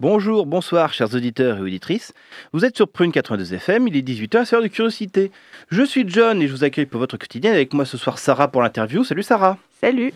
Bonjour, 0.00 0.46
bonsoir, 0.46 0.94
chers 0.94 1.14
auditeurs 1.14 1.58
et 1.58 1.60
auditrices. 1.60 2.14
Vous 2.54 2.64
êtes 2.64 2.74
sur 2.74 2.88
Prune 2.88 3.12
92 3.12 3.52
FM, 3.52 3.86
il 3.86 3.98
est 3.98 4.00
18h, 4.00 4.46
c'est 4.46 4.56
l'heure 4.56 4.62
de 4.62 4.68
curiosité. 4.68 5.30
Je 5.68 5.82
suis 5.82 6.08
John 6.08 6.40
et 6.40 6.48
je 6.48 6.52
vous 6.54 6.64
accueille 6.64 6.86
pour 6.86 7.00
votre 7.00 7.18
quotidien. 7.18 7.52
Avec 7.52 7.74
moi 7.74 7.84
ce 7.84 7.98
soir, 7.98 8.18
Sarah 8.18 8.48
pour 8.48 8.62
l'interview. 8.62 9.04
Salut 9.04 9.22
Sarah. 9.22 9.58
Salut. 9.78 10.14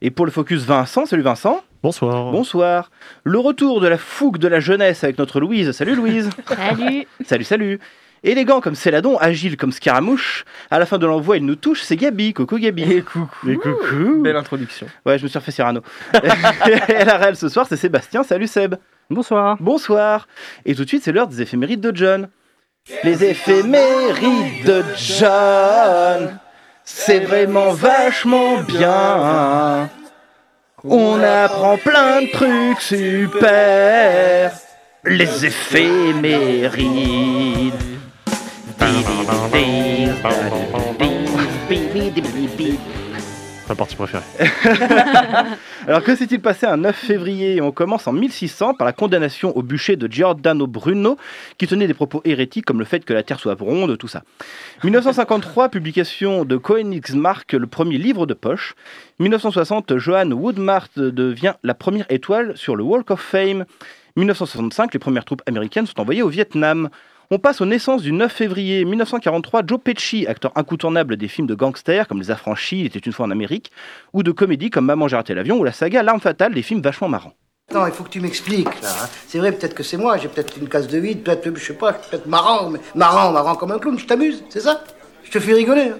Et 0.00 0.10
pour 0.10 0.24
le 0.24 0.32
focus, 0.32 0.62
Vincent. 0.62 1.04
Salut 1.04 1.20
Vincent. 1.20 1.62
Bonsoir. 1.82 2.32
Bonsoir. 2.32 2.90
Le 3.24 3.38
retour 3.38 3.82
de 3.82 3.88
la 3.88 3.98
fougue 3.98 4.38
de 4.38 4.48
la 4.48 4.58
jeunesse 4.58 5.04
avec 5.04 5.18
notre 5.18 5.38
Louise. 5.38 5.72
Salut 5.72 5.96
Louise. 5.96 6.30
Salut. 6.48 7.06
salut, 7.26 7.44
salut. 7.44 7.80
Élégant 8.24 8.62
comme 8.62 8.74
Céladon, 8.74 9.18
agile 9.18 9.58
comme 9.58 9.70
Scaramouche. 9.70 10.46
À 10.70 10.78
la 10.78 10.86
fin 10.86 10.96
de 10.96 11.04
l'envoi, 11.04 11.36
il 11.36 11.44
nous 11.44 11.56
touche, 11.56 11.82
c'est 11.82 11.96
Gabi. 11.96 12.32
Coucou 12.32 12.58
Gabi. 12.58 12.84
Et 12.90 13.02
coucou. 13.02 13.50
Et 13.50 13.56
coucou. 13.56 14.22
Belle 14.22 14.36
introduction. 14.36 14.86
Ouais, 15.04 15.18
je 15.18 15.24
me 15.24 15.28
suis 15.28 15.38
refait 15.38 15.52
Cyrano. 15.52 15.82
et 16.14 17.04
la 17.04 17.18
réelle 17.18 17.36
ce 17.36 17.50
soir, 17.50 17.66
c'est 17.68 17.76
Sébastien. 17.76 18.22
Salut 18.22 18.46
Seb. 18.46 18.76
Bonsoir. 19.08 19.56
Bonsoir. 19.60 20.26
Et 20.64 20.74
tout 20.74 20.82
de 20.82 20.88
suite, 20.88 21.04
c'est 21.04 21.12
l'heure 21.12 21.28
des 21.28 21.40
éphémérides 21.40 21.80
de 21.80 21.94
John. 21.94 22.28
Les 23.04 23.24
éphémérides 23.24 24.64
de 24.64 24.84
John, 24.96 26.38
c'est 26.84 27.20
vraiment 27.20 27.72
vachement 27.72 28.60
bien. 28.62 29.88
On 30.82 31.20
apprend 31.22 31.76
plein 31.78 32.22
de 32.22 32.30
trucs 32.32 32.80
super. 32.80 34.52
Les 35.04 35.46
éphémérides. 35.46 36.76
Ma 43.68 43.74
partie 43.74 43.96
préférée. 43.96 44.22
Alors 45.88 46.04
que 46.04 46.14
s'est-il 46.14 46.40
passé 46.40 46.66
un 46.66 46.76
9 46.76 46.94
février? 46.94 47.60
On 47.60 47.72
commence 47.72 48.06
en 48.06 48.12
1600 48.12 48.74
par 48.74 48.86
la 48.86 48.92
condamnation 48.92 49.56
au 49.56 49.62
bûcher 49.62 49.96
de 49.96 50.06
Giordano 50.10 50.68
Bruno 50.68 51.16
qui 51.58 51.66
tenait 51.66 51.88
des 51.88 51.94
propos 51.94 52.20
hérétiques 52.24 52.64
comme 52.64 52.78
le 52.78 52.84
fait 52.84 53.04
que 53.04 53.12
la 53.12 53.24
Terre 53.24 53.40
soit 53.40 53.56
ronde, 53.58 53.98
tout 53.98 54.06
ça. 54.06 54.22
1953, 54.84 55.68
publication 55.68 56.44
de 56.44 56.56
Koenigsmark, 56.56 57.52
le 57.54 57.66
premier 57.66 57.98
livre 57.98 58.24
de 58.26 58.34
poche. 58.34 58.74
1960, 59.18 59.98
Johann 59.98 60.32
Woodmart 60.32 60.88
devient 60.96 61.54
la 61.64 61.74
première 61.74 62.06
étoile 62.08 62.56
sur 62.56 62.76
le 62.76 62.84
Walk 62.84 63.10
of 63.10 63.20
Fame. 63.20 63.64
1965, 64.16 64.94
les 64.94 65.00
premières 65.00 65.24
troupes 65.24 65.42
américaines 65.46 65.86
sont 65.86 66.00
envoyées 66.00 66.22
au 66.22 66.28
Vietnam. 66.28 66.88
On 67.30 67.38
passe 67.38 67.60
aux 67.60 67.66
naissances 67.66 68.02
du 68.02 68.12
9 68.12 68.32
février 68.32 68.84
1943, 68.84 69.62
Joe 69.66 69.80
Pesci, 69.82 70.26
acteur 70.28 70.52
incontournable 70.54 71.16
des 71.16 71.26
films 71.26 71.48
de 71.48 71.54
gangsters 71.56 72.06
comme 72.06 72.20
Les 72.20 72.30
Affranchis, 72.30 72.80
Il 72.80 72.86
était 72.86 73.00
une 73.00 73.12
fois 73.12 73.26
en 73.26 73.30
Amérique, 73.32 73.72
ou 74.12 74.22
de 74.22 74.30
comédies 74.30 74.70
comme 74.70 74.84
Maman 74.86 75.08
j'ai 75.08 75.16
raté 75.16 75.34
l'avion 75.34 75.58
ou 75.58 75.64
la 75.64 75.72
saga 75.72 76.02
L'arme 76.04 76.20
fatale, 76.20 76.54
des 76.54 76.62
films 76.62 76.82
vachement 76.82 77.08
marrants. 77.08 77.32
Non, 77.74 77.84
il 77.88 77.92
faut 77.92 78.04
que 78.04 78.10
tu 78.10 78.20
m'expliques, 78.20 78.80
là. 78.80 78.90
hein. 79.02 79.08
C'est 79.26 79.38
vrai, 79.38 79.50
peut-être 79.50 79.74
que 79.74 79.82
c'est 79.82 79.96
moi, 79.96 80.18
j'ai 80.18 80.28
peut-être 80.28 80.56
une 80.56 80.68
case 80.68 80.86
de 80.86 80.98
vide, 80.98 81.24
peut-être, 81.24 81.52
je 81.56 81.64
sais 81.64 81.74
pas, 81.74 81.94
peut-être 81.94 82.26
marrant, 82.26 82.70
mais 82.70 82.78
marrant, 82.94 83.32
marrant 83.32 83.56
comme 83.56 83.72
un 83.72 83.80
clown, 83.80 83.98
je 83.98 84.06
t'amuse, 84.06 84.44
c'est 84.48 84.60
ça? 84.60 84.84
Je 85.24 85.32
te 85.32 85.40
fais 85.40 85.52
rigoler. 85.52 85.88
hein. 85.90 85.98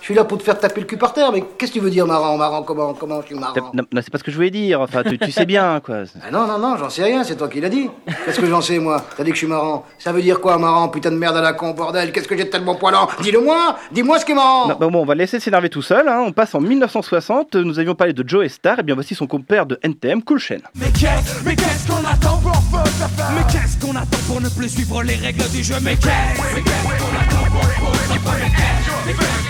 Je 0.00 0.04
suis 0.06 0.14
là 0.14 0.24
pour 0.24 0.38
te 0.38 0.42
faire 0.42 0.58
taper 0.58 0.80
le 0.80 0.86
cul 0.86 0.96
par 0.96 1.12
terre, 1.12 1.30
mais 1.32 1.42
qu'est-ce 1.58 1.72
que 1.72 1.78
tu 1.78 1.84
veux 1.84 1.90
dire 1.90 2.06
marrant, 2.06 2.36
marrant, 2.38 2.62
comment, 2.62 2.94
comment 2.94 3.20
je 3.20 3.26
suis 3.26 3.34
marrant 3.34 3.54
Non, 3.74 3.84
non, 3.92 4.00
c'est 4.02 4.10
pas 4.10 4.18
ce 4.18 4.24
que 4.24 4.30
je 4.30 4.36
voulais 4.36 4.50
dire, 4.50 4.80
enfin 4.80 5.02
tu, 5.02 5.18
tu 5.18 5.30
sais 5.30 5.44
bien 5.44 5.80
quoi. 5.84 5.96
Ah 6.26 6.30
non, 6.30 6.46
non, 6.46 6.58
non, 6.58 6.76
j'en 6.78 6.88
sais 6.88 7.02
rien, 7.04 7.24
c'est 7.24 7.36
toi 7.36 7.48
qui 7.48 7.60
l'as 7.60 7.68
dit. 7.68 7.90
Qu'est-ce 8.24 8.40
que 8.40 8.46
j'en 8.46 8.60
sais, 8.60 8.78
moi 8.78 9.04
T'as 9.16 9.24
dit 9.24 9.30
que 9.30 9.34
je 9.36 9.40
suis 9.40 9.46
marrant. 9.48 9.84
Ça 9.98 10.12
veut 10.12 10.22
dire 10.22 10.40
quoi, 10.40 10.56
marrant 10.56 10.88
Putain 10.88 11.10
de 11.10 11.16
merde 11.16 11.36
à 11.36 11.42
la 11.42 11.52
con, 11.52 11.72
bordel, 11.72 12.10
qu'est-ce 12.12 12.28
que 12.28 12.36
j'ai 12.36 12.44
de 12.44 12.48
tellement 12.50 12.74
poilant 12.76 13.08
Dis-le-moi 13.20 13.76
Dis-moi 13.92 14.18
ce 14.18 14.24
qui 14.24 14.32
est 14.32 14.36
marrant 14.36 14.68
Non, 14.68 14.76
bah 14.80 14.88
bon, 14.88 15.02
on 15.02 15.04
va 15.04 15.14
laisser 15.14 15.40
s'énerver 15.40 15.68
tout 15.68 15.82
seul. 15.82 16.08
hein. 16.08 16.22
On 16.26 16.32
passe 16.32 16.54
en 16.54 16.60
1960. 16.60 17.56
Nous 17.56 17.78
avions 17.78 17.94
parlé 17.94 18.12
de 18.12 18.26
Joe 18.26 18.48
Star. 18.48 18.78
Et 18.78 18.82
bien 18.82 18.94
voici 18.94 19.14
son 19.14 19.26
compère 19.26 19.66
de 19.66 19.78
NTM, 19.82 20.22
Cool 20.22 20.38
Chain. 20.38 20.58
Mais 20.76 20.86
qu'est-ce, 20.92 21.44
mais 21.44 21.54
qu'est-ce 21.56 21.86
qu'on 21.86 21.98
attend 22.06 22.38
pour 22.38 22.52
Mais 22.72 23.42
qu'est-ce 23.52 23.78
qu'on 23.84 23.94
attend 23.96 24.18
pour 24.26 24.40
ne 24.40 24.48
plus 24.48 24.68
suivre 24.70 25.02
les 25.02 25.16
règles 25.16 25.48
du 25.50 25.62
jeu? 25.62 25.74
Mais 25.82 25.96
qu'est-ce, 25.96 26.54
mais 26.54 26.62
qu'est-ce 26.62 27.02
qu'on 27.02 27.16
attend 27.18 27.50
pour 27.50 29.47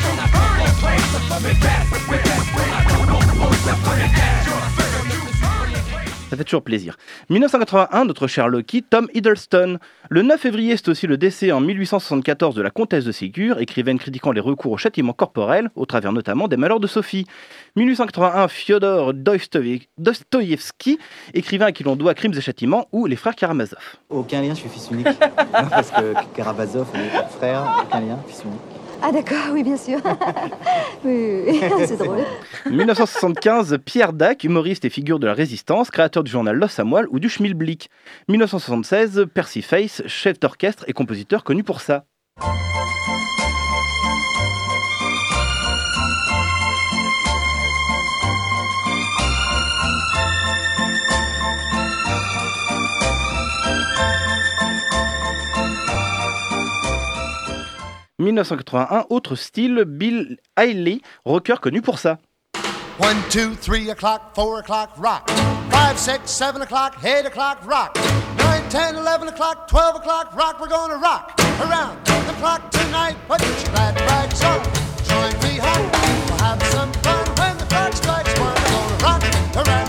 Ça 6.29 6.37
fait 6.37 6.45
toujours 6.45 6.63
plaisir. 6.63 6.97
1981, 7.31 8.05
notre 8.05 8.27
cher 8.27 8.49
Loki, 8.49 8.83
Tom 8.83 9.09
Hiddleston. 9.15 9.79
Le 10.11 10.23
9 10.23 10.39
février, 10.39 10.77
c'est 10.77 10.89
aussi 10.89 11.07
le 11.07 11.17
décès 11.17 11.53
en 11.53 11.61
1874 11.61 12.55
de 12.55 12.61
la 12.61 12.71
comtesse 12.71 13.05
de 13.07 13.13
Ségur, 13.13 13.59
écrivaine 13.61 13.99
critiquant 13.99 14.33
les 14.33 14.41
recours 14.41 14.73
au 14.73 14.77
châtiment 14.77 15.15
corporel, 15.15 15.71
au 15.75 15.87
travers 15.87 16.13
notamment 16.13 16.47
des 16.47 16.59
malheurs 16.59 16.81
de 16.81 16.87
Sophie. 16.87 17.27
1881, 17.77 18.49
Fyodor 18.49 19.15
Dostoïevski, 19.15 20.99
écrivain 21.33 21.67
à 21.67 21.73
qui 21.73 21.85
l'on 21.85 21.97
doit 21.97 22.13
Crimes 22.13 22.35
et 22.37 22.43
Châtiments, 22.43 22.89
ou 22.93 23.07
Les 23.07 23.17
Frères 23.17 23.35
Karamazov. 23.35 23.97
Aucun 24.11 24.43
lien, 24.43 24.51
je 24.51 24.61
suis 24.61 24.69
fils 24.69 24.91
unique. 24.91 25.07
Non, 25.07 25.15
parce 25.71 25.91
que 25.91 26.13
Karamazov, 26.35 26.89
frères, 27.39 27.87
aucun 27.87 28.01
lien, 28.01 28.19
fils 28.27 28.43
unique. 28.45 28.88
Ah 29.03 29.13
d'accord, 29.13 29.53
oui 29.53 29.63
bien 29.63 29.77
sûr. 29.77 29.99
oui, 31.05 31.61
c'est 31.87 31.97
drôle. 31.97 32.19
1975, 32.71 33.79
Pierre 33.85 34.13
Dac, 34.13 34.45
humoriste 34.45 34.85
et 34.85 34.91
figure 34.91 35.19
de 35.19 35.27
la 35.27 35.35
résistance, 35.35 35.91
créateur 35.91 36.25
du 36.25 36.31
journal 36.31 36.57
L'Os 36.57 36.79
à 36.79 36.85
Moelle 36.85 37.07
ou 37.11 37.21
du 37.21 37.29
Schmilblick. 37.29 37.91
1976, 38.29 39.27
Percy 39.33 39.63
Face, 39.63 40.03
chef 40.07 40.41
d'orchestre 40.41 40.85
et 40.89 40.93
compositeur 40.93 41.45
connu 41.45 41.63
pour 41.63 41.81
ça. 41.81 42.05
«1981, 58.19 59.07
autre 59.11 59.37
style, 59.37 59.85
Bill 59.85 60.37
Haley, 60.57 61.03
rocker 61.25 61.57
connu 61.57 61.81
pour 61.83 61.99
ça. 61.99 62.19
One, 62.99 63.17
two, 63.31 63.55
three 63.55 63.91
o'clock, 63.91 64.35
four 64.35 64.59
o'clock, 64.59 64.91
rock. 64.99 65.31
Five, 65.71 65.97
six, 65.97 66.33
seven 66.33 66.63
o'clock, 66.63 66.99
eight 67.05 67.25
o'clock, 67.25 67.65
rock. 67.65 67.97
Nine, 68.39 68.69
ten, 68.71 68.97
eleven 68.97 69.29
o'clock, 69.29 69.69
twelve 69.69 69.95
o'clock, 69.95 70.35
rock. 70.35 70.61
We're 70.61 70.67
gonna 70.67 70.97
rock 70.97 71.39
around 71.61 72.05
the 72.05 72.35
clock 72.41 72.69
tonight. 72.73 73.15
Put 73.29 73.41
your 73.41 73.55
glad 73.73 73.95
rags 74.01 74.43
on. 74.43 74.65
Join 75.05 75.33
me 75.45 75.59
home. 75.59 75.91
We'll 76.27 76.39
have 76.39 76.61
some 76.73 76.93
fun 77.05 77.25
when 77.39 77.57
the 77.57 77.67
clock 77.67 77.93
strikes 77.93 78.35
one. 78.41 78.55
We're 78.55 78.99
gonna 78.99 79.05
rock 79.05 79.23
around 79.69 79.88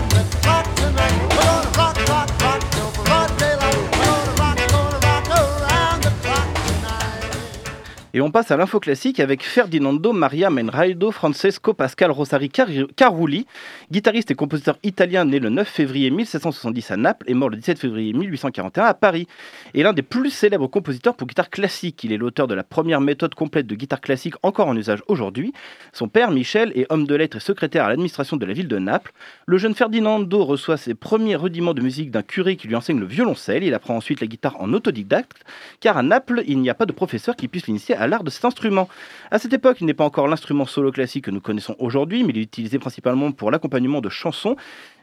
Et 8.12 8.20
on 8.20 8.32
passe 8.32 8.50
à 8.50 8.56
l'info 8.56 8.80
classique 8.80 9.20
avec 9.20 9.44
Ferdinando 9.44 10.12
Maria 10.12 10.50
Menraido 10.50 11.12
Francesco 11.12 11.74
Pascal 11.74 12.10
Rosari 12.10 12.48
Car- 12.48 12.66
Carulli, 12.96 13.46
guitariste 13.92 14.32
et 14.32 14.34
compositeur 14.34 14.78
italien 14.82 15.24
né 15.24 15.38
le 15.38 15.48
9 15.48 15.68
février 15.68 16.10
1770 16.10 16.90
à 16.90 16.96
Naples 16.96 17.30
et 17.30 17.34
mort 17.34 17.50
le 17.50 17.56
17 17.58 17.78
février 17.78 18.12
1841 18.12 18.84
à 18.84 18.94
Paris. 18.94 19.28
Et 19.74 19.84
l'un 19.84 19.92
des 19.92 20.02
plus 20.02 20.30
célèbres 20.30 20.66
compositeurs 20.66 21.14
pour 21.14 21.28
guitare 21.28 21.50
classique. 21.50 22.02
Il 22.02 22.12
est 22.12 22.16
l'auteur 22.16 22.48
de 22.48 22.54
la 22.54 22.64
première 22.64 23.00
méthode 23.00 23.36
complète 23.36 23.68
de 23.68 23.76
guitare 23.76 24.00
classique 24.00 24.34
encore 24.42 24.66
en 24.66 24.76
usage 24.76 25.04
aujourd'hui. 25.06 25.52
Son 25.92 26.08
père, 26.08 26.32
Michel, 26.32 26.72
est 26.74 26.86
homme 26.90 27.06
de 27.06 27.14
lettres 27.14 27.36
et 27.36 27.40
secrétaire 27.40 27.84
à 27.84 27.90
l'administration 27.90 28.36
de 28.36 28.44
la 28.44 28.52
ville 28.52 28.66
de 28.66 28.78
Naples. 28.78 29.12
Le 29.46 29.56
jeune 29.56 29.76
Ferdinando 29.76 30.44
reçoit 30.44 30.78
ses 30.78 30.94
premiers 30.94 31.36
rudiments 31.36 31.74
de 31.74 31.80
musique 31.80 32.10
d'un 32.10 32.22
curé 32.22 32.56
qui 32.56 32.66
lui 32.66 32.74
enseigne 32.74 32.98
le 32.98 33.06
violoncelle. 33.06 33.62
Il 33.62 33.72
apprend 33.72 33.94
ensuite 33.94 34.20
la 34.20 34.26
guitare 34.26 34.60
en 34.60 34.72
autodidacte, 34.72 35.44
car 35.78 35.96
à 35.96 36.02
Naples, 36.02 36.42
il 36.48 36.58
n'y 36.58 36.70
a 36.70 36.74
pas 36.74 36.86
de 36.86 36.92
professeur 36.92 37.36
qui 37.36 37.46
puisse 37.46 37.68
l'initier 37.68 37.99
à 38.00 38.06
l'art 38.06 38.24
de 38.24 38.30
cet 38.30 38.44
instrument. 38.44 38.88
À 39.30 39.38
cette 39.38 39.52
époque, 39.52 39.78
il 39.80 39.86
n'est 39.86 39.94
pas 39.94 40.04
encore 40.04 40.26
l'instrument 40.26 40.66
solo 40.66 40.90
classique 40.90 41.26
que 41.26 41.30
nous 41.30 41.40
connaissons 41.40 41.76
aujourd'hui, 41.78 42.24
mais 42.24 42.30
il 42.30 42.38
est 42.38 42.42
utilisé 42.42 42.78
principalement 42.78 43.30
pour 43.32 43.50
l'accompagnement 43.50 44.00
de 44.00 44.08
chansons 44.08 44.56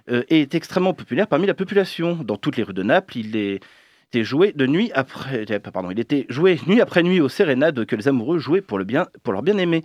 euh, 0.10 0.24
et 0.30 0.42
est 0.42 0.56
extrêmement 0.56 0.94
populaire 0.94 1.28
parmi 1.28 1.48
la 1.48 1.54
population. 1.54 2.16
Dans 2.16 2.38
toutes 2.38 2.58
les 2.58 2.64
rues 2.64 2.74
de 2.74 2.84
Naples, 2.84 3.18
il 3.18 3.36
est 3.36 3.62
était 4.10 4.24
joué 4.24 4.54
de 4.54 4.66
nuit 4.66 4.90
après, 4.94 5.46
euh, 5.52 5.60
pardon, 5.60 5.92
il 5.92 6.00
était 6.00 6.26
joué 6.30 6.60
nuit 6.68 6.80
après 6.80 7.04
nuit 7.04 7.20
aux 7.20 7.30
sérénades 7.30 7.86
que 7.86 7.96
les 7.96 8.08
amoureux 8.08 8.40
jouaient 8.40 8.62
pour, 8.62 8.78
le 8.78 8.86
bien, 8.86 9.08
pour 9.24 9.34
leur 9.34 9.42
bien-aimé. 9.42 9.84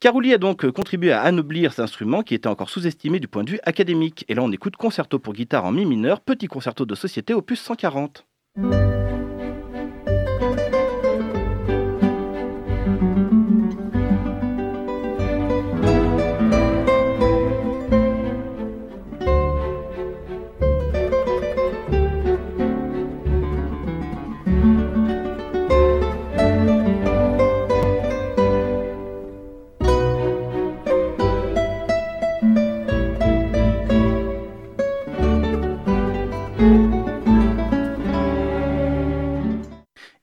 Carouli 0.00 0.32
a 0.32 0.38
donc 0.38 0.64
euh, 0.64 0.70
contribué 0.70 1.12
à 1.12 1.22
anoblir 1.22 1.72
cet 1.72 1.80
instrument 1.80 2.22
qui 2.22 2.34
était 2.34 2.46
encore 2.46 2.70
sous-estimé 2.70 3.18
du 3.18 3.28
point 3.28 3.42
de 3.42 3.50
vue 3.50 3.60
académique. 3.64 4.24
Et 4.28 4.34
là, 4.34 4.42
on 4.42 4.52
écoute 4.52 4.76
concerto 4.76 5.18
pour 5.18 5.32
guitare 5.32 5.64
en 5.64 5.72
mi 5.72 5.86
mineur, 5.86 6.20
petit 6.20 6.46
concerto 6.46 6.86
de 6.86 6.94
société 6.94 7.34
opus 7.34 7.60
140. 7.60 8.24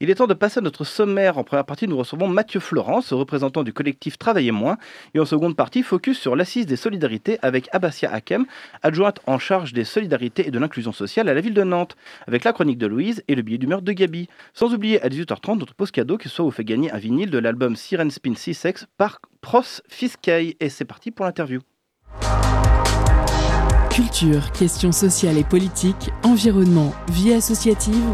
Il 0.03 0.09
est 0.09 0.15
temps 0.15 0.25
de 0.25 0.33
passer 0.33 0.57
à 0.57 0.61
notre 0.61 0.83
sommaire. 0.83 1.37
En 1.37 1.43
première 1.43 1.63
partie, 1.63 1.87
nous 1.87 1.95
recevons 1.95 2.27
Mathieu 2.27 2.59
Florence, 2.59 3.13
représentant 3.13 3.61
du 3.61 3.71
collectif 3.71 4.17
Travailler 4.17 4.51
moins. 4.51 4.79
Et 5.13 5.19
en 5.19 5.25
seconde 5.25 5.55
partie, 5.55 5.83
focus 5.83 6.17
sur 6.17 6.35
l'assise 6.35 6.65
des 6.65 6.75
solidarités 6.75 7.37
avec 7.43 7.69
Abassia 7.71 8.11
Hakem, 8.11 8.47
adjointe 8.81 9.19
en 9.27 9.37
charge 9.37 9.73
des 9.73 9.83
solidarités 9.83 10.47
et 10.47 10.49
de 10.49 10.57
l'inclusion 10.57 10.91
sociale 10.91 11.29
à 11.29 11.35
la 11.35 11.41
ville 11.41 11.53
de 11.53 11.61
Nantes, 11.61 11.95
avec 12.27 12.43
la 12.45 12.51
chronique 12.51 12.79
de 12.79 12.87
Louise 12.87 13.23
et 13.27 13.35
le 13.35 13.43
billet 13.43 13.59
d'humeur 13.59 13.83
de 13.83 13.91
Gabi. 13.91 14.27
Sans 14.55 14.73
oublier 14.73 14.99
à 15.03 15.07
18h30 15.07 15.59
notre 15.59 15.75
pause 15.75 15.91
cadeau 15.91 16.17
qui 16.17 16.29
soit 16.29 16.45
vous 16.45 16.49
fait 16.49 16.65
gagner 16.65 16.91
un 16.91 16.97
vinyle 16.97 17.29
de 17.29 17.37
l'album 17.37 17.75
Siren 17.75 18.09
Spin 18.09 18.33
6X 18.33 18.85
par 18.97 19.21
Pros 19.41 19.83
Fiskay. 19.87 20.57
Et 20.59 20.69
c'est 20.69 20.85
parti 20.85 21.11
pour 21.11 21.25
l'interview. 21.25 21.61
Culture, 23.91 24.51
questions 24.53 24.93
sociales 24.93 25.37
et 25.37 25.43
politiques, 25.43 26.09
environnement, 26.23 26.91
vie 27.07 27.33
associative. 27.33 28.09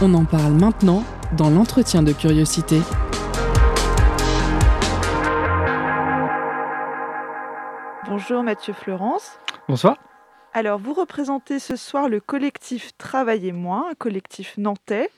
On 0.00 0.14
en 0.14 0.24
parle 0.24 0.52
maintenant 0.52 1.02
dans 1.36 1.50
l'entretien 1.50 2.04
de 2.04 2.12
curiosité. 2.12 2.80
Bonjour 8.06 8.44
Mathieu 8.44 8.74
Florence. 8.74 9.40
Bonsoir. 9.68 9.96
Alors, 10.52 10.78
vous 10.78 10.92
représentez 10.94 11.58
ce 11.58 11.74
soir 11.74 12.08
le 12.08 12.20
collectif 12.20 12.96
Travailler 12.96 13.50
moins, 13.50 13.90
un 13.90 13.94
collectif 13.94 14.56
nantais. 14.56 15.10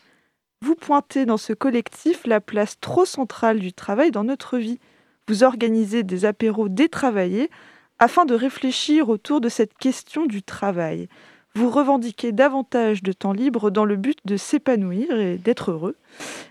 Vous 0.62 0.76
pointez 0.76 1.26
dans 1.26 1.36
ce 1.36 1.52
collectif 1.52 2.26
la 2.26 2.40
place 2.40 2.80
trop 2.80 3.04
centrale 3.04 3.58
du 3.58 3.74
travail 3.74 4.10
dans 4.10 4.24
notre 4.24 4.56
vie. 4.56 4.80
Vous 5.28 5.44
organisez 5.44 6.04
des 6.04 6.24
apéros 6.24 6.70
détravaillés 6.70 7.50
afin 7.98 8.24
de 8.24 8.34
réfléchir 8.34 9.10
autour 9.10 9.42
de 9.42 9.50
cette 9.50 9.76
question 9.76 10.24
du 10.24 10.42
travail. 10.42 11.10
Vous 11.54 11.68
revendiquez 11.68 12.30
davantage 12.30 13.02
de 13.02 13.12
temps 13.12 13.32
libre 13.32 13.70
dans 13.70 13.84
le 13.84 13.96
but 13.96 14.18
de 14.24 14.36
s'épanouir 14.36 15.18
et 15.18 15.36
d'être 15.36 15.72
heureux. 15.72 15.96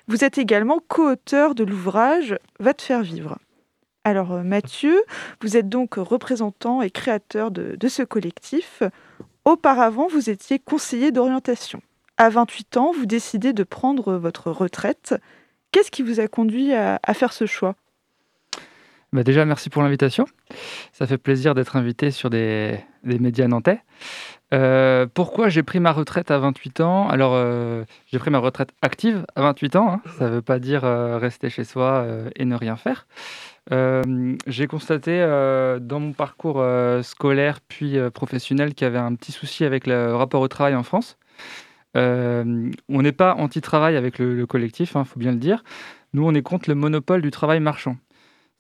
Vous 0.07 0.25
êtes 0.25 0.37
également 0.37 0.79
co-auteur 0.87 1.55
de 1.55 1.63
l'ouvrage 1.63 2.37
Va 2.59 2.73
te 2.73 2.81
faire 2.81 3.01
vivre. 3.01 3.37
Alors 4.03 4.33
euh, 4.33 4.43
Mathieu, 4.43 5.01
vous 5.41 5.55
êtes 5.55 5.69
donc 5.69 5.95
représentant 5.95 6.81
et 6.81 6.89
créateur 6.89 7.49
de, 7.51 7.87
ce 7.87 8.03
collectif. 8.03 8.83
Auparavant, 9.45 10.07
vous 10.07 10.29
étiez 10.29 10.59
conseiller 10.59 11.11
d'orientation. 11.11 11.81
À 12.17 12.29
28 12.29 12.77
ans, 12.77 12.91
vous 12.91 13.05
décidez 13.05 13.53
de 13.53 13.63
prendre 13.63 14.15
votre 14.15 14.51
retraite. 14.51 15.15
Qu'est-ce 15.71 15.91
qui 15.91 16.03
vous 16.03 16.19
a 16.19 16.27
conduit 16.27 16.73
à 16.73 16.99
faire 17.13 17.31
ce 17.31 17.45
choix? 17.45 17.75
Bah 19.11 19.23
déjà, 19.23 19.43
merci 19.43 19.69
pour 19.69 19.81
l'invitation. 19.81 20.25
Ça 20.91 21.07
fait 21.07 21.17
plaisir 21.17 21.55
d'être 21.55 21.75
invité 21.75 22.11
sur 22.11 22.29
des, 22.29 22.79
des 23.03 23.17
médias 23.17 23.47
nantais. 23.47 23.81
Euh, 24.53 25.07
pourquoi 25.11 25.49
j'ai 25.49 25.63
pris 25.63 25.79
ma 25.79 25.91
retraite 25.91 26.29
à 26.31 26.37
28 26.37 26.81
ans? 26.81 27.07
Alors, 27.07 27.33
euh, 27.33 27.83
j'ai 28.07 28.19
pris 28.19 28.29
ma 28.29 28.39
retraite 28.39 28.71
active 28.81 29.25
à 29.35 29.41
28 29.41 29.75
ans. 29.75 29.93
Hein. 29.93 30.01
Ça 30.17 30.25
ne 30.25 30.35
veut 30.35 30.41
pas 30.41 30.59
dire 30.59 30.85
euh, 30.85 31.17
rester 31.17 31.49
chez 31.49 31.63
soi 31.63 32.05
et 32.35 32.45
ne 32.45 32.55
rien 32.55 32.75
faire. 32.75 33.07
J'ai 33.71 34.67
constaté 34.67 35.19
dans 35.19 35.99
mon 35.99 36.13
parcours 36.13 36.63
scolaire 37.03 37.59
puis 37.61 37.97
professionnel 38.11 38.73
qu'il 38.73 38.85
y 38.85 38.87
avait 38.87 38.97
un 38.97 39.13
petit 39.13 39.31
souci 39.31 39.63
avec 39.63 39.85
le 39.85 40.15
rapport 40.15 40.41
au 40.41 40.47
travail 40.47 40.75
en 40.75 40.81
France. 40.83 41.17
on 41.95 42.71
n'est 42.89 43.11
pas 43.11 43.35
anti-travail 43.35 43.95
avec 43.95 44.17
le, 44.17 44.35
le 44.35 44.45
collectif, 44.47 44.93
il 44.95 44.97
hein, 44.97 45.03
faut 45.03 45.19
bien 45.19 45.31
le 45.31 45.37
dire. 45.37 45.63
Nous, 46.13 46.25
on 46.25 46.33
est 46.33 46.41
contre 46.41 46.67
le 46.67 46.75
monopole 46.75 47.21
du 47.21 47.29
travail 47.29 47.59
marchand. 47.59 47.97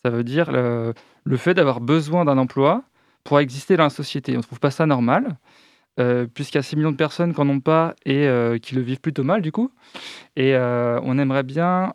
Ça 0.03 0.11
veut 0.11 0.23
dire 0.23 0.51
le, 0.51 0.93
fait 1.37 1.53
d'avoir 1.53 1.81
besoin 1.81 2.23
d'un 2.25 2.37
emploi 2.37 2.83
pour 3.23 3.39
exister 3.39 3.75
dans 3.75 3.83
la 3.83 3.89
société. 3.89 4.33
On 4.33 4.37
ne 4.37 4.43
trouve 4.43 4.59
pas 4.59 4.71
ça 4.71 4.85
normal, 4.85 5.37
euh, 5.99 6.25
puisqu'il 6.33 6.57
y 6.57 6.59
a 6.59 6.63
6 6.63 6.77
millions 6.77 6.91
de 6.91 6.97
personnes 6.97 7.33
qui 7.33 7.41
n'en 7.41 7.49
ont 7.49 7.59
pas 7.59 7.95
et 8.05 8.27
euh, 8.27 8.57
qui 8.57 8.75
le 8.75 8.81
vivent 8.81 9.01
plutôt 9.01 9.23
mal 9.23 9.41
du 9.41 9.51
coup. 9.51 9.71
Et 10.37 10.55
euh, 10.55 10.99
on 11.03 11.17
aimerait 11.17 11.43
bien 11.43 11.93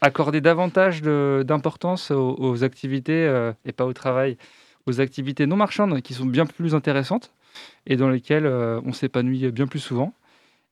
accorder 0.00 0.40
davantage 0.40 1.02
d'importance 1.02 2.10
aux, 2.10 2.34
aux 2.38 2.64
activités, 2.64 3.52
et 3.64 3.72
pas 3.72 3.84
au 3.84 3.92
travail, 3.92 4.38
aux 4.86 5.00
activités 5.00 5.46
non 5.46 5.56
marchandes 5.56 6.00
qui 6.00 6.14
sont 6.14 6.26
bien 6.26 6.46
plus 6.46 6.74
intéressantes 6.74 7.32
et 7.86 7.96
dans 7.96 8.08
lesquelles 8.08 8.46
on 8.46 8.92
s'épanouit 8.92 9.52
bien 9.52 9.66
plus 9.66 9.80
souvent. 9.80 10.14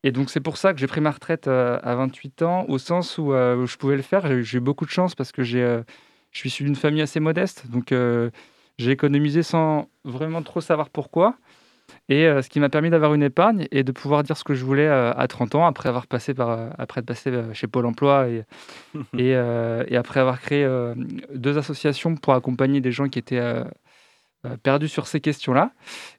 Et 0.02 0.12
donc 0.12 0.30
c'est 0.30 0.40
pour 0.40 0.56
ça 0.56 0.72
que 0.72 0.80
j'ai 0.80 0.86
pris 0.86 1.02
ma 1.02 1.10
retraite 1.10 1.46
à 1.46 1.94
28 1.94 2.42
ans, 2.42 2.64
au 2.68 2.78
sens 2.78 3.18
où, 3.18 3.32
je 3.32 3.76
pouvais 3.76 3.96
le 3.96 4.02
faire. 4.02 4.42
J'ai 4.42 4.56
eu 4.56 4.60
beaucoup 4.60 4.86
de 4.86 4.90
chance 4.90 5.14
parce 5.14 5.30
que 5.30 5.42
j'ai, 5.42 5.82
je 6.30 6.38
suis 6.38 6.48
issu 6.48 6.64
d'une 6.64 6.76
famille 6.76 7.02
assez 7.02 7.20
modeste, 7.20 7.64
donc 7.70 7.92
euh, 7.92 8.30
j'ai 8.78 8.92
économisé 8.92 9.42
sans 9.42 9.88
vraiment 10.04 10.42
trop 10.42 10.60
savoir 10.60 10.90
pourquoi. 10.90 11.36
Et 12.08 12.26
euh, 12.26 12.40
ce 12.40 12.48
qui 12.48 12.60
m'a 12.60 12.68
permis 12.68 12.88
d'avoir 12.88 13.14
une 13.14 13.22
épargne 13.22 13.66
et 13.72 13.82
de 13.82 13.90
pouvoir 13.90 14.22
dire 14.22 14.36
ce 14.36 14.44
que 14.44 14.54
je 14.54 14.64
voulais 14.64 14.86
euh, 14.86 15.12
à 15.12 15.26
30 15.26 15.56
ans, 15.56 15.66
après 15.66 15.88
avoir 15.88 16.06
passé 16.06 16.34
par, 16.34 16.70
après 16.78 17.00
être 17.00 17.06
passé 17.06 17.32
chez 17.52 17.66
Pôle 17.66 17.86
Emploi 17.86 18.28
et, 18.28 18.44
et, 19.18 19.30
et 19.30 19.96
après 19.96 20.20
avoir 20.20 20.40
créé 20.40 20.68
deux 21.34 21.58
associations 21.58 22.14
pour 22.14 22.34
accompagner 22.34 22.80
des 22.80 22.92
gens 22.92 23.08
qui 23.08 23.18
étaient 23.18 23.64
perdus 24.62 24.88
sur 24.88 25.06
ces 25.06 25.20
questions-là. 25.20 25.72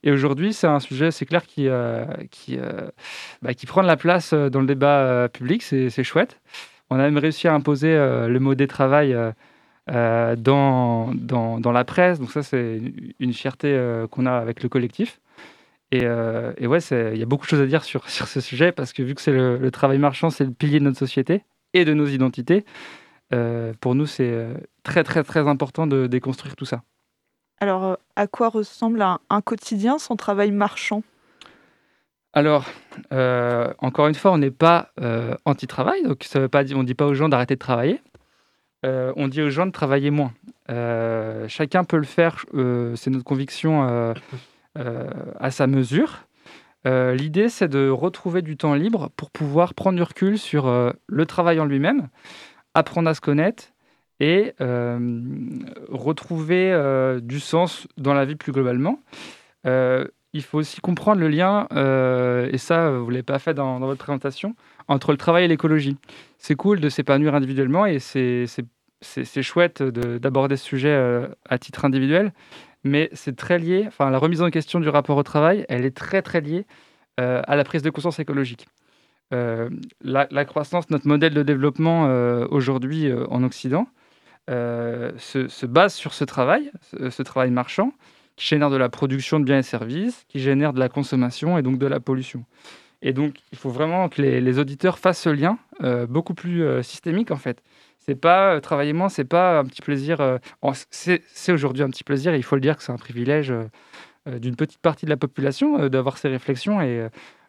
Et 0.03 0.11
aujourd'hui, 0.11 0.53
c'est 0.53 0.67
un 0.67 0.79
sujet, 0.79 1.11
c'est 1.11 1.25
clair, 1.25 1.45
qui, 1.45 1.67
euh, 1.67 2.05
qui, 2.29 2.57
euh, 2.57 2.89
bah, 3.41 3.53
qui 3.53 3.65
prend 3.65 3.81
de 3.81 3.87
la 3.87 3.97
place 3.97 4.33
dans 4.33 4.59
le 4.59 4.67
débat 4.67 4.99
euh, 4.99 5.27
public. 5.27 5.63
C'est 5.63 6.03
chouette. 6.03 6.39
On 6.89 6.95
a 6.95 7.03
même 7.03 7.17
réussi 7.17 7.47
à 7.47 7.53
imposer 7.53 7.95
le 7.95 8.37
mot 8.39 8.53
des 8.53 8.67
travail 8.67 9.15
euh, 9.89 10.35
dans, 10.35 11.11
dans, 11.15 11.59
dans 11.59 11.71
la 11.71 11.83
presse. 11.83 12.19
Donc 12.19 12.31
ça, 12.31 12.43
c'est 12.43 12.79
une, 13.19 13.33
fierté 13.33 13.67
euh, 13.69 14.07
qu'on 14.07 14.27
a 14.27 14.33
avec 14.33 14.61
le 14.61 14.69
collectif. 14.69 15.19
Et, 15.91 16.01
euh, 16.03 16.53
et 16.57 16.67
ouais, 16.67 16.77
il 16.79 17.17
y 17.17 17.23
a 17.23 17.25
beaucoup 17.25 17.45
de 17.45 17.49
choses 17.49 17.61
à 17.61 17.65
dire 17.65 17.83
sur, 17.83 18.07
sur 18.09 18.27
ce 18.27 18.41
sujet 18.41 18.71
parce 18.71 18.93
que 18.93 19.01
vu 19.01 19.15
que 19.15 19.21
c'est 19.21 19.31
le, 19.31 19.57
le 19.57 19.71
travail 19.71 19.97
marchand, 19.97 20.29
c'est 20.29 20.45
le 20.45 20.51
pilier 20.51 20.79
de 20.79 20.85
notre 20.85 20.99
société 20.99 21.43
et 21.73 21.83
de 21.83 21.93
nos 21.93 22.05
identités. 22.05 22.63
pour 23.79 23.95
nous, 23.95 24.05
c'est 24.05 24.47
très 24.83 25.03
très 25.03 25.23
très 25.23 25.47
important 25.47 25.87
de 25.87 26.05
déconstruire 26.05 26.55
tout 26.55 26.65
ça. 26.65 26.83
Alors, 27.59 27.97
à 28.15 28.27
quoi 28.27 28.49
ressemble 28.49 29.01
un, 29.01 29.19
un 29.29 29.41
quotidien 29.41 29.97
sans 29.97 30.15
travail 30.15 30.51
marchand? 30.51 31.01
Alors, 32.33 32.65
encore 33.79 34.07
une 34.07 34.15
fois, 34.15 34.31
on 34.31 34.37
n'est 34.37 34.51
pas 34.51 34.91
anti-travail, 35.45 36.03
donc 36.03 36.23
ça 36.23 36.39
veut 36.39 36.49
pas 36.49 36.63
dire, 36.65 36.77
on 36.77 36.81
ne 36.81 36.87
dit 36.87 36.93
pas 36.93 37.07
aux 37.07 37.13
gens 37.13 37.29
d'arrêter 37.29 37.55
de 37.55 37.59
travailler. 37.59 38.01
Euh, 38.85 39.13
on 39.15 39.27
dit 39.27 39.41
aux 39.41 39.49
gens 39.49 39.65
de 39.65 39.71
travailler 39.71 40.09
moins. 40.09 40.33
Euh, 40.69 41.47
chacun 41.47 41.83
peut 41.83 41.97
le 41.97 42.03
faire, 42.03 42.45
euh, 42.53 42.95
c'est 42.95 43.09
notre 43.09 43.25
conviction 43.25 44.15
à 44.75 45.51
sa 45.51 45.67
mesure. 45.67 46.25
L'idée, 46.85 47.49
c'est 47.49 47.67
de 47.67 47.89
retrouver 47.89 48.41
du 48.41 48.57
temps 48.57 48.73
libre 48.73 49.11
pour 49.15 49.29
pouvoir 49.29 49.73
prendre 49.73 49.97
du 49.97 50.03
recul 50.03 50.37
sur 50.37 50.93
le 51.07 51.25
travail 51.25 51.59
en 51.59 51.65
lui-même, 51.65 52.07
apprendre 52.73 53.09
à 53.09 53.13
se 53.13 53.21
connaître 53.21 53.65
et 54.19 54.53
retrouver 55.89 57.19
du 57.21 57.39
sens 57.39 57.87
dans 57.97 58.13
la 58.13 58.25
vie 58.25 58.35
plus 58.35 58.51
globalement. 58.51 58.99
Il 59.65 60.43
faut 60.43 60.59
aussi 60.59 60.79
comprendre 60.79 61.19
le 61.19 61.27
lien, 61.27 61.67
et 62.51 62.57
ça, 62.57 62.91
vous 62.91 63.07
ne 63.07 63.11
l'avez 63.11 63.23
pas 63.23 63.39
fait 63.39 63.53
dans 63.53 63.79
votre 63.79 64.03
présentation, 64.03 64.55
entre 64.87 65.11
le 65.11 65.17
travail 65.17 65.45
et 65.45 65.47
l'écologie. 65.47 65.97
C'est 66.37 66.55
cool 66.55 66.79
de 66.79 66.89
s'épanouir 66.89 67.35
individuellement 67.35 67.85
et 67.85 67.99
c'est 67.99 68.45
chouette 69.41 69.81
de- 69.81 70.17
d'aborder 70.17 70.57
ce 70.57 70.65
sujet 70.65 70.89
euh, 70.89 71.27
à 71.49 71.57
titre 71.57 71.85
individuel, 71.85 72.33
mais 72.83 73.09
c'est 73.13 73.35
très 73.35 73.59
lié, 73.59 73.85
enfin 73.87 74.09
la 74.09 74.17
remise 74.17 74.41
en 74.41 74.49
question 74.49 74.79
du 74.79 74.89
rapport 74.89 75.17
au 75.17 75.23
travail, 75.23 75.65
elle 75.69 75.85
est 75.85 75.95
très 75.95 76.21
très 76.21 76.41
liée 76.41 76.65
euh, 77.19 77.41
à 77.47 77.55
la 77.55 77.63
prise 77.63 77.83
de 77.83 77.89
conscience 77.89 78.19
écologique. 78.19 78.67
Euh, 79.33 79.69
la, 80.01 80.45
croissance, 80.45 80.89
notre 80.89 81.07
modèle 81.07 81.33
de 81.33 81.43
développement 81.43 82.03
aujourd'hui 82.49 83.09
en 83.29 83.43
Occident, 83.43 83.87
se, 84.49 85.45
se 85.47 85.65
base 85.65 85.93
sur 85.93 86.13
ce 86.13 86.25
travail, 86.25 86.71
ce, 86.81 87.09
ce 87.09 87.23
travail 87.23 87.51
marchand, 87.51 87.93
qui 88.35 88.47
génère 88.47 88.69
de 88.69 88.77
la 88.77 88.89
production 88.89 89.39
de 89.39 89.45
biens 89.45 89.59
et 89.59 89.63
services, 89.63 90.25
qui 90.27 90.39
génère 90.39 90.73
de 90.73 90.79
la 90.79 90.89
consommation 90.89 91.57
et 91.57 91.61
donc 91.61 91.77
de 91.77 91.87
la 91.87 91.99
pollution. 91.99 92.45
Et 93.01 93.13
donc, 93.13 93.35
il 93.51 93.57
faut 93.57 93.69
vraiment 93.69 94.09
que 94.09 94.21
les, 94.21 94.59
auditeurs 94.59 94.99
fassent 94.99 95.21
ce 95.21 95.29
lien 95.29 95.57
euh, 95.83 96.05
beaucoup 96.05 96.33
plus 96.33 96.63
euh, 96.63 96.83
systémique, 96.83 97.31
en 97.31 97.37
fait. 97.37 97.63
C'est 97.97 98.15
pas 98.15 98.55
euh, 98.55 98.59
travailler 98.59 98.93
moins, 98.93 99.09
c'est 99.09 99.25
pas 99.25 99.59
un 99.59 99.65
petit 99.65 99.81
plaisir. 99.81 100.39
c'est 100.91 101.51
aujourd'hui 101.51 101.83
un 101.83 101.89
petit 101.89 102.03
plaisir, 102.03 102.33
et 102.33 102.37
il 102.37 102.43
faut 102.43 102.55
le 102.55 102.61
dire 102.61 102.77
que 102.77 102.83
c'est 102.83 102.91
un 102.91 102.97
privilège 102.97 103.53
d'une 104.27 104.55
petite 104.55 104.79
partie 104.81 105.05
de 105.05 105.09
la 105.09 105.17
population 105.17 105.87
d'avoir 105.89 106.17
ces 106.19 106.29
réflexions. 106.29 106.79
Et 106.81 107.07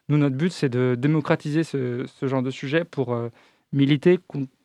nous, 0.09 0.17
notre 0.17 0.37
but, 0.37 0.51
c'est 0.53 0.71
de 0.71 0.97
démocratiser 0.99 1.65
ce, 1.65 2.07
genre 2.23 2.43
de 2.43 2.51
sujet 2.51 2.85
pour 2.85 3.15
militer 3.73 4.19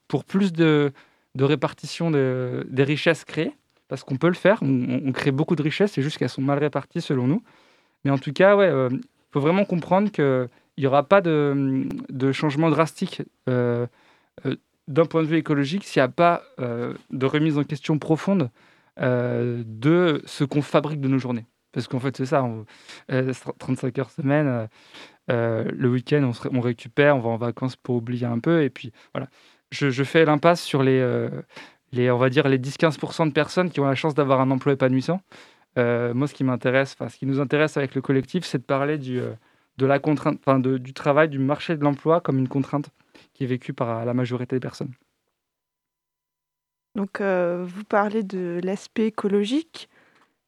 pour 0.08 0.24
plus 0.24 0.54
de, 0.54 0.94
répartition 1.38 2.12
de- 2.12 2.66
des 2.70 2.84
richesses 2.84 3.26
créées, 3.26 3.52
parce 3.90 4.06
qu'on 4.06 4.16
peut 4.16 4.30
le 4.30 4.36
faire. 4.36 4.60
On, 4.62 5.12
crée 5.12 5.32
beaucoup 5.32 5.58
de 5.58 5.64
richesses, 5.64 5.92
c'est 5.92 6.02
juste 6.02 6.18
qu'elles 6.18 6.30
sont 6.30 6.42
mal 6.42 6.60
réparties 6.60 7.02
selon 7.02 7.28
nous. 7.28 7.44
Mais 8.06 8.12
en 8.12 8.18
tout 8.18 8.32
cas, 8.32 8.56
ouais, 8.56 8.72
faut 9.32 9.42
vraiment 9.42 9.66
comprendre 9.66 10.10
qu'il 10.78 10.84
n'y 10.84 10.88
aura 10.88 11.04
pas 11.04 11.22
de, 11.22 12.32
changement 12.32 12.70
drastique 12.70 13.24
euh, 13.50 13.88
euh, 14.46 14.56
d'un 14.88 15.06
point 15.06 15.24
de 15.24 15.28
vue 15.28 15.38
écologique 15.38 15.84
s'il 15.84 16.00
n'y 16.00 16.06
a 16.06 16.08
pas 16.08 16.44
euh, 16.60 16.94
de 17.10 17.26
remise 17.26 17.58
en 17.58 17.64
question 17.64 17.98
profonde 17.98 18.52
de 19.00 20.24
ce 20.26 20.44
qu'on 20.44 20.64
fabrique 20.64 21.02
de 21.02 21.08
nos 21.08 21.20
journées. 21.20 21.46
Parce 21.72 21.88
qu'en 21.88 22.00
fait, 22.00 22.18
c'est 22.18 22.26
ça, 22.26 22.44
on- 22.44 22.66
euh, 23.12 23.32
35 23.60 24.00
heures 24.00 24.10
semaine, 24.10 24.68
le 25.28 25.88
week-end, 25.88 26.32
on, 26.52 26.62
récupère, 26.62 27.16
on 27.16 27.20
va 27.20 27.30
en 27.30 27.38
vacances 27.38 27.76
pour 27.76 27.96
oublier 27.96 28.26
un 28.26 28.40
peu. 28.40 28.64
Et 28.64 28.72
puis, 28.72 28.92
voilà. 29.14 29.28
Je, 29.72 30.04
fais 30.04 30.26
l'impasse 30.26 30.62
sur 30.62 30.82
les, 30.82 31.04
on 31.96 32.18
va 32.18 32.30
dire, 32.30 32.48
les 32.48 32.58
10-15% 32.58 33.28
de 33.28 33.34
personnes 33.34 33.70
qui 33.70 33.80
ont 33.80 33.86
la 33.86 33.94
chance 33.94 34.16
d'avoir 34.16 34.42
un 34.42 34.50
emploi 34.50 34.74
épanouissant. 34.74 35.22
Moi, 35.76 36.28
ce 36.28 36.34
qui 36.34 36.44
m'intéresse, 36.44 36.96
ce 37.08 37.18
qui 37.18 37.28
nous 37.28 37.40
intéresse 37.40 37.78
avec 37.78 37.94
le 37.94 38.02
collectif, 38.02 38.46
c'est 38.46 38.58
de 38.58 38.64
parler 38.64 38.98
du, 38.98 39.22
de 39.78 39.86
la 39.86 40.00
contrainte, 40.00 40.40
enfin, 40.46 40.60
de- 40.60 40.78
du 40.78 40.94
travail, 40.94 41.30
du 41.30 41.40
marché 41.40 41.76
de 41.78 41.84
l'emploi 41.84 42.22
comme 42.22 42.38
une 42.40 42.48
contrainte 42.48 42.90
qui 43.34 43.44
est 43.44 43.48
vécue 43.48 43.74
par 43.74 44.06
la 44.06 44.14
majorité 44.14 44.56
des 44.56 44.60
personnes. 44.60 44.92
Donc, 46.96 47.22
euh, 47.22 47.64
vous 47.68 47.84
parlez 47.84 48.24
de 48.24 48.60
l'aspect 48.64 49.08
écologique, 49.08 49.88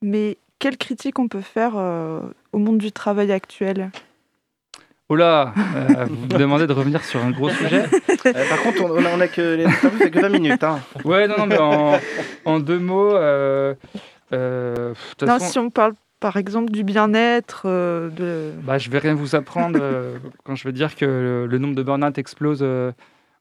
mais 0.02 0.38
quelle 0.58 0.78
critique 0.78 1.20
on 1.20 1.28
peut 1.28 1.42
faire 1.42 1.74
euh, 1.78 2.22
au 2.54 2.58
monde 2.58 2.80
du 2.80 2.92
travail 2.92 3.32
actuel? 3.32 3.92
Oh 5.12 5.16
là, 5.16 5.54
euh, 5.76 6.06
vous 6.06 6.26
me 6.28 6.38
demandez 6.38 6.68
de 6.68 6.74
revenir 6.74 7.04
sur 7.04 7.24
un 7.24 7.32
gros 7.32 7.50
sujet. 7.50 7.86
Euh, 8.28 8.50
par 8.50 8.62
contre, 8.62 8.84
on, 8.84 8.92
on 8.92 9.06
a, 9.06 9.16
on 9.16 9.20
a 9.20 9.28
que 9.28 9.42
les 9.56 9.66
interviews, 9.66 10.00
c'est 10.00 10.12
que 10.12 10.20
20 10.20 10.30
minutes. 10.30 10.64
Hein. 10.64 10.80
Ouais, 11.04 11.28
non, 11.28 11.38
non, 11.40 11.46
mais 11.48 11.58
en, 11.58 12.00
en 12.46 12.60
deux 12.60 12.78
mots, 12.78 13.16
euh, 13.16 13.74
euh, 14.34 14.94
Non, 15.22 15.28
façon, 15.40 15.46
si 15.46 15.58
on 15.60 15.70
parle 15.72 15.94
par 16.20 16.38
exemple 16.38 16.72
du 16.72 16.84
bien-être, 16.84 17.64
euh, 17.66 18.10
de... 18.10 18.52
bah, 18.64 18.78
je 18.78 18.90
vais 18.90 19.00
rien 19.00 19.16
vous 19.16 19.36
apprendre 19.36 19.80
euh, 19.82 20.18
quand 20.44 20.56
je 20.56 20.66
vais 20.66 20.74
dire 20.74 20.96
que 20.96 21.06
le, 21.06 21.48
le 21.48 21.58
nombre 21.58 21.76
de 21.76 21.84
burn-out 21.84 22.18
explose 22.18 22.60
euh, 22.62 22.92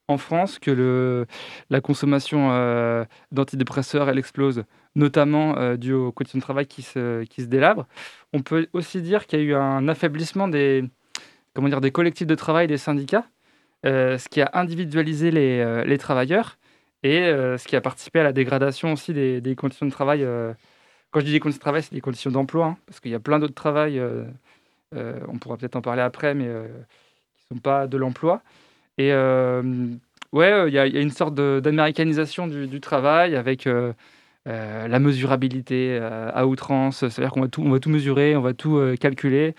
en 0.06 0.16
France, 0.16 0.58
que 0.58 0.70
le, 0.70 1.26
la 1.68 1.80
consommation 1.82 2.48
d'antidépresseurs, 3.30 4.08
elle 4.08 4.18
explose, 4.18 4.64
notamment 4.94 5.74
dû 5.76 5.92
aux 5.92 6.12
conditions 6.12 6.38
de 6.38 6.42
travail 6.42 6.66
qui 6.66 6.80
se, 6.80 7.24
qui 7.24 7.42
se 7.42 7.46
délabrent. 7.46 7.86
On 8.32 8.40
peut 8.40 8.68
aussi 8.72 9.02
dire 9.02 9.26
qu'il 9.26 9.38
y 9.38 9.42
a 9.42 9.44
eu 9.44 9.54
un 9.54 9.86
affaiblissement 9.86 10.48
des, 10.48 10.82
comment 11.52 11.68
dire, 11.68 11.82
des 11.82 11.90
collectifs 11.90 12.26
de 12.26 12.34
travail, 12.34 12.66
des 12.68 12.78
syndicats, 12.78 13.26
ce 13.84 14.28
qui 14.30 14.40
a 14.40 14.48
individualisé 14.54 15.30
les, 15.30 15.84
les 15.84 15.98
travailleurs 15.98 16.56
et 17.02 17.18
ce 17.18 17.68
qui 17.68 17.76
a 17.76 17.82
participé 17.82 18.20
à 18.20 18.24
la 18.24 18.32
dégradation 18.32 18.94
aussi 18.94 19.12
des, 19.12 19.42
des 19.42 19.56
conditions 19.56 19.84
de 19.84 19.90
travail. 19.90 20.26
Quand 21.10 21.20
je 21.20 21.26
dis 21.26 21.32
des 21.32 21.40
conditions 21.40 21.58
de 21.58 21.62
travail, 21.62 21.82
c'est 21.82 21.94
des 21.94 22.00
conditions 22.00 22.30
d'emploi, 22.30 22.66
hein, 22.66 22.76
parce 22.86 23.00
qu'il 23.00 23.10
y 23.10 23.14
a 23.14 23.20
plein 23.20 23.38
d'autres 23.38 23.54
travails, 23.54 23.98
euh, 23.98 24.24
euh, 24.94 25.18
on 25.28 25.38
pourra 25.38 25.56
peut-être 25.56 25.76
en 25.76 25.80
parler 25.80 26.02
après, 26.02 26.34
mais 26.34 26.46
euh, 26.46 26.66
qui 27.36 27.46
ne 27.50 27.56
sont 27.56 27.62
pas 27.62 27.86
de 27.86 27.96
l'emploi. 27.96 28.42
Et 28.98 29.12
ouais, 30.32 30.68
il 30.68 30.74
y, 30.74 30.78
a 30.78 30.86
une 30.86 31.10
sorte 31.10 31.34
d'américanisation 31.34 32.48
du, 32.48 32.66
du 32.66 32.80
travail 32.80 33.36
avec 33.36 33.68
la 34.44 34.98
mesurabilité 34.98 35.98
à 35.98 36.46
outrance, 36.48 37.06
c'est-à-dire 37.08 37.30
qu'on 37.30 37.42
va 37.42 37.48
tout, 37.48 37.62
va 37.62 37.78
tout 37.78 37.90
mesurer, 37.90 38.34
on 38.36 38.40
va 38.40 38.54
tout 38.54 38.80
calculer. 39.00 39.54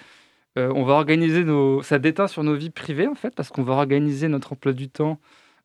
On 0.57 0.83
va 0.83 0.95
organiser 0.95 1.45
nos... 1.45 1.81
Ça 1.83 1.99
déteint 1.99 2.27
sur 2.27 2.43
nos 2.43 2.55
vies 2.55 2.69
privées, 2.69 3.07
en 3.07 3.15
fait, 3.15 3.33
parce 3.33 3.49
qu'on 3.49 3.63
va 3.63 3.73
organiser 3.75 4.27
notre 4.27 4.51
emploi 4.53 4.73
du 4.73 4.89
temps 4.89 5.19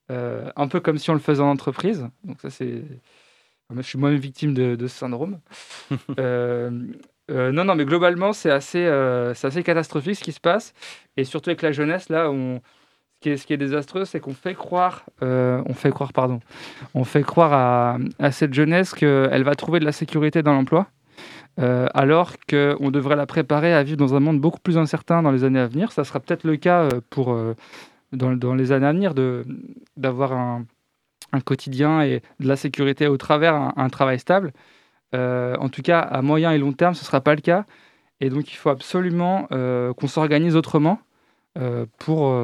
un 0.08 0.68
peu 0.68 0.78
comme 0.78 0.98
si 0.98 1.10
on 1.10 1.14
le 1.14 1.20
faisait 1.20 1.42
en 1.42 1.50
entreprise. 1.50 2.08
Donc 2.22 2.40
ça, 2.40 2.50
c'est... 2.50 2.84
Je 3.74 3.82
suis 3.82 3.98
moi-même 3.98 4.18
victime 4.18 4.54
de, 4.54 4.74
de 4.76 4.86
ce 4.86 4.96
syndrome. 4.96 5.40
Euh, 6.18 6.70
euh, 7.30 7.52
non, 7.52 7.64
non, 7.64 7.74
mais 7.74 7.84
globalement, 7.86 8.32
c'est 8.32 8.50
assez, 8.50 8.84
euh, 8.84 9.32
assez 9.42 9.62
catastrophique 9.62 10.16
ce 10.16 10.24
qui 10.24 10.32
se 10.32 10.40
passe. 10.40 10.74
Et 11.16 11.24
surtout 11.24 11.50
avec 11.50 11.62
la 11.62 11.72
jeunesse, 11.72 12.08
là, 12.10 12.30
on... 12.30 12.60
ce, 13.14 13.20
qui 13.20 13.30
est, 13.30 13.36
ce 13.38 13.46
qui 13.46 13.54
est 13.54 13.56
désastreux, 13.56 14.04
c'est 14.04 14.20
qu'on 14.20 14.34
fait 14.34 14.54
croire, 14.54 15.04
euh, 15.22 15.62
on 15.66 15.72
fait 15.72 15.90
croire, 15.90 16.12
pardon, 16.12 16.40
on 16.92 17.04
fait 17.04 17.22
croire 17.22 17.52
à, 17.52 17.98
à 18.18 18.30
cette 18.30 18.52
jeunesse 18.52 18.92
qu'elle 18.92 19.42
va 19.42 19.54
trouver 19.54 19.80
de 19.80 19.86
la 19.86 19.92
sécurité 19.92 20.42
dans 20.42 20.52
l'emploi. 20.52 20.88
Euh, 21.60 21.86
alors 21.94 22.32
qu'on 22.50 22.90
devrait 22.90 23.16
la 23.16 23.26
préparer 23.26 23.72
à 23.72 23.82
vivre 23.84 23.96
dans 23.96 24.14
un 24.14 24.20
monde 24.20 24.40
beaucoup 24.40 24.60
plus 24.60 24.76
incertain 24.76 25.22
dans 25.22 25.30
les 25.30 25.44
années 25.44 25.60
à 25.60 25.68
venir. 25.68 25.92
Ça 25.92 26.04
sera 26.04 26.20
peut-être 26.20 26.44
le 26.44 26.56
cas 26.56 26.88
pour, 27.10 27.38
dans, 28.12 28.36
dans 28.36 28.54
les 28.54 28.72
années 28.72 28.86
à 28.86 28.92
venir 28.92 29.14
d'avoir 29.96 30.32
un, 30.32 30.66
un 31.34 31.40
quotidien 31.40 32.02
et 32.02 32.22
de 32.40 32.48
la 32.48 32.56
sécurité 32.56 33.06
au 33.08 33.16
travers 33.16 33.54
un, 33.54 33.88
travail 33.88 34.18
stable. 34.18 34.52
Euh, 35.14 35.56
en 35.58 35.68
tout 35.68 35.82
cas, 35.82 36.00
à 36.00 36.22
moyen 36.22 36.52
et 36.52 36.58
long 36.58 36.72
terme, 36.72 36.94
ce 36.94 37.02
ne 37.02 37.06
sera 37.06 37.20
pas 37.20 37.34
le 37.34 37.40
cas. 37.40 37.64
Et 38.20 38.30
donc, 38.30 38.52
il 38.52 38.56
faut 38.56 38.70
absolument 38.70 39.46
euh, 39.52 39.92
qu'on 39.92 40.06
s'organise 40.06 40.56
autrement. 40.56 40.98
euh, 41.58 41.86
pour, 41.98 42.34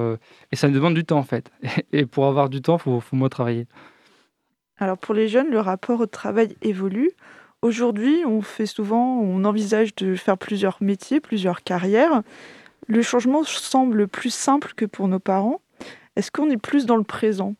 et 0.52 0.56
ça 0.56 0.68
nous 0.68 0.74
demande 0.74 0.94
du 0.94 1.04
temps, 1.04 1.18
en 1.18 1.24
fait. 1.24 1.50
Et 1.92 2.06
pour 2.06 2.26
avoir 2.26 2.48
du 2.48 2.62
temps, 2.62 2.76
il 2.76 2.82
faut, 2.82 3.00
faut 3.00 3.16
moins 3.16 3.28
travailler. 3.28 3.66
Alors 4.78 4.96
pour 4.96 5.14
les 5.14 5.28
jeunes, 5.28 5.50
le 5.50 5.60
rapport 5.60 6.00
au 6.00 6.06
travail 6.06 6.56
évolue. 6.62 7.10
Aujourd'hui, 7.60 8.24
on 8.26 8.40
fait 8.40 8.64
souvent, 8.64 9.18
on 9.18 9.44
envisage 9.44 9.94
de 9.96 10.14
faire 10.14 10.38
plusieurs 10.38 10.78
métiers, 10.80 11.20
plusieurs 11.20 11.62
carrières. 11.62 12.22
Le 12.86 13.02
changement 13.02 13.44
semble 13.44 14.08
plus 14.08 14.32
simple 14.32 14.72
que 14.74 14.86
pour 14.86 15.06
nos 15.06 15.18
parents. 15.18 15.60
Est-ce 16.16 16.30
qu'on 16.30 16.48
est 16.48 16.56
plus 16.56 16.86
dans 16.86 16.96
le 16.96 17.04
présent? 17.04 17.54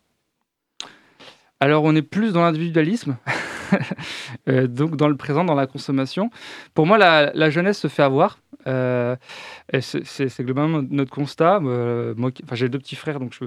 Alors, 1.63 1.85
on 1.85 1.95
est 1.95 2.03
plus 2.03 2.33
dans 2.33 2.41
l'individualisme, 2.41 3.19
euh, 4.49 4.67
donc 4.67 4.97
dans 4.97 5.09
le 5.09 5.17
présent, 5.17 5.45
dans 5.45 5.55
la 5.55 5.67
consommation. 5.67 6.31
Pour 6.73 6.87
moi, 6.87 6.97
la, 6.97 7.51
jeunesse 7.51 7.79
se 7.79 7.89
fait 7.89 8.03
avoir. 8.03 8.39
Euh, 8.67 9.15
c'est- 9.81 10.43
globalement 10.43 10.83
notre 10.89 11.11
constat. 11.11 11.61
Euh, 11.63 12.15
j'ai 12.53 12.71
deux 12.71 12.79
petits 12.79 12.97
frères, 12.97 13.21
donc 13.21 13.35
je, 13.35 13.45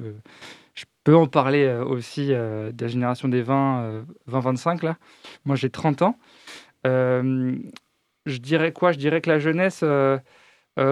peux 1.04 1.16
en 1.16 1.28
parler 1.28 1.66
euh, 1.66 1.84
aussi 1.84 2.28
de 2.28 2.74
la 2.80 2.88
génération 2.88 3.28
des 3.28 3.42
20, 3.42 3.82
euh, 3.82 4.04
20-25. 4.30 4.86
Là. 4.86 4.98
Moi, 5.46 5.56
j'ai 5.56 5.72
30 5.72 6.04
ans. 6.04 6.20
Je 6.86 8.38
dirais 8.38 8.74
quoi? 8.74 8.92
Je 8.92 9.00
dirais 9.00 9.22
que 9.22 9.30
la 9.30 9.40
jeunesse 9.40 9.84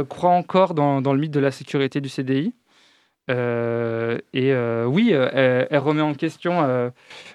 croit 0.09 0.31
encore 0.31 0.73
dans 0.73 1.13
le 1.13 1.19
mythe 1.19 1.31
de 1.31 1.39
la 1.39 1.51
sécurité 1.51 2.01
du 2.01 2.09
CDI. 2.09 2.55
Euh, 3.29 4.17
et 4.33 4.51
euh, 4.51 4.85
oui, 4.85 5.11
euh, 5.13 5.65
elle, 5.69 5.77
remet 5.77 6.01
en 6.01 6.13
question 6.13 6.91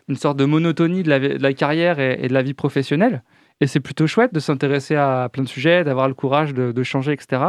une 0.09 0.17
sorte 0.17 0.37
de 0.37 0.45
monotonie 0.45 1.03
de 1.03 1.39
la, 1.41 1.53
carrière 1.53 1.99
et, 2.01 2.29
de 2.29 2.35
la 2.35 2.43
vie 2.43 2.55
professionnelle. 2.55 3.23
Et 3.61 3.67
c'est 3.67 3.81
plutôt 3.81 4.07
chouette 4.07 4.35
de 4.35 4.41
s'intéresser 4.41 4.97
à 4.97 5.29
plein 5.33 5.43
de 5.43 5.49
sujets, 5.49 5.85
d'avoir 5.85 6.09
le 6.09 6.15
courage 6.15 6.53
de, 6.53 6.83
changer, 6.83 7.13
etc. 7.13 7.43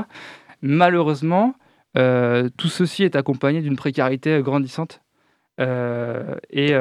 Malheureusement, 0.61 1.55
tout 1.95 2.69
ceci 2.69 3.03
est 3.03 3.15
accompagné 3.15 3.61
d'une 3.61 3.75
précarité 3.75 4.41
grandissante 4.41 5.01
et, 5.59 6.71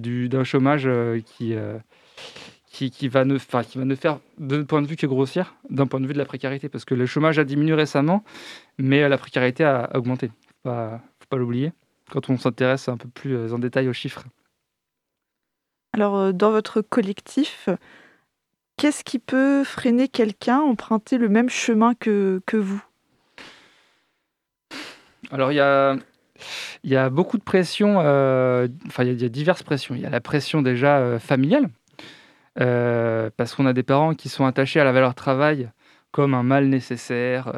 du- 0.00 0.28
d'un 0.28 0.44
chômage 0.44 0.88
qui, 1.26 1.54
qui, 2.70 3.08
va 3.08 3.24
ne, 3.26 3.36
qui 3.36 3.78
va 3.78 3.84
ne 3.84 3.94
faire, 3.94 4.20
d'un 4.38 4.64
point 4.64 4.80
de 4.80 4.86
vue 4.86 4.96
que 4.96 5.06
grossir, 5.06 5.54
d'un 5.68 5.86
point 5.86 6.00
de 6.00 6.06
vue 6.06 6.14
de 6.14 6.18
la 6.18 6.24
précarité. 6.24 6.70
Parce 6.70 6.86
que 6.86 6.94
le 6.94 7.04
chômage 7.04 7.38
a 7.38 7.44
diminué 7.44 7.74
récemment, 7.74 8.24
mais 8.78 9.06
la 9.06 9.18
précarité 9.18 9.64
a 9.64 9.90
augmenté. 9.94 10.30
Pas, 10.66 11.00
faut 11.20 11.26
pas 11.28 11.36
l'oublier 11.36 11.72
quand 12.10 12.28
on 12.28 12.36
s'intéresse 12.36 12.88
un 12.88 12.96
peu 12.96 13.08
plus 13.08 13.36
euh, 13.36 13.52
en 13.52 13.60
détail 13.60 13.88
aux 13.88 13.92
chiffres. 13.92 14.24
Alors 15.92 16.16
euh, 16.16 16.32
dans 16.32 16.50
votre 16.50 16.80
collectif, 16.80 17.68
qu'est-ce 18.76 19.04
qui 19.04 19.20
peut 19.20 19.62
freiner 19.62 20.08
quelqu'un 20.08 20.58
à 20.58 20.62
emprunter 20.62 21.18
le 21.18 21.28
même 21.28 21.48
chemin 21.48 21.94
que, 21.94 22.42
que 22.46 22.56
vous? 22.56 22.82
Alors, 25.30 25.52
il 25.52 25.54
y 25.54 25.60
a, 25.60 25.94
il 26.82 26.90
y 26.90 26.96
a 26.96 27.10
beaucoup 27.10 27.38
de 27.38 27.44
pression, 27.44 28.00
euh, 28.00 28.66
enfin, 28.88 29.04
il 29.04 29.06
y, 29.06 29.10
a- 29.10 29.14
il 29.14 29.22
y 29.22 29.24
a 29.24 29.28
diverses 29.28 29.62
pressions. 29.62 29.94
Il 29.94 30.00
y 30.00 30.06
a 30.06 30.10
la 30.10 30.20
pression 30.20 30.62
déjà 30.62 30.98
euh, 30.98 31.20
familiale, 31.20 31.68
euh, 32.60 33.30
parce 33.36 33.54
qu'on 33.54 33.66
a 33.66 33.72
des 33.72 33.84
parents 33.84 34.14
qui 34.14 34.28
sont 34.28 34.46
attachés 34.46 34.80
à 34.80 34.84
la 34.84 34.90
valeur 34.90 35.14
travail 35.14 35.70
comme 36.10 36.34
un 36.34 36.42
mal 36.42 36.66
nécessaire. 36.66 37.52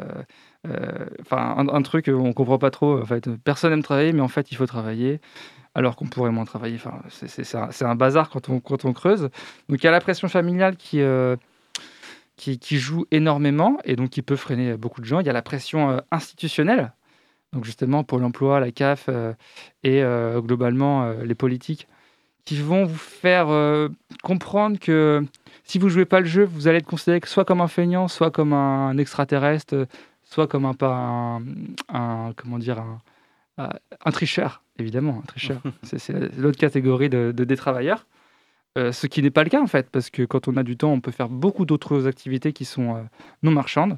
Euh, 0.67 1.05
Enfin, 1.21 1.55
un, 1.57 1.67
un 1.69 1.81
truc 1.81 2.07
ne 2.07 2.31
comprend 2.33 2.57
pas 2.57 2.71
trop. 2.71 3.01
En 3.01 3.05
personne 3.43 3.71
n'aime 3.71 3.83
travailler, 3.83 4.13
mais 4.13 4.21
en 4.21 4.27
fait, 4.27 4.51
il 4.51 4.55
faut 4.55 4.65
travailler, 4.67 5.19
alors 5.75 5.95
qu'on 5.95 6.07
pourrait 6.07 6.31
moins 6.31 6.45
travailler. 6.45 6.75
Enfin, 6.77 7.01
c'est- 7.09 7.55
un, 7.55 7.69
un 7.81 7.95
bazar 7.95 8.29
quand 8.29 8.49
on, 8.49 8.59
quand 8.59 8.85
on 8.85 8.93
creuse. 8.93 9.29
Donc, 9.69 9.83
il 9.83 9.85
y 9.85 9.87
a 9.87 9.91
la 9.91 10.01
pression 10.01 10.27
familiale 10.29 10.77
qui. 10.77 11.01
euh, 11.01 11.35
qui, 12.35 12.57
qui 12.59 12.77
joue 12.77 13.05
énormément 13.11 13.77
et 13.83 13.95
donc 13.95 14.11
qui 14.11 14.21
peut 14.21 14.35
freiner 14.35 14.77
beaucoup 14.77 15.01
de 15.01 15.05
gens. 15.05 15.19
Il 15.19 15.25
y 15.27 15.29
a 15.29 15.33
la 15.33 15.41
pression 15.41 15.91
euh, 15.91 15.97
institutionnelle 16.11 16.93
Donc 17.53 17.65
justement, 17.65 18.03
Pôle 18.03 18.23
emploi, 18.23 18.59
la 18.59 18.71
CAF 18.71 19.09
et 19.83 20.03
globalement 20.41 21.11
les 21.23 21.35
politiques 21.35 21.87
qui 22.45 22.57
vont 22.61 22.85
vous 22.85 22.97
faire 22.97 23.47
comprendre 24.23 24.79
que 24.79 25.23
si 25.63 25.79
vous 25.79 25.89
jouez 25.89 26.05
pas 26.05 26.19
le 26.19 26.25
jeu, 26.25 26.43
vous 26.45 26.67
allez 26.67 26.79
être 26.79 26.85
considéré 26.87 27.21
soit 27.25 27.45
comme 27.45 27.61
un 27.61 27.67
feignant, 27.67 28.07
soit 28.07 28.31
comme 28.31 28.53
un 28.53 28.97
extraterrestre, 28.97 29.87
soit 30.29 30.47
comme 30.47 30.65
un, 30.65 30.75
un, 30.81 31.41
un 31.89 32.33
comment 32.35 32.59
dire 32.59 32.79
un, 32.79 32.99
un, 33.57 34.11
tricheur, 34.11 34.63
évidemment, 34.77 35.21
un 35.23 35.25
tricheur. 35.25 35.61
c'est 35.83 36.37
l'autre 36.37 36.57
catégorie 36.57 37.09
de, 37.09 37.31
des 37.31 37.55
travailleurs. 37.55 38.05
ce 38.77 39.07
qui 39.07 39.21
n'est 39.21 39.31
pas 39.31 39.43
le 39.43 39.49
cas 39.49 39.61
en 39.61 39.67
fait, 39.67 39.89
parce 39.89 40.09
que 40.09 40.23
quand 40.23 40.47
on 40.47 40.55
a 40.55 40.63
du 40.63 40.77
temps, 40.77 40.91
on 40.91 41.01
peut 41.01 41.11
faire 41.11 41.29
beaucoup 41.29 41.65
d'autres 41.65 42.07
activités 42.07 42.53
qui 42.53 42.65
sont 42.65 43.05
non 43.43 43.51
marchandes. 43.51 43.97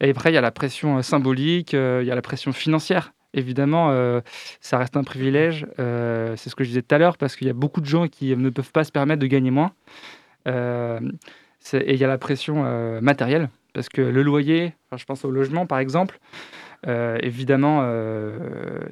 Et 0.00 0.10
après, 0.10 0.30
il 0.30 0.34
y 0.34 0.38
a 0.38 0.40
la 0.40 0.50
pression 0.50 0.98
euh, 0.98 1.02
symbolique, 1.02 1.74
euh, 1.74 2.00
il 2.02 2.08
y 2.08 2.10
a 2.10 2.14
la 2.14 2.22
pression 2.22 2.52
financière. 2.52 3.12
Évidemment, 3.34 3.90
euh, 3.90 4.20
ça 4.60 4.78
reste 4.78 4.96
un 4.96 5.04
privilège. 5.04 5.66
c'est 5.78 6.50
ce 6.50 6.54
que 6.54 6.64
je 6.64 6.68
disais 6.68 6.82
tout 6.82 6.94
à 6.94 6.98
l'heure, 6.98 7.16
parce 7.16 7.36
qu'il 7.36 7.46
y 7.46 7.50
a 7.50 7.54
beaucoup 7.54 7.80
de 7.80 7.86
gens 7.86 8.06
qui 8.06 8.36
ne 8.36 8.50
peuvent 8.50 8.72
pas 8.72 8.84
se 8.84 8.92
permettre 8.92 9.20
de 9.20 9.26
gagner 9.26 9.50
moins. 9.50 9.72
Et 11.74 11.94
il 11.94 11.98
y 11.98 12.04
a 12.04 12.08
la 12.08 12.18
pression 12.18 13.00
matérielle, 13.00 13.48
parce 13.72 13.88
que 13.88 14.02
le 14.02 14.22
loyer, 14.22 14.74
je 14.96 15.04
pense 15.04 15.24
au 15.24 15.30
logement 15.30 15.66
par 15.66 15.78
exemple, 15.78 16.18
évidemment, 16.86 17.88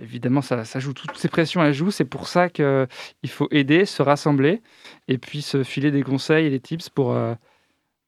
évidemment 0.00 0.42
ça, 0.42 0.64
ça, 0.64 0.78
joue 0.78 0.92
toutes 0.92 1.16
ces 1.16 1.28
pressions, 1.28 1.62
elles 1.62 1.74
jouent. 1.74 1.90
C'est 1.90 2.04
pour 2.04 2.28
ça 2.28 2.48
qu'il 2.48 2.86
faut 3.28 3.48
aider, 3.50 3.84
se 3.84 4.02
rassembler 4.02 4.62
et 5.08 5.18
puis 5.18 5.42
se 5.42 5.62
filer 5.62 5.90
des 5.90 6.02
conseils 6.02 6.46
et 6.46 6.50
des 6.50 6.60
tips 6.60 6.88
pour. 6.88 7.16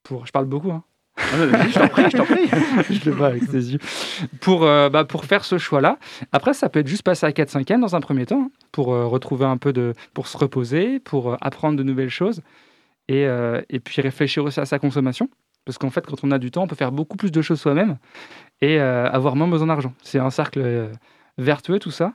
pour 0.03 0.27
je 0.27 0.33
parle 0.33 0.47
beaucoup, 0.47 0.71
hein, 0.71 0.85
ah, 1.17 1.23
je 1.69 1.79
t'en 1.79 1.89
prie, 1.89 2.05
je 2.11 2.17
t'en 2.17 2.25
prie. 2.25 2.49
je 2.91 3.05
le 3.05 3.15
vois 3.15 3.29
avec 3.29 3.51
tes 3.51 3.59
yeux. 3.59 3.79
Pour, 4.41 4.65
euh, 4.65 4.89
bah, 4.89 5.05
pour 5.05 5.25
faire 5.25 5.45
ce 5.45 5.59
choix-là. 5.59 5.99
Après, 6.33 6.55
ça 6.55 6.69
peut 6.69 6.81
être 6.81 6.89
juste 6.89 7.03
passer 7.03 7.27
à 7.27 7.33
4 7.33 7.51
5 7.51 7.81
dans 7.81 7.95
un 7.95 8.01
premier 8.01 8.27
temps, 8.27 8.45
hein, 8.47 8.51
pour 8.73 8.93
euh, 8.93 9.07
retrouver 9.07 9.45
un 9.45 9.59
peu 9.59 9.73
de. 9.73 9.95
pour 10.15 10.27
se 10.27 10.37
reposer, 10.37 11.01
pour 11.01 11.33
euh, 11.33 11.37
apprendre 11.41 11.77
de 11.77 11.83
nouvelles 11.83 12.11
choses. 12.11 12.43
Et, 13.09 13.27
et, 13.69 13.81
puis 13.81 14.01
réfléchir 14.01 14.45
aussi 14.45 14.61
à 14.61 14.65
sa 14.65 14.79
consommation. 14.79 15.29
Parce 15.65 15.77
qu'en 15.77 15.91
fait, 15.91 16.07
quand 16.07 16.25
on 16.25 16.31
a 16.31 16.39
du 16.39 16.51
temps, 16.51 16.63
on 16.63 16.67
peut 16.67 16.77
faire 16.77 16.93
beaucoup 16.93 17.17
plus 17.17 17.31
de 17.31 17.43
choses 17.43 17.61
soi-même 17.61 17.99
et 18.61 18.79
avoir 18.79 19.37
moins 19.37 19.49
besoin 19.49 19.67
d'argent. 19.67 19.93
C'est 20.03 20.19
un 20.19 20.31
cercle 20.31 20.91
vertueux, 21.37 21.79
tout 21.79 21.91
ça. 21.91 22.15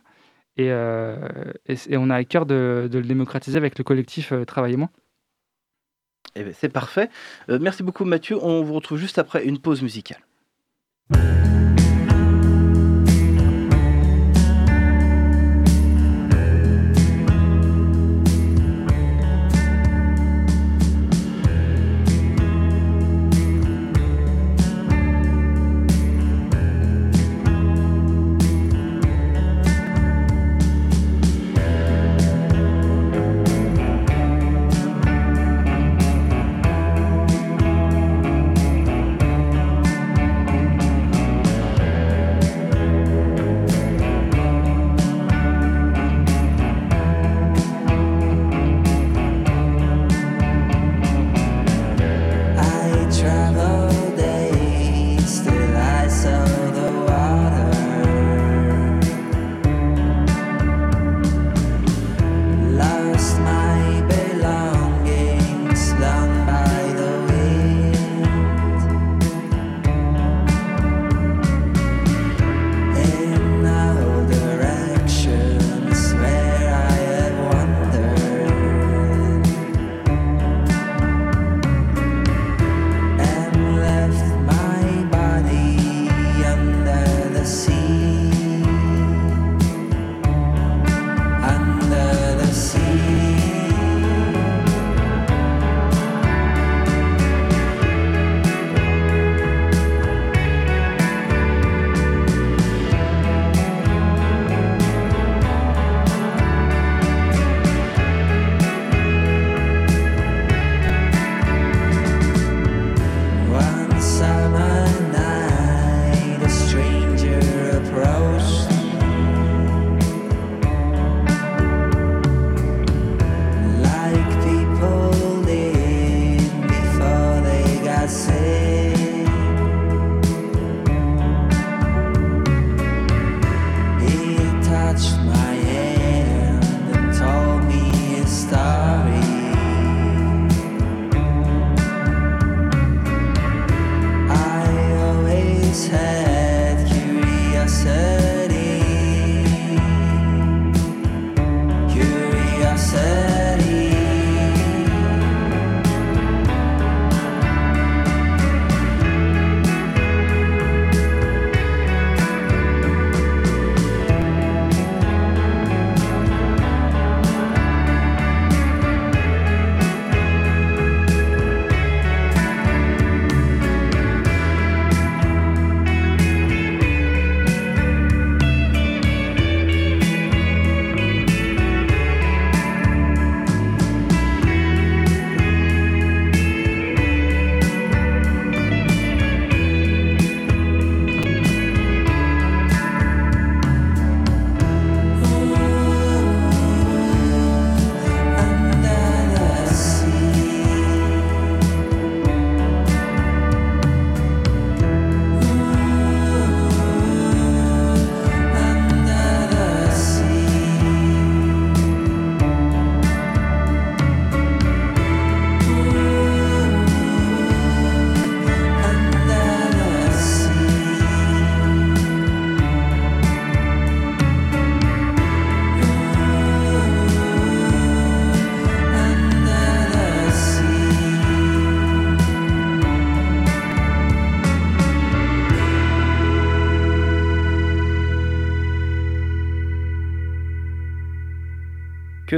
Et, 0.55 0.67
et, 0.67 1.97
on 1.97 2.09
a 2.09 2.15
à 2.15 2.23
cœur 2.23 2.45
de, 2.45 2.89
le 2.91 3.01
démocratiser 3.01 3.57
avec 3.57 3.77
le 3.77 3.83
collectif 3.83 4.33
Travailler 4.47 4.77
moins. 4.77 4.89
Eh 6.39 6.43
ben, 6.43 6.53
c'est 6.55 6.69
parfait. 6.69 7.09
Euh, 7.49 7.57
merci 7.59 7.81
beaucoup 7.81 8.05
Mathieu. 8.05 8.37
On 8.41 8.61
vous 8.61 8.73
retrouve 8.73 8.99
juste 8.99 9.17
après 9.17 9.43
une 9.43 9.57
pause 9.57 9.81
musicale. 9.81 10.19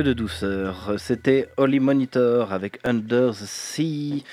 De 0.04 0.14
douceur. 0.14 0.94
C'était 0.98 1.50
Holly 1.58 1.82
Monitor 1.82 2.54
avec 2.54 2.80
Under 2.86 3.32
the 3.32 3.46
Sea 3.46 4.24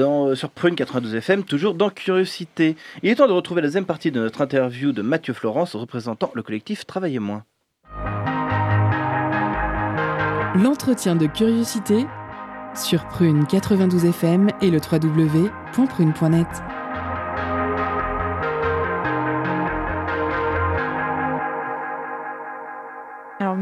euh, 0.00 0.34
sur 0.34 0.50
Prune 0.50 0.74
92 0.74 1.14
FM, 1.14 1.44
toujours 1.44 1.74
dans 1.74 1.88
Curiosité. 1.88 2.74
Il 3.04 3.10
est 3.10 3.14
temps 3.14 3.28
de 3.28 3.32
retrouver 3.32 3.60
la 3.60 3.68
deuxième 3.68 3.84
partie 3.84 4.10
de 4.10 4.18
notre 4.18 4.40
interview 4.40 4.90
de 4.90 5.02
Mathieu 5.02 5.32
Florence 5.32 5.76
représentant 5.76 6.32
le 6.34 6.42
collectif 6.42 6.84
Travaillez 6.84 7.20
moins. 7.20 7.44
L'entretien 10.56 11.14
de 11.14 11.26
Curiosité 11.26 12.06
sur 12.74 13.06
Prune 13.06 13.46
92 13.46 14.06
FM 14.06 14.48
et 14.62 14.70
le 14.72 14.78
www.prune.net. 14.78 16.48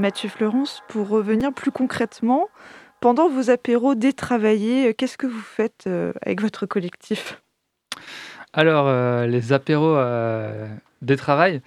Mathieu 0.02 0.28
Florence, 0.28 0.82
pour 0.88 1.08
revenir 1.08 1.52
plus 1.52 1.70
concrètement, 1.70 2.48
pendant 3.00 3.28
vos 3.28 3.50
apéros 3.50 3.94
détravaillés, 3.94 4.88
euh, 4.88 4.92
qu'est-ce 4.92 5.16
que 5.16 5.28
vous 5.28 5.40
faites 5.40 5.84
euh, 5.86 6.12
avec 6.22 6.40
votre 6.40 6.66
collectif? 6.66 7.40
Alors, 8.52 8.88
euh, 8.88 9.28
les 9.28 9.52
apéros 9.52 9.94
euh, 9.94 10.66
des 11.02 11.14
travail, 11.14 11.62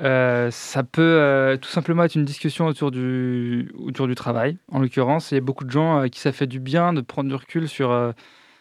euh, 0.00 0.48
ça 0.52 0.84
peut 0.84 1.58
tout 1.60 1.68
simplement 1.68 2.04
être 2.04 2.14
une 2.14 2.24
discussion 2.24 2.66
autour 2.66 2.92
du, 2.92 3.72
autour 3.84 4.06
du 4.06 4.14
travail. 4.14 4.58
En 4.70 4.78
l'occurrence, 4.78 5.32
il 5.32 5.34
y 5.34 5.38
a 5.38 5.40
beaucoup 5.40 5.64
de 5.64 5.70
gens 5.72 6.08
qui 6.08 6.20
ça 6.20 6.30
fait 6.30 6.46
du 6.46 6.60
bien 6.60 6.92
de 6.92 7.00
prendre 7.00 7.28
du 7.28 7.34
recul 7.34 7.68
sur, 7.68 8.14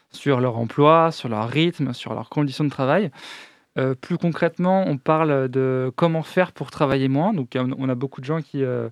sur 0.10 0.40
leur 0.40 0.58
emploi, 0.58 1.12
sur 1.12 1.30
leur 1.30 1.48
rythme, 1.48 1.94
sur 1.94 2.16
leurs 2.16 2.30
conditions 2.30 2.64
de 2.64 2.72
travail. 2.72 3.12
Euh, 3.78 3.96
plus 3.96 4.18
concrètement, 4.18 4.84
on 4.88 4.98
parle 4.98 5.48
de 5.50 5.92
comment 5.96 6.24
faire 6.24 6.52
pour 6.52 6.72
travailler 6.72 7.08
moins. 7.08 7.34
Donc, 7.34 7.56
on 7.56 7.90
a 7.90 7.96
beaucoup 7.96 8.22
de 8.22 8.26
gens 8.26 8.42
qui. 8.42 8.64
euh, 8.64 8.90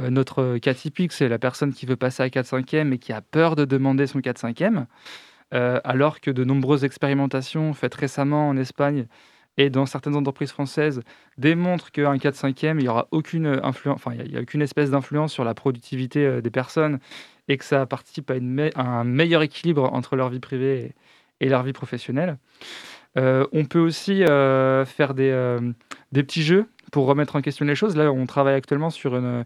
euh, 0.00 0.10
notre 0.10 0.58
cas 0.58 0.74
typique, 0.74 1.12
c'est 1.12 1.28
la 1.28 1.38
personne 1.38 1.72
qui 1.72 1.86
veut 1.86 1.96
passer 1.96 2.22
à 2.22 2.28
4-5e 2.28 2.92
et 2.92 2.98
qui 2.98 3.12
a 3.12 3.20
peur 3.22 3.56
de 3.56 3.64
demander 3.64 4.06
son 4.06 4.20
4-5e. 4.20 4.86
Euh, 5.54 5.80
alors 5.84 6.20
que 6.20 6.30
de 6.30 6.44
nombreuses 6.44 6.84
expérimentations 6.84 7.72
faites 7.72 7.94
récemment 7.94 8.48
en 8.48 8.56
Espagne 8.56 9.06
et 9.58 9.70
dans 9.70 9.86
certaines 9.86 10.16
entreprises 10.16 10.50
françaises 10.50 11.02
démontrent 11.38 11.92
qu'un 11.92 12.16
4-5e, 12.18 12.78
il 12.78 12.82
n'y 12.82 12.88
aura 12.88 13.08
aucune 13.12 13.46
influence, 13.62 13.96
enfin, 13.96 14.12
il 14.14 14.32
y 14.32 14.36
a- 14.36 14.40
aucune 14.40 14.62
espèce 14.62 14.90
d'influence 14.90 15.32
sur 15.32 15.44
la 15.44 15.54
productivité 15.54 16.42
des 16.42 16.50
personnes 16.50 16.98
et 17.48 17.56
que 17.58 17.64
ça 17.64 17.86
participe 17.86 18.30
à, 18.30 18.34
un 18.82 19.04
meilleur 19.04 19.42
équilibre 19.42 19.92
entre 19.92 20.16
leur 20.16 20.28
vie 20.30 20.40
privée 20.40 20.94
et 21.40 21.48
leur 21.48 21.62
vie 21.62 21.72
professionnelle. 21.72 22.38
Euh, 23.16 23.46
on 23.52 23.64
peut 23.64 23.78
aussi 23.78 24.24
euh, 24.24 24.84
faire 24.84 25.14
des, 25.14 25.30
euh, 25.30 25.72
des 26.12 26.22
petits 26.22 26.42
jeux 26.42 26.66
pour 26.92 27.06
remettre 27.06 27.36
en 27.36 27.40
question 27.40 27.64
les 27.64 27.74
choses. 27.74 27.96
Là, 27.96 28.12
on 28.12 28.26
travaille 28.26 28.54
actuellement 28.54 28.90
sur 28.90 29.16
une, 29.16 29.44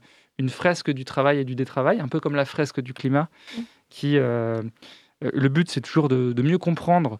fresque 0.48 0.90
du 0.90 1.04
travail 1.04 1.38
et 1.38 1.44
du 1.44 1.54
détravail, 1.54 2.00
un 2.00 2.09
peu 2.09 2.18
comme 2.20 2.35
la 2.35 2.44
fresque 2.44 2.80
du 2.80 2.94
climat, 2.94 3.28
qui, 3.90 4.14
le 4.14 5.48
but, 5.48 5.70
c'est 5.70 5.83
toujours 5.83 6.09
de, 6.09 6.42
mieux 6.42 6.59
comprendre 6.59 7.18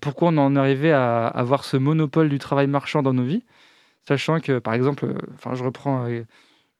pourquoi 0.00 0.28
on 0.28 0.36
en 0.38 0.56
est 0.56 0.58
arrivé 0.58 0.92
à 0.92 1.26
avoir 1.28 1.64
ce 1.64 1.76
monopole 1.76 2.28
du 2.28 2.38
travail 2.40 2.66
marchand 2.66 3.02
dans 3.02 3.12
nos 3.12 3.22
vies, 3.22 3.44
sachant 4.06 4.40
que, 4.40 4.58
par 4.58 4.74
exemple, 4.74 5.14
enfin, 5.34 5.54
je 5.54 5.62
reprends 5.62 6.08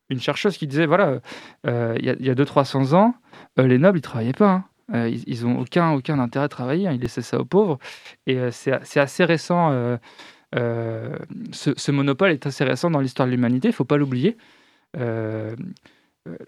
une 0.09 0.19
chercheuse 0.19 0.57
qui 0.57 0.67
disait, 0.67 0.85
voilà, 0.85 1.19
il 1.65 2.05
y 2.05 2.09
a- 2.09 2.31
a 2.31 2.35
200-300 2.35 2.93
ans, 2.93 3.15
les 3.57 3.77
nobles, 3.77 3.99
ils 3.99 4.01
travaillaient 4.01 4.33
pas. 4.33 4.51
hein. 4.51 4.65
Euh, 4.93 5.09
ils, 5.09 5.23
ils 5.27 5.45
ont 5.45 5.59
aucun, 5.59 5.91
aucun 5.93 6.19
intérêt 6.19 6.45
à 6.45 6.49
travailler, 6.49 6.87
hein, 6.87 6.93
ils 6.93 7.01
laissaient 7.01 7.21
ça 7.21 7.39
aux 7.39 7.45
pauvres. 7.45 7.79
Et 8.27 8.37
euh, 8.37 8.51
c'est 8.51 8.99
assez 8.99 9.25
récent, 9.25 9.71
euh, 9.71 9.97
euh, 10.55 11.17
ce, 11.51 11.91
monopole 11.91 12.31
est 12.31 12.45
assez 12.45 12.63
récent 12.63 12.91
dans 12.91 12.99
l'histoire 12.99 13.27
de 13.27 13.31
l'humanité, 13.31 13.69
il 13.69 13.71
ne 13.71 13.75
faut 13.75 13.85
pas 13.85 13.97
l'oublier. 13.97 14.37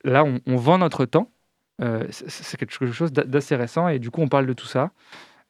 Là, 0.04 0.24
on, 0.24 0.56
vend 0.56 0.78
notre 0.78 1.06
temps. 1.06 1.32
C'est 2.10 2.58
quelque 2.58 2.92
chose 2.92 3.12
d'a- 3.12 3.24
d'assez 3.26 3.56
récent 3.56 3.88
et 3.90 4.00
du 4.00 4.12
coup, 4.12 4.22
on 4.22 4.28
parle 4.28 4.46
de 4.48 4.54
tout 4.54 4.68
ça. 4.68 4.92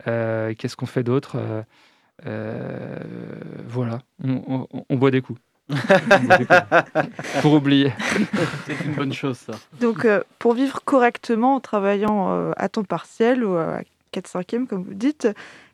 Qu'est-ce 0.05 0.75
qu'on 0.75 0.85
fait 0.85 1.03
d'autre? 1.03 1.65
Voilà. 3.67 3.99
On 4.23 4.95
boit 4.97 5.11
des 5.11 5.21
coups. 5.21 5.39
Pour 7.41 7.53
oublier. 7.53 7.91
C'est 8.65 8.85
une 8.85 8.93
bonne 8.93 9.13
chose, 9.13 9.37
ça. 9.37 9.53
Donc, 9.79 10.05
euh, 10.05 10.21
pour 10.39 10.53
vivre 10.53 10.81
correctement 10.83 11.55
en 11.55 11.59
travaillant 11.59 12.29
euh, 12.31 12.51
à 12.57 12.69
temps 12.69 12.83
partiel 12.83 13.43
ou 13.43 13.55
à 13.55 13.79
4-5e, 14.13 14.67
comme 14.67 14.83
vous 14.83 14.93
dites, 14.93 15.27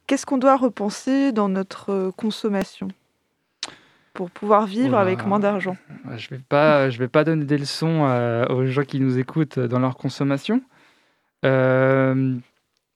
qu'est-ce 0.08 0.26
qu'on 0.26 0.38
doit 0.38 0.56
repenser 0.56 1.32
dans 1.34 1.50
notre 1.50 1.92
euh, 1.92 2.12
consommation 2.16 2.88
pour 4.14 4.30
pouvoir 4.32 4.66
vivre 4.66 4.90
Oula. 4.90 5.00
avec 5.02 5.26
moins 5.26 5.40
d'argent? 5.40 5.76
Je 6.18 6.30
vais 6.30 6.42
pas, 6.48 6.90
je 6.90 6.98
vais 6.98 7.08
pas 7.08 7.24
donner 7.24 7.46
des 7.46 7.58
leçons 7.58 8.06
euh, 8.08 8.46
aux 8.48 8.66
gens 8.66 8.84
qui 8.84 9.00
nous 9.00 9.18
écoutent 9.20 9.60
dans 9.60 9.80
leur 9.80 9.98
consommation. 9.98 10.62
Euh, 11.46 12.36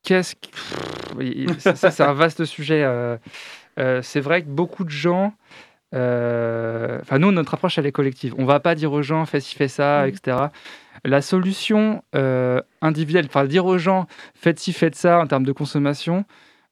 Qu'est-ce 0.03 0.35
que... 0.35 0.47
Pff, 0.47 0.75
oui, 1.17 1.47
ça, 1.59 1.75
ça, 1.75 1.89
c'est 1.91 2.03
un 2.03 2.13
vaste 2.13 2.45
sujet. 2.45 2.83
euh, 2.83 3.17
euh, 3.79 4.01
c'est 4.01 4.19
vrai 4.21 4.43
que 4.43 4.47
beaucoup 4.47 4.83
de 4.85 4.89
gens... 4.89 5.33
euh, 5.95 6.99
Enfin, 7.01 7.19
nous, 7.19 7.31
notre 7.31 7.53
approche, 7.53 7.77
elle 7.77 7.85
est 7.85 7.91
collective. 7.91 8.33
On 8.37 8.45
va 8.45 8.59
pas 8.59 8.75
dire 8.75 8.91
aux 8.91 9.01
gens, 9.01 9.25
fais 9.25 9.39
ci, 9.39 9.55
fais 9.55 9.67
ça, 9.67 10.03
Mhm. 10.03 10.09
etc. 10.09 10.37
La 11.03 11.21
solution 11.21 12.03
euh, 12.15 12.61
individuelle, 12.81 13.25
enfin, 13.27 13.45
dire 13.45 13.65
aux 13.65 13.77
gens, 13.77 14.07
faites 14.33 14.59
ci, 14.59 14.73
faites 14.73 14.95
ça 14.95 15.19
en 15.19 15.27
termes 15.27 15.43
de 15.45 15.51
consommation, 15.51 16.25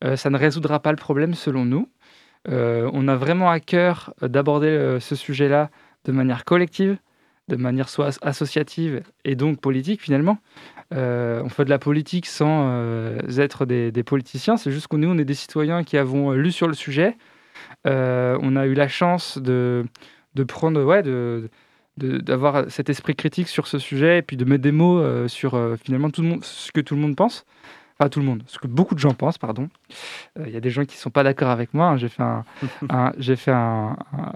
euh, 0.03 0.15
ça 0.15 0.29
ne 0.29 0.37
résoudra 0.37 0.79
pas 0.79 0.91
le 0.91 0.97
problème, 0.97 1.33
selon 1.33 1.65
nous. 1.65 1.89
Euh, 2.49 2.89
on 2.93 3.07
a 3.07 3.15
vraiment 3.15 3.49
à 3.49 3.59
cœur 3.59 4.13
d'aborder 4.21 4.67
euh, 4.67 4.99
ce 4.99 5.15
sujet-là 5.15 5.69
de 6.05 6.11
manière 6.11 6.43
collective, 6.45 6.97
de 7.47 7.55
manière 7.55 7.87
soit 7.89 8.07
as- 8.07 8.19
associative 8.21 9.01
et 9.23 9.35
donc 9.35 9.61
politique 9.61 10.01
finalement. 10.01 10.37
Euh, 10.93 11.41
on 11.43 11.49
fait 11.49 11.63
de 11.65 11.69
la 11.69 11.79
politique 11.79 12.25
sans 12.25 12.69
être 13.37 13.65
des, 13.65 13.91
des 13.91 14.03
politiciens, 14.03 14.57
c'est 14.57 14.71
juste 14.71 14.87
que 14.87 14.97
nous, 14.97 15.09
on 15.09 15.17
est 15.17 15.25
des 15.25 15.33
citoyens 15.35 15.83
qui 15.83 15.97
avons 15.97 16.31
lu 16.33 16.51
sur 16.51 16.67
le 16.67 16.73
sujet. 16.73 17.15
Euh, 17.87 18.37
on 18.41 18.55
a 18.55 18.65
eu 18.65 18.73
la 18.73 18.87
chance 18.87 19.37
de, 19.37 19.85
de 20.35 20.43
prendre, 20.43 20.83
ouais, 20.83 21.03
de, 21.03 21.49
d'avoir 21.97 22.69
cet 22.71 22.89
esprit 22.89 23.15
critique 23.15 23.47
sur 23.47 23.67
ce 23.67 23.77
sujet 23.79 24.17
et 24.19 24.21
puis 24.23 24.35
de 24.37 24.45
mettre 24.45 24.63
des 24.63 24.71
mots 24.71 24.99
euh, 24.99 25.27
sur 25.27 25.53
euh, 25.55 25.75
finalement 25.83 26.09
tout 26.09 26.21
le 26.23 26.27
monde, 26.27 26.43
ce 26.43 26.71
que 26.71 26.81
tout 26.81 26.95
le 26.95 27.01
monde 27.01 27.15
pense. 27.15 27.45
Enfin, 27.99 28.09
tout 28.09 28.19
le 28.19 28.25
monde, 28.25 28.41
ce 28.47 28.57
que 28.57 28.65
beaucoup 28.65 28.95
de 28.95 28.99
gens 28.99 29.13
pensent, 29.13 29.37
pardon. 29.37 29.69
Euh, 30.39 30.45
Il 30.47 30.53
y 30.53 30.57
a 30.57 30.59
des 30.59 30.71
gens 30.71 30.83
qui 30.83 30.95
ne 30.95 30.99
sont 30.99 31.11
pas 31.11 31.21
d'accord 31.21 31.49
avec 31.51 31.75
moi. 31.75 31.89
hein. 31.89 31.97
J'ai 31.97 32.09
fait 32.09 32.23
un, 32.23 32.43
un- 32.89 33.11
j'ai 33.19 33.35
fait 33.35 33.51
un, 33.51 33.95
un, 34.17 34.31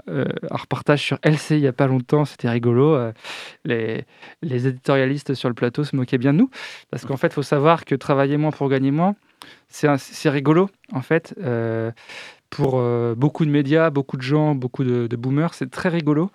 un 0.52 0.56
reportage 0.56 1.02
sur 1.02 1.18
LC 1.24 1.56
il 1.56 1.62
n'y 1.62 1.68
a 1.68 1.74
pas 1.74 1.88
longtemps, 1.88 2.24
c'était 2.26 2.50
rigolo. 2.52 2.96
Les, 3.66 4.06
les 4.44 4.68
éditorialistes 4.68 5.34
sur 5.34 5.50
le 5.50 5.56
plateau 5.56 5.84
se 5.84 5.96
moquaient 5.96 6.20
bien 6.20 6.34
de 6.34 6.38
nous. 6.38 6.52
Parce 6.92 7.04
qu'en 7.06 7.18
fait, 7.18 7.28
il 7.30 7.34
faut 7.34 7.42
savoir 7.42 7.84
que 7.84 7.96
travailler 7.96 8.38
moins 8.38 8.52
pour 8.52 8.70
gagner 8.70 8.92
moins, 8.92 9.16
c'est 9.70 10.30
rigolo, 10.30 10.70
en 10.94 11.02
fait. 11.02 11.34
Pour 12.50 12.76
euh, 12.76 13.14
beaucoup 13.16 13.46
de 13.46 13.52
médias, 13.52 13.90
beaucoup 13.90 14.16
de 14.16 14.22
gens, 14.22 14.56
beaucoup 14.56 14.84
de, 14.84 15.08
de 15.08 15.16
boomers, 15.16 15.54
c'est 15.54 15.70
très 15.70 15.90
rigolo. 15.90 16.32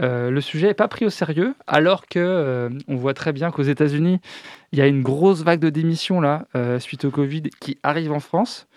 Euh, 0.00 0.30
le 0.30 0.40
sujet 0.40 0.68
n'est 0.68 0.74
pas 0.74 0.88
pris 0.88 1.04
au 1.04 1.10
sérieux, 1.10 1.54
alors 1.66 2.06
que 2.06 2.18
euh, 2.18 2.70
on 2.88 2.96
voit 2.96 3.12
très 3.12 3.32
bien 3.32 3.50
qu'aux 3.50 3.62
États-Unis, 3.62 4.20
il 4.72 4.78
y 4.78 4.82
a 4.82 4.86
une 4.86 5.02
grosse 5.02 5.42
vague 5.42 5.60
de 5.60 5.68
démissions 5.68 6.20
là, 6.20 6.46
suite 6.78 7.04
au 7.04 7.10
Covid, 7.10 7.42
qui 7.60 7.78
arrive 7.82 8.12
en 8.12 8.20
France. 8.20 8.68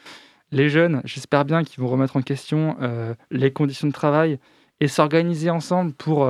Les 0.52 0.70
jeunes, 0.70 1.02
j'espère 1.06 1.46
bien 1.46 1.64
qu'ils 1.64 1.82
vont 1.82 1.90
remettre 1.90 2.18
en 2.18 2.22
question 2.22 2.78
les 3.32 3.52
conditions 3.52 3.88
de 3.88 3.94
travail 3.94 4.40
et 4.80 4.88
s'organiser 4.88 5.50
ensemble 5.50 5.94
pour 5.94 6.28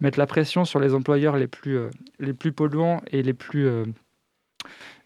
mettre 0.00 0.18
la 0.18 0.26
pression 0.26 0.64
sur 0.64 0.80
les 0.80 0.94
employeurs 0.94 1.36
les 1.36 1.46
plus, 1.46 1.78
les 2.18 2.32
plus 2.32 2.52
polluants 2.52 3.02
et 3.10 3.22
les 3.22 3.34
plus, 3.34 3.68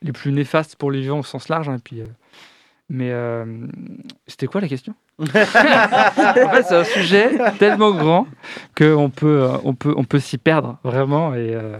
les 0.03 0.12
plus 0.12 0.33
néfastes 0.33 0.77
pour 0.77 0.90
les 0.90 1.01
vivants 1.01 1.20
au 1.20 1.24
sens 1.24 1.48
large. 1.48 1.68
hein, 1.68 1.79
puis, 1.83 2.03
mais 2.88 3.11
euh, 3.12 3.44
c'était 4.27 4.46
quoi 4.46 4.61
la 4.61 4.68
question? 4.68 4.94
En 5.18 5.27
fait, 5.27 6.62
c'est 6.62 6.77
un 6.77 6.85
sujet 6.85 7.38
tellement 7.59 7.92
grand 7.92 8.27
qu'on 8.77 9.11
peut, 9.11 9.48
on 9.64 9.74
peut, 9.74 9.92
on 9.96 10.05
peut 10.05 10.20
s'y 10.20 10.38
perdre 10.38 10.79
vraiment. 10.85 11.35
Et, 11.35 11.55
euh, 11.55 11.79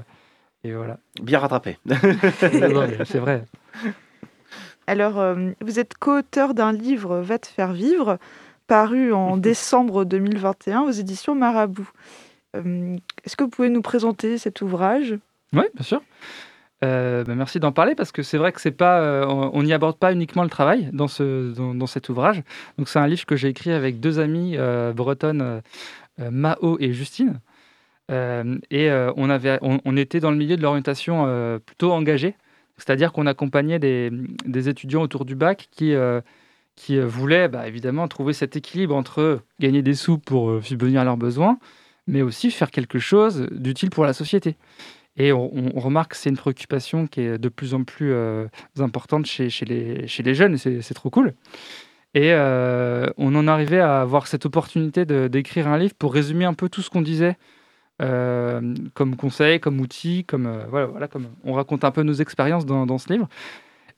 et 0.64 0.73
voilà. 0.73 0.99
Bien 1.23 1.38
rattrapé. 1.38 1.79
C'est 2.40 3.18
vrai. 3.18 3.44
Alors, 4.87 5.18
euh, 5.18 5.51
vous 5.61 5.79
êtes 5.79 5.97
co-auteur 5.99 6.55
d'un 6.55 6.73
livre 6.73 7.18
Va 7.18 7.38
te 7.38 7.47
faire 7.47 7.73
vivre, 7.73 8.18
paru 8.66 9.12
en 9.12 9.37
décembre 9.38 10.05
2021 10.05 10.83
aux 10.83 10.90
éditions 10.90 11.35
Marabout. 11.35 11.88
Euh, 12.57 12.97
Est-ce 13.25 13.37
que 13.37 13.44
vous 13.44 13.51
pouvez 13.51 13.68
nous 13.68 13.83
présenter 13.83 14.38
cet 14.38 14.62
ouvrage? 14.62 15.14
Oui, 15.53 15.64
bien 15.75 15.85
sûr. 15.85 16.03
Euh, 16.85 17.25
bah, 17.25 17.35
merci 17.35 17.59
d'en 17.59 17.73
parler 17.73 17.95
parce 17.95 18.12
que 18.12 18.23
c'est 18.23 18.38
vrai 18.38 18.53
que 18.53 18.61
c'est 18.61 18.71
pas, 18.71 19.01
euh, 19.01 19.27
on 19.27 19.62
n'y 19.62 19.73
aborde 19.73 19.99
pas 19.99 20.12
uniquement 20.12 20.45
le 20.45 20.49
travail 20.49 20.88
dans, 20.93 21.09
ce, 21.09 21.53
dans, 21.53 21.87
cet 21.87 22.09
ouvrage. 22.09 22.43
Donc 22.77 22.88
c'est 22.88 23.01
un 23.01 23.07
livre 23.09 23.27
que 23.27 23.37
j'ai 23.37 23.49
écrit 23.49 23.73
avec 23.73 23.99
deux 24.01 24.21
amies 24.21 24.57
euh, 24.57 24.93
bretonnes, 24.93 25.62
Mao 26.19 26.79
et 26.81 26.93
Justine. 26.93 27.41
Et 28.11 28.91
on, 28.91 29.29
avait, 29.29 29.59
on, 29.61 29.97
était 29.97 30.21
dans 30.21 30.31
le 30.31 30.37
milieu 30.37 30.57
de 30.57 30.62
l'orientation 30.62 31.61
plutôt 31.64 31.93
engagée, 31.93 32.35
c'est-à-dire 32.79 33.12
qu'on 33.12 33.27
accompagnait 33.27 33.79
des, 33.79 34.11
des 34.47 34.69
étudiants 34.71 35.03
autour 35.03 35.27
du 35.27 35.35
bac 35.35 35.69
qui, 35.71 35.95
qui 36.75 36.99
voulaient 36.99 37.49
bah, 37.49 37.69
évidemment 37.69 38.09
trouver 38.09 38.33
cet 38.33 38.57
équilibre 38.57 38.97
entre 38.97 39.43
gagner 39.61 39.83
des 39.83 39.95
sous 39.95 40.17
pour 40.17 40.64
subvenir 40.64 41.03
à 41.03 41.05
leurs 41.05 41.19
besoins, 41.19 41.59
mais 42.07 42.23
aussi 42.23 42.51
faire 42.51 42.71
quelque 42.71 42.99
chose 42.99 43.47
d'utile 43.51 43.91
pour 43.91 44.07
la 44.07 44.14
société. 44.14 44.57
Et 45.19 45.33
on, 45.33 45.51
remarque 45.75 46.13
que 46.13 46.17
c'est 46.17 46.31
une 46.31 46.37
préoccupation 46.37 47.09
qui 47.09 47.23
est 47.23 47.39
de 47.39 47.49
plus 47.49 47.75
en 47.75 47.83
plus 47.83 48.13
euh, 48.13 48.47
importante 48.79 49.27
chez, 49.27 49.49
les, 49.67 50.35
jeunes, 50.35 50.55
et 50.55 50.81
c'est 50.81 50.95
trop 50.95 51.11
cool. 51.11 51.35
Et 52.15 52.33
euh, 52.33 53.09
on 53.19 53.35
en 53.35 53.49
arrivait 53.49 53.81
à 53.81 54.01
avoir 54.01 54.29
cette 54.29 54.47
opportunité 54.47 55.05
d'écrire 55.05 55.67
un 55.67 55.77
livre 55.77 55.95
pour 55.99 56.15
résumer 56.15 56.45
un 56.45 56.55
peu 56.55 56.69
tout 56.69 56.83
ce 56.83 56.89
qu'on 56.89 57.03
disait 57.03 57.37
euh, 58.01 58.75
comme 58.95 59.17
conseil, 59.17 59.59
comme 59.59 59.81
outil, 59.81 60.25
comme, 60.25 60.65
voilà, 60.71 60.87
voilà, 60.87 61.09
comme 61.09 61.27
on 61.43 61.53
raconte 61.53 61.83
un 61.83 61.91
peu 61.91 62.05
nos 62.05 62.15
expériences 62.15 62.65
dans, 62.65 62.99
ce 62.99 63.13
livre. 63.13 63.29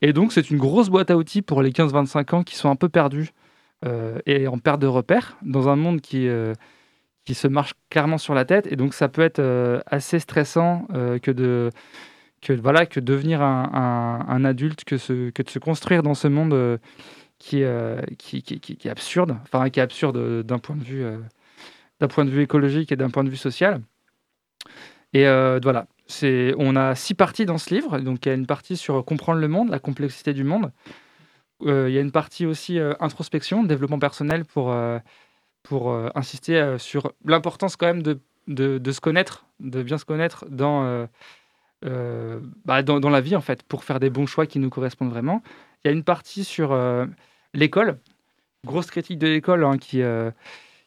Et 0.00 0.14
donc, 0.14 0.32
c'est 0.32 0.50
une 0.50 0.56
grosse 0.56 0.88
boîte 0.88 1.10
à 1.10 1.18
outils 1.18 1.42
pour 1.42 1.60
les 1.60 1.70
15-25 1.70 2.34
ans 2.34 2.42
qui 2.42 2.56
sont 2.56 2.70
un 2.70 2.76
peu 2.76 2.88
perdus 2.88 3.32
et 4.26 4.46
en 4.46 4.58
perte 4.58 4.80
de 4.80 4.86
repères 4.86 5.36
dans 5.42 5.68
un 5.68 5.76
monde 5.76 6.00
qui, 6.00 6.28
qui 7.30 7.34
se 7.36 7.46
marche 7.46 7.74
clairement 7.90 8.18
sur 8.18 8.34
la 8.34 8.44
tête. 8.44 8.66
Et 8.72 8.74
donc, 8.74 8.92
ça 8.92 9.08
peut 9.08 9.22
être 9.22 9.38
euh, 9.38 9.78
assez 9.86 10.18
stressant 10.18 10.88
euh, 10.92 11.20
que 11.20 11.30
de 11.30 11.70
que 12.42 12.52
voilà 12.54 12.86
que 12.86 12.98
devenir 12.98 13.40
un, 13.40 14.24
un- 14.26 14.44
adulte, 14.44 14.82
que, 14.84 14.96
se, 14.96 15.30
que 15.30 15.42
de 15.42 15.48
se 15.50 15.60
construire 15.60 16.02
dans 16.02 16.14
ce 16.14 16.26
monde 16.26 16.54
euh, 16.54 16.78
qui, 17.38 17.62
euh, 17.62 18.00
qui, 18.18 18.42
qui, 18.42 18.58
qui- 18.58 18.88
est 18.88 18.90
absurde, 18.90 19.36
enfin 19.44 19.70
qui 19.70 19.78
est 19.78 19.82
absurde 19.82 20.42
d'un 20.42 20.58
point 20.58 20.74
de 20.74 20.82
vue 20.82 21.04
d'un 22.00 22.08
point 22.08 22.24
de 22.24 22.30
vue 22.30 22.42
écologique 22.42 22.90
et 22.90 22.96
d'un 22.96 23.10
point 23.10 23.22
de 23.22 23.30
vue 23.30 23.36
social. 23.36 23.80
Et 25.12 25.24
voilà, 25.62 25.86
c'est 26.06 26.54
on 26.58 26.74
a 26.74 26.94
six 26.96 27.14
parties 27.14 27.46
dans 27.46 27.58
ce 27.58 27.72
livre. 27.74 28.00
Donc 28.00 28.26
il 28.26 28.30
y 28.30 28.32
a 28.32 28.34
une 28.34 28.46
partie 28.46 28.76
sur 28.76 29.04
comprendre 29.04 29.38
le 29.38 29.48
monde, 29.48 29.68
la 29.70 29.78
complexité 29.78 30.32
du 30.32 30.42
monde. 30.42 30.72
Il 31.60 31.90
y 31.94 31.98
a 31.98 32.00
une 32.00 32.12
partie 32.12 32.46
aussi 32.46 32.78
introspection, 33.00 33.62
développement 33.64 33.98
personnel 34.00 34.44
pour 34.46 34.74
pour 35.62 35.90
euh, 35.90 36.08
insister 36.14 36.56
euh, 36.56 36.78
sur 36.78 37.12
l'importance 37.24 37.76
quand 37.76 37.86
même 37.86 38.02
de, 38.02 38.18
de, 38.48 38.92
se 38.92 39.00
connaître, 39.00 39.46
de 39.60 39.82
bien 39.82 39.98
se 39.98 40.04
connaître 40.04 40.44
dans, 40.48 41.06
euh, 41.84 42.40
bah, 42.64 42.82
dans, 42.82 43.00
dans 43.00 43.10
la 43.10 43.20
vie 43.20 43.36
en 43.36 43.40
fait, 43.40 43.62
pour 43.62 43.84
faire 43.84 44.00
des 44.00 44.10
bons 44.10 44.26
choix 44.26 44.46
qui 44.46 44.58
nous 44.58 44.70
correspondent 44.70 45.10
vraiment. 45.10 45.42
Il 45.84 45.88
y 45.88 45.90
a 45.90 45.92
une 45.92 46.04
partie 46.04 46.44
sur 46.44 46.76
l'école, 47.54 47.98
grosse 48.66 48.90
critique 48.90 49.18
de 49.18 49.28
l'école 49.28 49.64
hein, 49.64 49.78
qui, 49.78 50.02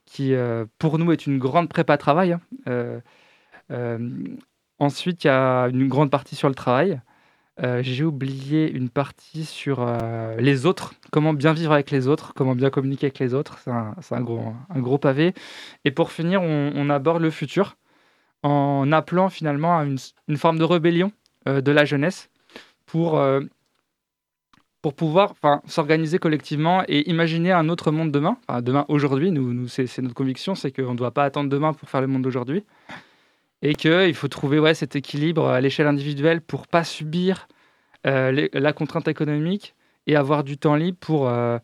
qui 0.05 0.36
pour 0.77 0.99
nous 0.99 1.12
est 1.12 1.25
une 1.25 1.39
grande 1.39 1.69
prépa 1.69 1.97
travail. 1.97 2.38
hein. 2.67 3.01
Ensuite, 4.79 5.23
il 5.23 5.27
y 5.27 5.29
a 5.29 5.67
une 5.69 5.88
grande 5.88 6.12
partie 6.12 6.36
sur 6.36 6.49
le 6.49 6.55
travail. 6.55 6.99
Euh, 7.61 7.83
J'ai 7.83 8.03
oublié 8.03 8.71
une 8.71 8.89
partie 8.89 9.45
sur 9.45 9.77
euh, 9.81 10.35
les 10.37 10.65
autres, 10.65 10.95
comment 11.11 11.33
bien 11.33 11.53
vivre 11.53 11.71
avec 11.71 11.91
les 11.91 12.07
autres, 12.07 12.33
comment 12.33 12.55
bien 12.55 12.71
communiquer 12.71 13.07
avec 13.07 13.19
les 13.19 13.33
autres. 13.35 13.59
C'est 13.59 13.69
un, 14.15 14.21
gros, 14.21 14.97
pavé. 14.97 15.33
Et 15.85 15.91
pour 15.91 16.11
finir, 16.11 16.41
on, 16.41 16.89
aborde 16.89 17.21
le 17.21 17.29
futur 17.29 17.77
en 18.41 18.91
appelant 18.91 19.29
finalement 19.29 19.77
à 19.77 19.85
une, 19.85 20.37
forme 20.37 20.57
de 20.57 20.63
rébellion 20.63 21.11
euh, 21.47 21.61
de 21.61 21.71
la 21.71 21.85
jeunesse 21.85 22.29
pour, 22.87 23.23
pour 24.81 24.93
pouvoir 24.93 25.33
s'organiser 25.65 26.17
collectivement 26.17 26.83
et 26.87 27.09
imaginer 27.09 27.51
un 27.51 27.69
autre 27.69 27.91
monde 27.91 28.11
demain. 28.11 28.37
Demain, 28.61 28.85
aujourd'hui, 28.87 29.31
nous, 29.31 29.67
c'est 29.67 29.99
notre 29.99 30.15
conviction, 30.15 30.55
c'est 30.55 30.71
qu'on 30.71 30.91
ne 30.91 30.97
doit 30.97 31.11
pas 31.11 31.23
attendre 31.23 31.49
demain 31.49 31.73
pour 31.73 31.89
faire 31.89 32.01
le 32.01 32.07
monde 32.07 32.23
d'aujourd'hui. 32.23 32.63
Et 33.65 33.76
qu'il 33.76 34.13
faut 34.13 34.28
trouver 34.28 34.60
ouais, 34.60 34.73
cet 34.76 34.95
équilibre 34.95 35.47
à 35.47 35.62
l'échelle 35.62 35.88
individuelle 35.88 36.41
pour 36.41 36.67
pas 36.67 36.84
subir 36.84 37.47
euh, 38.06 38.32
les- 38.32 38.49
la 38.54 38.73
contrainte 38.73 39.08
économique 39.08 39.73
et 40.06 40.17
avoir 40.17 40.43
du 40.43 40.58
temps 40.58 40.76
libre 40.76 40.97
pour, 40.99 41.30
euh, 41.30 41.58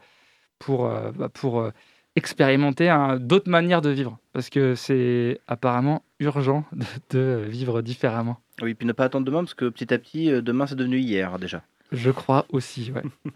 pour, 0.58 0.88
euh, 0.88 1.12
bah, 1.12 1.28
pour 1.28 1.60
euh, 1.60 1.72
expérimenter 2.16 2.90
d'autres 3.20 3.50
manières 3.50 3.82
de 3.82 3.90
vivre. 3.90 4.18
Parce 4.32 4.50
que 4.50 4.76
c'est 4.76 5.42
apparemment 5.48 6.02
urgent 6.20 6.64
de, 6.72 6.86
de 7.18 7.44
vivre 7.46 7.82
différemment. 7.82 8.38
Oui, 8.62 8.74
puis 8.74 8.88
ne 8.88 8.94
pas 8.94 9.06
attendre 9.06 9.26
demain, 9.26 9.44
parce 9.44 9.54
que 9.54 9.68
petit 9.68 9.94
à 9.94 9.98
petit, 9.98 10.32
demain, 10.42 10.68
c'est 10.68 10.76
devenu 10.76 11.00
hier 11.00 11.38
déjà. 11.38 11.64
Je 11.92 12.12
crois 12.12 12.46
aussi, 12.50 12.92
ouais. 12.94 13.04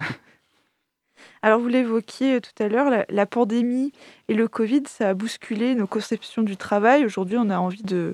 Alors, 1.41 1.59
vous 1.59 1.67
l'évoquiez 1.67 2.39
tout 2.39 2.63
à 2.63 2.67
l'heure, 2.69 2.89
la, 2.89 3.05
la 3.09 3.25
pandémie 3.25 3.91
et 4.29 4.33
le 4.33 4.47
Covid, 4.47 4.83
ça 4.87 5.09
a 5.09 5.13
bousculé 5.13 5.75
nos 5.75 5.87
conceptions 5.87 6.41
du 6.41 6.55
travail. 6.55 7.05
Aujourd'hui, 7.05 7.37
on 7.37 7.49
a 7.49 7.57
envie 7.57 7.83
de, 7.83 8.13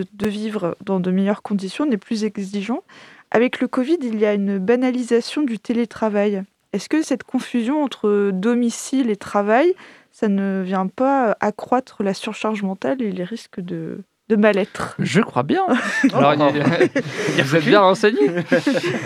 de, 0.00 0.28
vivre 0.28 0.76
dans 0.84 1.00
de 1.00 1.10
meilleures 1.10 1.42
conditions, 1.42 1.84
on 1.88 1.90
est 1.90 1.96
plus 1.96 2.24
exigeant. 2.24 2.82
Avec 3.30 3.60
le 3.60 3.68
Covid, 3.68 3.98
il 4.02 4.18
y 4.18 4.26
a 4.26 4.34
une 4.34 4.58
banalisation 4.58 5.42
du 5.42 5.58
télétravail. 5.58 6.42
Est-ce 6.72 6.88
que 6.88 7.02
cette 7.02 7.24
confusion 7.24 7.82
entre 7.82 8.30
domicile 8.32 9.10
et 9.10 9.16
travail, 9.16 9.74
ça 10.12 10.28
ne 10.28 10.62
vient 10.64 10.86
pas 10.86 11.36
accroître 11.40 12.02
la 12.02 12.14
surcharge 12.14 12.62
mentale 12.62 13.02
et 13.02 13.12
les 13.12 13.24
risques 13.24 13.60
de, 13.60 14.02
de 14.28 14.36
mal-être 14.36 14.94
Je 14.98 15.20
crois 15.20 15.42
bien. 15.44 15.62
Alors, 16.12 16.30
a- 16.32 16.50
vous 17.42 17.56
êtes 17.56 17.64
bien 17.64 17.80
renseigné. 17.80 18.20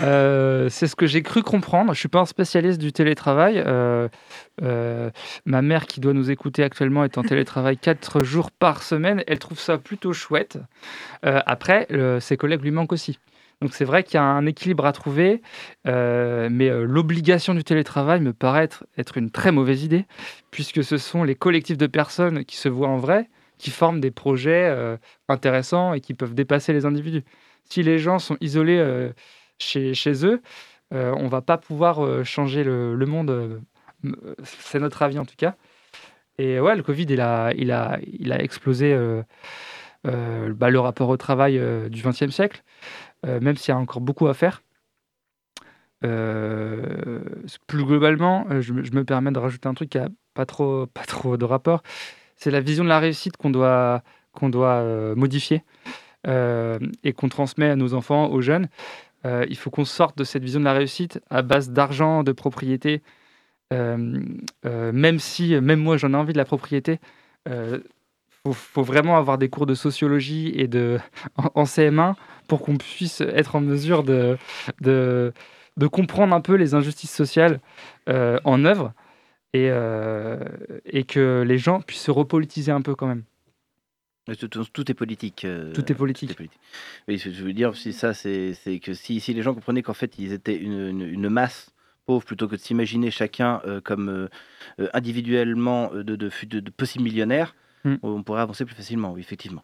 Euh, 0.03 0.67
c'est 0.69 0.87
ce 0.87 0.95
que 0.95 1.05
j'ai 1.05 1.21
cru 1.21 1.43
comprendre. 1.43 1.87
Je 1.87 1.91
ne 1.91 1.95
suis 1.95 2.07
pas 2.09 2.19
un 2.19 2.25
spécialiste 2.25 2.79
du 2.79 2.91
télétravail. 2.91 3.61
Euh, 3.65 4.07
euh, 4.63 5.09
ma 5.45 5.61
mère, 5.61 5.85
qui 5.85 5.99
doit 5.99 6.13
nous 6.13 6.31
écouter 6.31 6.63
actuellement, 6.63 7.03
est 7.03 7.17
en 7.17 7.23
télétravail 7.23 7.77
4 7.81 8.23
jours 8.23 8.49
par 8.51 8.81
semaine. 8.83 9.23
Elle 9.27 9.39
trouve 9.39 9.59
ça 9.59 9.77
plutôt 9.77 10.13
chouette. 10.13 10.57
Euh, 11.25 11.39
après, 11.45 11.85
le- 11.89 12.19
ses 12.19 12.35
collègues 12.37 12.61
lui 12.63 12.71
manquent 12.71 12.93
aussi. 12.93 13.19
Donc 13.61 13.75
c'est 13.75 13.85
vrai 13.85 14.03
qu'il 14.03 14.15
y 14.15 14.17
a 14.17 14.23
un 14.23 14.47
équilibre 14.47 14.87
à 14.87 14.91
trouver, 14.91 15.43
euh, 15.87 16.49
mais 16.51 16.69
euh, 16.69 16.83
l'obligation 16.83 17.53
du 17.53 17.63
télétravail 17.63 18.19
me 18.19 18.33
paraît 18.33 18.63
être, 18.63 18.85
être 18.97 19.17
une 19.19 19.29
très 19.29 19.51
mauvaise 19.51 19.83
idée, 19.83 20.05
puisque 20.49 20.83
ce 20.83 20.97
sont 20.97 21.23
les 21.23 21.35
collectifs 21.35 21.77
de 21.77 21.85
personnes 21.85 22.43
qui 22.43 22.57
se 22.57 22.69
voient 22.69 22.87
en 22.87 22.97
vrai 22.97 23.29
qui 23.61 23.69
forment 23.69 24.01
des 24.01 24.09
projets 24.11 24.65
euh, 24.65 24.97
intéressants 25.29 25.93
et 25.93 26.01
qui 26.01 26.15
peuvent 26.15 26.33
dépasser 26.33 26.73
les 26.73 26.85
individus. 26.85 27.23
Si 27.63 27.83
les 27.83 27.99
gens 27.99 28.17
sont 28.17 28.35
isolés 28.41 28.79
euh, 28.79 29.11
chez, 29.59 29.93
chez 29.93 30.25
eux, 30.25 30.41
euh, 30.93 31.13
on 31.17 31.27
va 31.27 31.41
pas 31.41 31.57
pouvoir 31.59 32.25
changer 32.25 32.63
le, 32.63 32.95
monde. 33.05 33.61
c'est 34.43 34.79
notre 34.79 35.03
avis 35.03 35.19
en 35.19 35.25
tout 35.25 35.35
cas. 35.37 35.55
Et 36.39 36.59
ouais, 36.59 36.75
le 36.75 36.81
Covid, 36.81 37.03
il 37.03 37.21
a, 37.21 37.53
il 37.53 37.71
a, 37.71 37.99
il 38.01 38.33
a 38.33 38.41
explosé 38.41 38.97
bah, 40.03 40.69
le 40.69 40.79
rapport 40.79 41.09
au 41.09 41.17
travail 41.17 41.61
du 41.89 42.01
XXe 42.01 42.31
siècle, 42.31 42.63
même 43.23 43.55
s'il 43.57 43.73
y 43.73 43.75
a 43.75 43.77
encore 43.77 44.01
beaucoup 44.01 44.27
à 44.27 44.33
faire. 44.33 44.63
Plus 46.01 47.85
globalement, 47.85 48.47
je, 48.59 48.73
me- 48.73 49.03
permets 49.05 49.31
de 49.31 49.39
rajouter 49.39 49.69
un 49.69 49.75
truc 49.75 49.91
qui 49.91 49.99
a 49.99 50.09
pas 50.33 50.47
trop, 50.47 50.87
pas 50.87 51.03
trop 51.03 51.37
de 51.37 51.45
rapport. 51.45 51.83
C'est 52.41 52.49
la 52.49 52.59
vision 52.59 52.83
de 52.83 52.89
la 52.89 52.97
réussite 52.97 53.37
qu'on 53.37 53.51
doit, 53.51 54.01
doit 54.41 54.79
euh, 54.79 55.13
modifier 55.13 55.63
euh, 56.25 56.79
et 57.03 57.13
qu'on 57.13 57.29
transmet 57.29 57.69
à 57.69 57.75
nos 57.75 57.93
enfants, 57.93 58.31
aux 58.31 58.41
jeunes. 58.41 58.67
Euh, 59.25 59.45
il 59.47 59.55
faut 59.55 59.69
qu'on 59.69 59.85
sorte 59.85 60.17
de 60.17 60.23
cette 60.23 60.43
vision 60.43 60.59
de 60.59 60.65
la 60.65 60.73
réussite 60.73 61.21
à 61.29 61.43
base 61.43 61.69
d'argent, 61.69 62.23
de 62.23 62.31
propriété. 62.31 63.03
Même 63.71 65.19
si, 65.19 65.55
même 65.61 65.79
moi, 65.79 65.97
j'en 65.97 66.13
ai 66.13 66.17
envie 66.17 66.33
de 66.33 66.39
la 66.39 66.45
propriété. 66.45 66.99
Il 67.45 67.81
faut, 68.43 68.53
faut 68.53 68.83
vraiment 68.83 69.17
avoir 69.17 69.37
des 69.37 69.47
cours 69.47 69.67
de 69.67 69.75
sociologie 69.75 70.51
et 70.55 70.67
de, 70.67 70.97
en, 71.37 71.51
en 71.53 71.63
CM1 71.65 72.15
pour 72.47 72.63
qu'on 72.63 72.75
puisse 72.75 73.21
être 73.21 73.55
en 73.55 73.61
mesure 73.61 74.03
de, 74.03 74.35
de, 74.81 75.31
comprendre 75.91 76.35
un 76.35 76.41
peu 76.41 76.55
les 76.55 76.73
injustices 76.73 77.13
sociales 77.13 77.59
en 78.07 78.65
œuvre 78.65 78.93
et, 79.53 79.69
euh, 79.69 80.39
et 80.85 81.03
que 81.03 81.43
les 81.45 81.57
gens 81.57 81.81
puissent 81.81 82.01
se 82.03 82.11
repolitiser 82.11 82.71
un 82.71 82.81
peu 82.81 82.95
quand 82.95 83.07
même. 83.07 83.23
Mais 84.27 84.35
Tout, 84.35 84.47
tout- 84.47 84.65
tout 84.71 84.89
est 84.91 84.93
politique. 84.93 85.45
euh, 85.45 85.73
Tout 85.73 85.91
est 85.91 85.95
politique. 85.95 86.37
Oui, 87.07 87.17
ce 87.19 87.25
que 87.25 87.31
je 87.31 87.43
veux 87.43 87.53
dire, 87.53 87.75
si 87.75 87.91
ça, 87.91 88.13
c'est 88.13 88.53
que 88.81 88.93
si, 88.93 89.19
si 89.19 89.33
les 89.33 89.41
gens 89.41 89.53
comprenaient 89.53 89.81
qu'en 89.81 89.93
fait, 89.95 90.17
ils 90.19 90.31
étaient 90.31 90.55
une, 90.55 90.87
une- 90.89 91.01
une 91.07 91.27
masse 91.29 91.71
pauvre, 92.05 92.23
plutôt 92.25 92.47
que 92.47 92.55
de 92.55 92.59
s'imaginer 92.61 93.09
chacun 93.11 93.61
euh, 93.65 93.81
comme 93.81 94.09
euh, 94.09 94.27
euh, 94.79 94.89
individuellement 94.93 95.91
euh, 95.93 96.03
de, 96.03 96.15
de, 96.15 96.29
fu- 96.29 96.45
de, 96.45 96.59
de 96.59 96.69
possibles 96.71 97.03
millionnaires, 97.03 97.55
Mm. 97.83 97.95
on 98.03 98.21
pourrait 98.21 98.41
avancer 98.41 98.63
plus 98.63 98.75
facilement, 98.75 99.11
oui, 99.11 99.21
effectivement. 99.21 99.63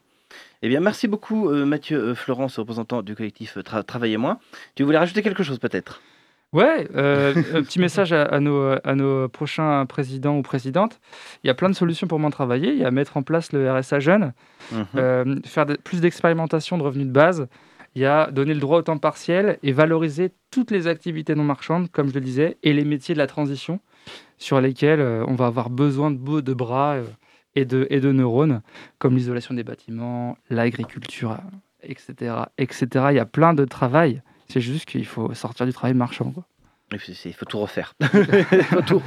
Eh 0.64 0.70
bien, 0.70 0.80
merci 0.80 1.08
beaucoup, 1.08 1.50
euh, 1.52 1.66
Mathieu 1.66 2.00
euh, 2.00 2.16
Florence, 2.16 2.58
représentant 2.58 3.04
du 3.04 3.16
collectif 3.16 3.58
euh, 3.58 3.62
Tra- 3.62 3.84
Travaillez 3.84 4.18
moins. 4.18 4.40
Tu 4.74 4.82
voulais 4.82 4.98
rajouter 4.98 5.22
quelque 5.22 5.44
chose, 5.44 5.60
peut-être? 5.60 6.02
Ouais, 6.54 6.88
euh, 6.96 7.34
un 7.56 7.62
petit 7.64 7.80
message 7.80 8.14
à, 8.14 8.24
à 8.24 8.40
nos, 8.40 8.76
à 8.84 8.96
nos 8.96 9.28
prochains 9.28 9.86
présidents 9.86 10.38
ou 10.38 10.42
présidentes. 10.42 11.00
Il 11.44 11.48
y 11.48 11.50
a 11.50 11.54
plein 11.54 11.70
de 11.70 11.76
solutions 11.76 12.08
pour 12.08 12.20
moins 12.20 12.30
travailler. 12.30 12.72
Il 12.72 12.78
y 12.80 12.86
a 12.86 12.92
mettre 12.92 13.18
en 13.18 13.24
place 13.24 13.52
le 13.52 13.70
RSA 13.72 14.00
jeune, 14.00 14.34
Mhm. 14.72 14.86
euh, 14.96 15.36
faire 15.46 15.66
de- 15.66 15.76
plus 15.76 16.00
d'expérimentation 16.02 16.78
de 16.78 16.84
revenus 16.84 17.08
de 17.08 17.12
base. 17.12 17.48
Il 17.96 18.02
y 18.02 18.06
a 18.06 18.32
donner 18.32 18.54
le 18.54 18.60
droit 18.60 18.78
au 18.80 18.82
temps 18.82 18.98
partiel 18.98 19.58
et 19.64 19.72
valoriser 19.74 20.32
toutes 20.52 20.72
les 20.72 20.88
activités 20.88 21.36
non 21.36 21.44
marchandes, 21.44 21.90
comme 21.92 22.10
je 22.10 22.14
le 22.14 22.22
disais, 22.22 22.58
et 22.64 22.72
les 22.74 22.86
métiers 22.86 23.14
de 23.14 23.20
la 23.20 23.28
transition 23.28 23.80
sur 24.38 24.62
lesquels 24.62 25.00
euh, 25.02 25.26
on 25.28 25.36
va 25.36 25.48
avoir 25.48 25.70
besoin 25.70 26.12
de, 26.12 26.18
beaux- 26.18 26.42
de 26.42 26.54
bras 26.54 26.98
et, 27.56 27.66
de, 27.66 27.88
et 27.90 28.00
de 28.00 28.12
neurones, 28.12 28.62
comme 29.00 29.16
l'isolation 29.16 29.54
des 29.54 29.64
bâtiments, 29.64 30.38
l'agriculture, 30.50 31.38
etc., 31.84 32.36
etc. 32.58 32.88
Il 33.10 33.16
y 33.16 33.20
a 33.20 33.26
plein 33.26 33.54
de 33.54 33.66
travail. 33.66 34.22
C'est 34.48 34.62
juste 34.62 34.86
qu'il 34.86 35.06
faut 35.06 35.34
sortir 35.34 35.66
du 35.66 35.74
travail 35.74 35.94
marchand. 35.96 36.32
quoi. 36.32 36.46
Il 36.94 37.00
faut- 37.34 37.46
tout 37.46 37.60
refaire. 37.60 37.96
Il 38.02 38.64
faut 38.64 38.82
tout 38.82 39.02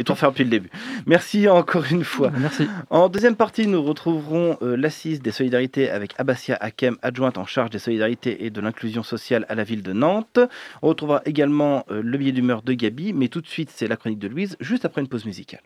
et 0.00 0.02
tout 0.04 0.12
refaire 0.14 0.30
depuis 0.30 0.42
le 0.42 0.50
début. 0.50 0.70
Merci 1.06 1.48
encore 1.48 1.84
une 1.88 2.02
fois. 2.02 2.30
Merci. 2.36 2.66
En 2.90 3.08
deuxième 3.08 3.36
partie, 3.36 3.68
nous 3.68 3.80
retrouverons 3.84 4.58
euh, 4.62 4.74
l'assise 4.76 5.22
des 5.22 5.30
solidarités 5.30 5.88
avec 5.90 6.14
Abbassia 6.18 6.56
Hakem, 6.60 6.96
adjointe 7.02 7.38
en 7.38 7.46
charge 7.46 7.70
des 7.70 7.78
solidarités 7.78 8.44
et 8.44 8.50
de 8.50 8.60
l'inclusion 8.60 9.04
sociale 9.04 9.46
à 9.48 9.54
la 9.54 9.62
ville 9.62 9.84
de 9.84 9.92
Nantes. 9.92 10.40
On 10.82 10.88
retrouvera 10.88 11.22
également 11.24 11.84
euh, 11.88 12.02
le 12.02 12.18
billet 12.18 12.32
d'humeur 12.32 12.62
de 12.62 12.72
Gabi, 12.72 13.12
mais 13.12 13.28
tout 13.28 13.40
de 13.40 13.46
suite, 13.46 13.70
c'est 13.72 13.86
la 13.86 13.96
chronique 13.96 14.18
de 14.18 14.26
Louise, 14.26 14.56
juste 14.58 14.84
après 14.84 15.00
une 15.00 15.08
pause 15.08 15.24
musicale. 15.24 15.62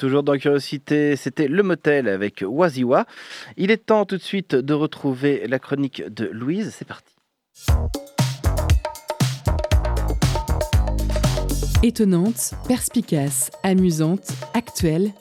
Toujours 0.00 0.22
dans 0.22 0.38
Curiosité, 0.38 1.14
c'était 1.14 1.46
Le 1.46 1.62
Motel 1.62 2.08
avec 2.08 2.42
Waziwa. 2.46 3.04
Il 3.58 3.70
est 3.70 3.84
temps 3.84 4.06
tout 4.06 4.16
de 4.16 4.22
suite 4.22 4.54
de 4.54 4.72
retrouver 4.72 5.46
la 5.46 5.58
chronique 5.58 6.02
de 6.08 6.24
Louise, 6.32 6.74
c'est 6.74 6.86
parti. 6.86 7.14
Étonnante, 11.82 12.54
perspicace, 12.66 13.50
amusante, 13.62 14.30
actuelle. 14.54 15.12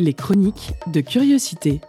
Les 0.00 0.14
chroniques 0.14 0.72
de 0.88 1.00
curiosité. 1.00 1.80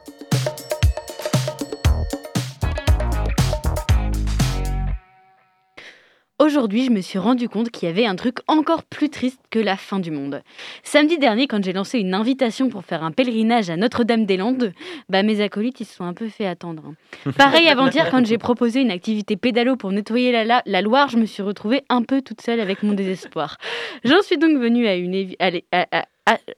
Aujourd'hui, 6.47 6.85
je 6.85 6.91
me 6.91 7.01
suis 7.01 7.19
rendu 7.19 7.49
compte 7.49 7.71
qu'il 7.71 7.89
y 7.89 7.91
avait 7.91 8.05
un 8.05 8.15
truc 8.15 8.37
encore 8.47 8.83
plus 8.83 9.09
triste 9.09 9.41
que 9.49 9.59
la 9.59 9.75
fin 9.75 9.99
du 9.99 10.11
monde. 10.11 10.41
Samedi 10.81 11.17
dernier, 11.17 11.45
quand 11.45 11.61
j'ai 11.61 11.73
lancé 11.73 11.99
une 11.99 12.13
invitation 12.13 12.69
pour 12.69 12.85
faire 12.85 13.03
un 13.03 13.11
pèlerinage 13.11 13.69
à 13.69 13.75
Notre-Dame-des-Landes, 13.75 14.71
bah 15.09 15.23
mes 15.23 15.41
acolytes 15.41 15.81
ils 15.81 15.85
se 15.85 15.95
sont 15.95 16.05
un 16.05 16.13
peu 16.13 16.29
fait 16.29 16.47
attendre. 16.47 16.83
hein. 17.25 17.31
Pareil 17.37 17.67
avant-hier, 17.67 18.09
quand 18.09 18.25
j'ai 18.25 18.37
proposé 18.37 18.79
une 18.79 18.91
activité 18.91 19.35
pédalo 19.35 19.75
pour 19.75 19.91
nettoyer 19.91 20.31
la, 20.31 20.45
la- 20.45 20.63
la 20.65 20.81
Loire, 20.81 21.09
je 21.09 21.17
me 21.17 21.25
suis 21.25 21.43
retrouvée 21.43 21.81
un 21.89 22.01
peu 22.03 22.21
toute 22.21 22.39
seule 22.39 22.61
avec 22.61 22.81
mon 22.81 22.93
désespoir. 22.93 23.57
J'en 24.05 24.21
suis 24.21 24.37
donc 24.37 24.57
venue 24.57 24.87
à 24.87 24.95
une 24.95 25.35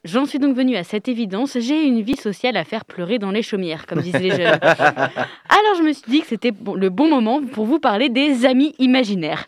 J'en 0.03 0.25
suis 0.25 0.39
donc 0.39 0.55
venue 0.55 0.75
à 0.75 0.83
cette 0.83 1.07
évidence, 1.07 1.57
j'ai 1.59 1.83
une 1.83 2.01
vie 2.01 2.15
sociale 2.15 2.57
à 2.57 2.63
faire 2.63 2.85
pleurer 2.85 3.19
dans 3.19 3.29
les 3.31 3.43
chaumières, 3.43 3.85
comme 3.87 4.01
disent 4.01 4.13
les 4.19 4.31
jeunes. 4.31 4.59
Alors 4.63 5.75
je 5.77 5.83
me 5.83 5.93
suis 5.93 6.09
dit 6.11 6.21
que 6.21 6.27
c'était 6.27 6.51
le 6.75 6.89
bon 6.89 7.07
moment 7.07 7.41
pour 7.43 7.65
vous 7.65 7.79
parler 7.79 8.09
des 8.09 8.45
amis 8.45 8.73
imaginaires. 8.79 9.45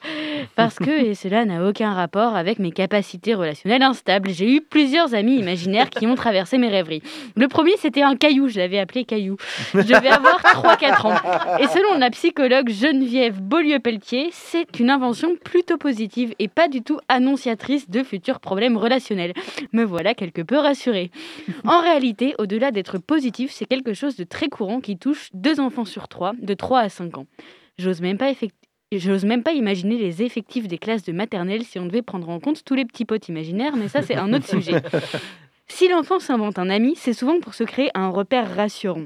Parce 0.56 0.78
que, 0.78 0.90
et 0.90 1.16
cela 1.16 1.46
n'a 1.46 1.68
aucun 1.68 1.94
rapport 1.94 2.36
avec 2.36 2.60
mes 2.60 2.72
capacités 2.72 3.34
relationnelles 3.34 3.84
instables, 3.84 4.30
j'ai 4.30 4.56
eu 4.56 4.62
plusieurs 4.62 5.14
amis 5.14 5.38
imaginaires 5.38 5.90
qui 5.90 6.08
ont 6.08 6.16
traversé 6.16 6.58
mes 6.58 6.70
rêveries. 6.70 7.02
Le 7.36 7.48
premier, 7.48 7.74
c'était 7.78 8.02
un 8.02 8.16
caillou, 8.16 8.48
je 8.48 8.58
l'avais 8.58 8.80
appelé 8.80 9.04
caillou. 9.06 9.38
Je 9.74 9.82
devais 9.82 10.10
avoir 10.10 10.42
3-4 10.42 11.08
ans. 11.08 11.60
Et 11.60 11.68
selon 11.68 11.98
la 11.98 12.10
psychologue 12.10 12.70
Geneviève 12.70 13.42
Beaulieu-Pelletier, 13.42 14.30
c'est 14.32 14.80
une 14.80 14.90
invention 14.90 15.36
plutôt 15.44 15.78
positive 15.78 16.34
et 16.40 16.48
pas 16.48 16.68
du 16.68 16.82
tout 16.82 17.00
annonciatrice 17.08 17.90
de 17.90 18.04
futurs 18.04 18.40
problèmes 18.40 18.78
relationnels. 18.78 19.34
Me 19.74 19.84
voilà 19.84 20.14
quelque 20.14 20.42
peu 20.42 20.58
rassurée. 20.58 21.12
En 21.66 21.82
réalité, 21.82 22.36
au-delà 22.40 22.72
d'être 22.72 22.98
positif, 22.98 23.52
c'est 23.52 23.66
quelque 23.66 23.94
chose 23.94 24.16
de 24.16 24.24
très 24.24 24.50
courant 24.50 24.82
qui 24.82 24.98
touche 24.98 25.30
deux 25.34 25.60
enfants 25.60 25.86
sur 25.86 26.08
trois, 26.08 26.34
de 26.42 26.54
3 26.54 26.80
à 26.80 26.90
5 26.90 27.18
ans. 27.18 27.26
J'ose 27.78 28.02
même 28.02 28.18
pas 28.18 28.32
J'ose 28.94 29.24
même 29.24 29.42
pas 29.42 29.54
imaginer 29.54 29.98
les 29.98 30.22
effectifs 30.22 30.68
des 30.68 30.78
classes 30.78 31.04
de 31.04 31.14
maternelle 31.14 31.64
si 31.64 31.80
on 31.80 31.86
devait 31.86 32.02
prendre 32.02 32.28
en 32.28 32.42
compte 32.42 32.64
tous 32.66 32.76
les 32.76 32.84
petits 32.84 33.06
potes 33.06 33.30
imaginaires, 33.30 33.78
mais 33.78 33.88
ça 33.88 34.02
c'est 34.02 34.16
un 34.16 34.34
autre 34.34 34.48
sujet. 34.48 34.82
Si 35.74 35.88
l'enfant 35.88 36.20
s'invente 36.20 36.60
un 36.60 36.70
ami, 36.70 36.96
c'est 36.98 37.14
souvent 37.14 37.40
pour 37.40 37.54
se 37.54 37.64
créer 37.64 37.92
un 37.94 38.10
repère 38.10 38.56
rassurant. 38.58 39.06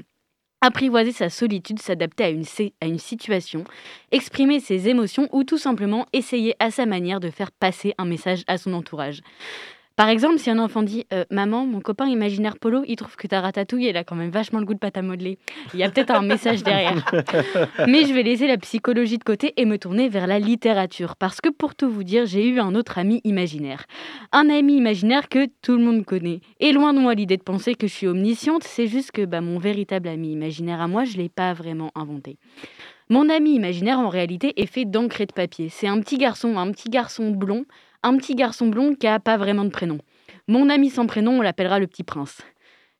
Apprivoiser 0.60 1.12
sa 1.12 1.30
solitude, 1.30 1.78
s'adapter 1.78 2.24
à 2.24 2.28
une, 2.30 2.44
à 2.80 2.86
une 2.86 2.98
situation, 2.98 3.62
exprimer 4.10 4.58
ses 4.58 4.88
émotions 4.88 5.28
ou 5.30 5.44
tout 5.44 5.58
simplement 5.58 6.06
essayer 6.12 6.56
à 6.58 6.72
sa 6.72 6.84
manière 6.84 7.20
de 7.20 7.30
faire 7.30 7.52
passer 7.52 7.94
un 7.98 8.04
message 8.04 8.42
à 8.48 8.58
son 8.58 8.72
entourage. 8.72 9.20
Par 9.96 10.10
exemple, 10.10 10.38
si 10.38 10.50
un 10.50 10.58
enfant 10.58 10.82
dit 10.82 11.06
Euh, 11.14 11.24
Maman, 11.30 11.64
mon 11.64 11.80
copain 11.80 12.06
imaginaire 12.06 12.58
Polo, 12.58 12.82
il 12.86 12.96
trouve 12.96 13.16
que 13.16 13.26
ta 13.26 13.40
ratatouille, 13.40 13.86
elle 13.86 13.96
a 13.96 14.04
quand 14.04 14.14
même 14.14 14.30
vachement 14.30 14.58
le 14.58 14.66
goût 14.66 14.74
de 14.74 14.78
pâte 14.78 14.98
à 14.98 15.02
modeler. 15.02 15.38
Il 15.72 15.80
y 15.80 15.82
a 15.82 15.90
peut-être 15.90 16.10
un 16.10 16.20
message 16.26 16.62
derrière. 16.62 17.02
Mais 17.88 18.04
je 18.04 18.12
vais 18.12 18.22
laisser 18.22 18.46
la 18.46 18.58
psychologie 18.58 19.16
de 19.16 19.24
côté 19.24 19.54
et 19.56 19.64
me 19.64 19.78
tourner 19.78 20.10
vers 20.10 20.26
la 20.26 20.38
littérature. 20.38 21.16
Parce 21.16 21.40
que 21.40 21.48
pour 21.48 21.74
tout 21.74 21.88
vous 21.88 22.04
dire, 22.04 22.26
j'ai 22.26 22.46
eu 22.46 22.60
un 22.60 22.74
autre 22.74 22.98
ami 22.98 23.22
imaginaire. 23.24 23.86
Un 24.32 24.50
ami 24.50 24.76
imaginaire 24.76 25.30
que 25.30 25.48
tout 25.62 25.78
le 25.78 25.82
monde 25.82 26.04
connaît. 26.04 26.40
Et 26.60 26.72
loin 26.72 26.92
de 26.92 26.98
moi 26.98 27.14
l'idée 27.14 27.38
de 27.38 27.42
penser 27.42 27.74
que 27.74 27.86
je 27.86 27.92
suis 27.92 28.06
omnisciente, 28.06 28.64
c'est 28.64 28.86
juste 28.86 29.12
que 29.12 29.24
bah, 29.24 29.40
mon 29.40 29.58
véritable 29.58 30.08
ami 30.08 30.30
imaginaire 30.32 30.82
à 30.82 30.88
moi, 30.88 31.04
je 31.04 31.16
ne 31.16 31.22
l'ai 31.22 31.28
pas 31.30 31.54
vraiment 31.54 31.90
inventé. 31.94 32.36
Mon 33.08 33.28
ami 33.28 33.54
imaginaire, 33.54 34.00
en 34.00 34.08
réalité, 34.08 34.60
est 34.60 34.66
fait 34.66 34.84
d'encre 34.84 35.20
et 35.20 35.26
de 35.26 35.32
papier. 35.32 35.68
C'est 35.68 35.86
un 35.86 36.00
petit 36.00 36.18
garçon, 36.18 36.58
un 36.58 36.72
petit 36.72 36.90
garçon 36.90 37.30
blond, 37.30 37.64
un 38.06 38.16
petit 38.16 38.36
garçon 38.36 38.68
blond 38.68 38.94
qui 38.94 39.08
a 39.08 39.18
pas 39.18 39.36
vraiment 39.36 39.64
de 39.64 39.70
prénom. 39.70 39.98
Mon 40.46 40.70
ami 40.70 40.90
sans 40.90 41.06
prénom, 41.06 41.38
on 41.38 41.42
l'appellera 41.42 41.80
le 41.80 41.88
petit 41.88 42.04
prince. 42.04 42.40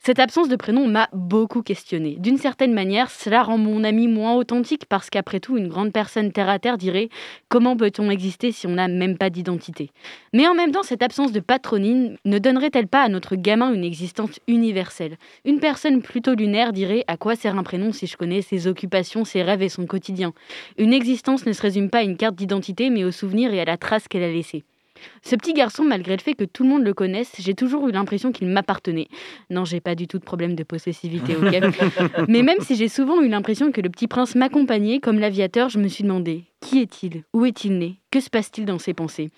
Cette 0.00 0.18
absence 0.18 0.48
de 0.48 0.56
prénom 0.56 0.86
m'a 0.86 1.08
beaucoup 1.12 1.62
questionné. 1.62 2.16
D'une 2.18 2.38
certaine 2.38 2.72
manière, 2.72 3.10
cela 3.10 3.42
rend 3.42 3.56
mon 3.56 3.82
ami 3.82 4.08
moins 4.08 4.34
authentique 4.34 4.86
parce 4.86 5.10
qu'après 5.10 5.40
tout, 5.40 5.56
une 5.56 5.68
grande 5.68 5.92
personne 5.92 6.32
terre 6.32 6.48
à 6.48 6.58
terre 6.58 6.76
dirait 6.76 7.08
comment 7.48 7.76
peut-on 7.76 8.10
exister 8.10 8.52
si 8.52 8.66
on 8.66 8.72
n'a 8.72 8.88
même 8.88 9.16
pas 9.16 9.30
d'identité? 9.30 9.90
Mais 10.32 10.46
en 10.46 10.54
même 10.54 10.70
temps, 10.72 10.82
cette 10.82 11.02
absence 11.02 11.32
de 11.32 11.40
patronyme 11.40 12.16
ne 12.24 12.38
donnerait-elle 12.38 12.88
pas 12.88 13.02
à 13.02 13.08
notre 13.08 13.36
gamin 13.36 13.72
une 13.72 13.84
existence 13.84 14.38
universelle? 14.48 15.16
Une 15.44 15.60
personne 15.60 16.02
plutôt 16.02 16.34
lunaire 16.34 16.72
dirait 16.72 17.04
à 17.06 17.16
quoi 17.16 17.36
sert 17.36 17.56
un 17.56 17.64
prénom 17.64 17.92
si 17.92 18.08
je 18.08 18.16
connais 18.16 18.42
ses 18.42 18.66
occupations, 18.66 19.24
ses 19.24 19.42
rêves 19.42 19.62
et 19.62 19.68
son 19.68 19.86
quotidien? 19.86 20.34
Une 20.78 20.92
existence 20.92 21.46
ne 21.46 21.52
se 21.52 21.62
résume 21.62 21.90
pas 21.90 21.98
à 21.98 22.02
une 22.02 22.16
carte 22.16 22.36
d'identité 22.36 22.90
mais 22.90 23.04
aux 23.04 23.12
souvenirs 23.12 23.54
et 23.54 23.60
à 23.60 23.64
la 23.64 23.76
trace 23.76 24.08
qu'elle 24.08 24.24
a 24.24 24.30
laissée. 24.30 24.64
Ce 25.22 25.36
petit 25.36 25.52
garçon, 25.52 25.84
malgré 25.84 26.16
le 26.16 26.22
fait 26.22 26.34
que 26.34 26.44
tout 26.44 26.62
le 26.62 26.68
monde 26.70 26.84
le 26.84 26.94
connaisse, 26.94 27.32
j'ai 27.38 27.54
toujours 27.54 27.88
eu 27.88 27.92
l'impression 27.92 28.32
qu'il 28.32 28.48
m'appartenait. 28.48 29.08
Non, 29.50 29.64
j'ai 29.64 29.80
pas 29.80 29.94
du 29.94 30.06
tout 30.06 30.18
de 30.18 30.24
problème 30.24 30.54
de 30.54 30.62
possessivité, 30.62 31.36
ok? 31.36 32.26
Mais 32.28 32.42
même 32.42 32.60
si 32.60 32.76
j'ai 32.76 32.88
souvent 32.88 33.20
eu 33.22 33.28
l'impression 33.28 33.72
que 33.72 33.80
le 33.80 33.88
petit 33.88 34.08
prince 34.08 34.34
m'accompagnait, 34.34 35.00
comme 35.00 35.18
l'aviateur, 35.18 35.68
je 35.68 35.78
me 35.78 35.88
suis 35.88 36.04
demandé 36.04 36.44
qui 36.66 36.80
est-il? 36.80 37.22
Où 37.32 37.44
est-il 37.44 37.78
né? 37.78 38.00
Que 38.10 38.18
se 38.18 38.28
passe-t-il 38.28 38.66
dans 38.66 38.80
ses 38.80 38.92
pensées? 38.92 39.30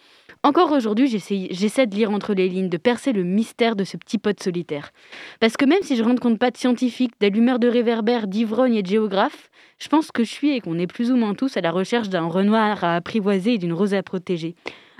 Encore 0.42 0.72
aujourd'hui, 0.72 1.08
j'essaie 1.08 1.86
de 1.86 1.94
lire 1.94 2.10
entre 2.10 2.32
les 2.32 2.48
lignes, 2.48 2.70
de 2.70 2.78
percer 2.78 3.12
le 3.12 3.22
mystère 3.22 3.76
de 3.76 3.84
ce 3.84 3.98
petit 3.98 4.16
pote 4.16 4.42
solitaire. 4.42 4.92
Parce 5.38 5.58
que 5.58 5.66
même 5.66 5.82
si 5.82 5.96
je 5.96 6.02
ne 6.02 6.16
compte 6.16 6.38
pas 6.38 6.50
de 6.50 6.56
scientifique, 6.56 7.12
d'allumeur 7.20 7.58
de 7.58 7.68
réverbère, 7.68 8.28
d'ivrogne 8.28 8.76
et 8.76 8.82
de 8.82 8.88
géographe, 8.88 9.50
je 9.78 9.88
pense 9.88 10.10
que 10.10 10.24
je 10.24 10.30
suis 10.30 10.56
et 10.56 10.60
qu'on 10.60 10.78
est 10.78 10.86
plus 10.86 11.10
ou 11.10 11.16
moins 11.16 11.34
tous 11.34 11.58
à 11.58 11.60
la 11.60 11.70
recherche 11.70 12.08
d'un 12.08 12.26
renoir 12.26 12.82
à 12.82 12.96
apprivoiser 12.96 13.54
et 13.54 13.58
d'une 13.58 13.74
rose 13.74 13.92
à 13.92 14.02
protéger. 14.02 14.54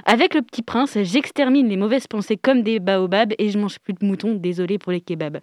Avec 0.05 0.33
le 0.35 0.43
petit 0.43 0.63
prince, 0.63 0.97
j'extermine 1.03 1.69
les 1.69 1.77
mauvaises 1.77 2.07
pensées 2.07 2.37
comme 2.37 2.63
des 2.63 2.79
baobabs 2.79 3.35
et 3.37 3.51
je 3.51 3.59
mange 3.59 3.81
plus 3.81 3.93
de 3.93 4.07
moutons, 4.07 4.35
désolé 4.35 4.79
pour 4.79 4.93
les 4.93 5.01
kebabs. 5.01 5.39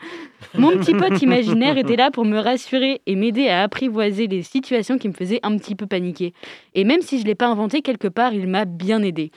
Mon 0.58 0.72
petit 0.78 0.94
pote 0.94 1.22
imaginaire 1.22 1.78
était 1.78 1.98
là 1.98 2.10
pour 2.10 2.24
me 2.24 2.40
rassurer 2.40 3.02
et 3.06 3.16
m'aider 3.16 3.50
à 3.50 3.64
apprivoiser 3.64 4.28
les 4.28 4.44
situations 4.44 4.98
qui 4.98 5.10
me 5.10 5.14
faisaient 5.14 5.42
un 5.44 5.58
petit 5.58 5.76
peu 5.76 5.88
paniquer. 5.88 6.34
Et 6.76 6.84
même 6.84 7.02
si 7.02 7.18
je 7.18 7.24
ne 7.24 7.28
l'ai 7.30 7.36
pas 7.36 7.48
inventé 7.48 7.82
quelque 7.82 8.08
part, 8.08 8.34
il 8.34 8.48
m'a 8.48 8.66
bien 8.66 9.02
aidé. 9.02 9.32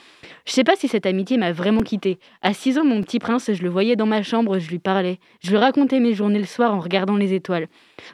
Je 0.45 0.51
sais 0.51 0.63
pas 0.63 0.75
si 0.75 0.87
cette 0.87 1.05
amitié 1.05 1.37
m'a 1.37 1.51
vraiment 1.51 1.81
quitté. 1.81 2.19
À 2.41 2.53
6 2.53 2.77
ans, 2.77 2.83
mon 2.85 3.01
petit 3.01 3.17
prince, 3.17 3.51
je 3.51 3.63
le 3.63 3.69
voyais 3.69 3.95
dans 3.95 4.05
ma 4.05 4.21
chambre, 4.21 4.59
je 4.59 4.69
lui 4.69 4.79
parlais. 4.79 5.17
Je 5.41 5.49
lui 5.49 5.57
racontais 5.57 5.99
mes 5.99 6.13
journées 6.13 6.39
le 6.39 6.45
soir 6.45 6.75
en 6.75 6.79
regardant 6.79 7.15
les 7.15 7.33
étoiles. 7.33 7.67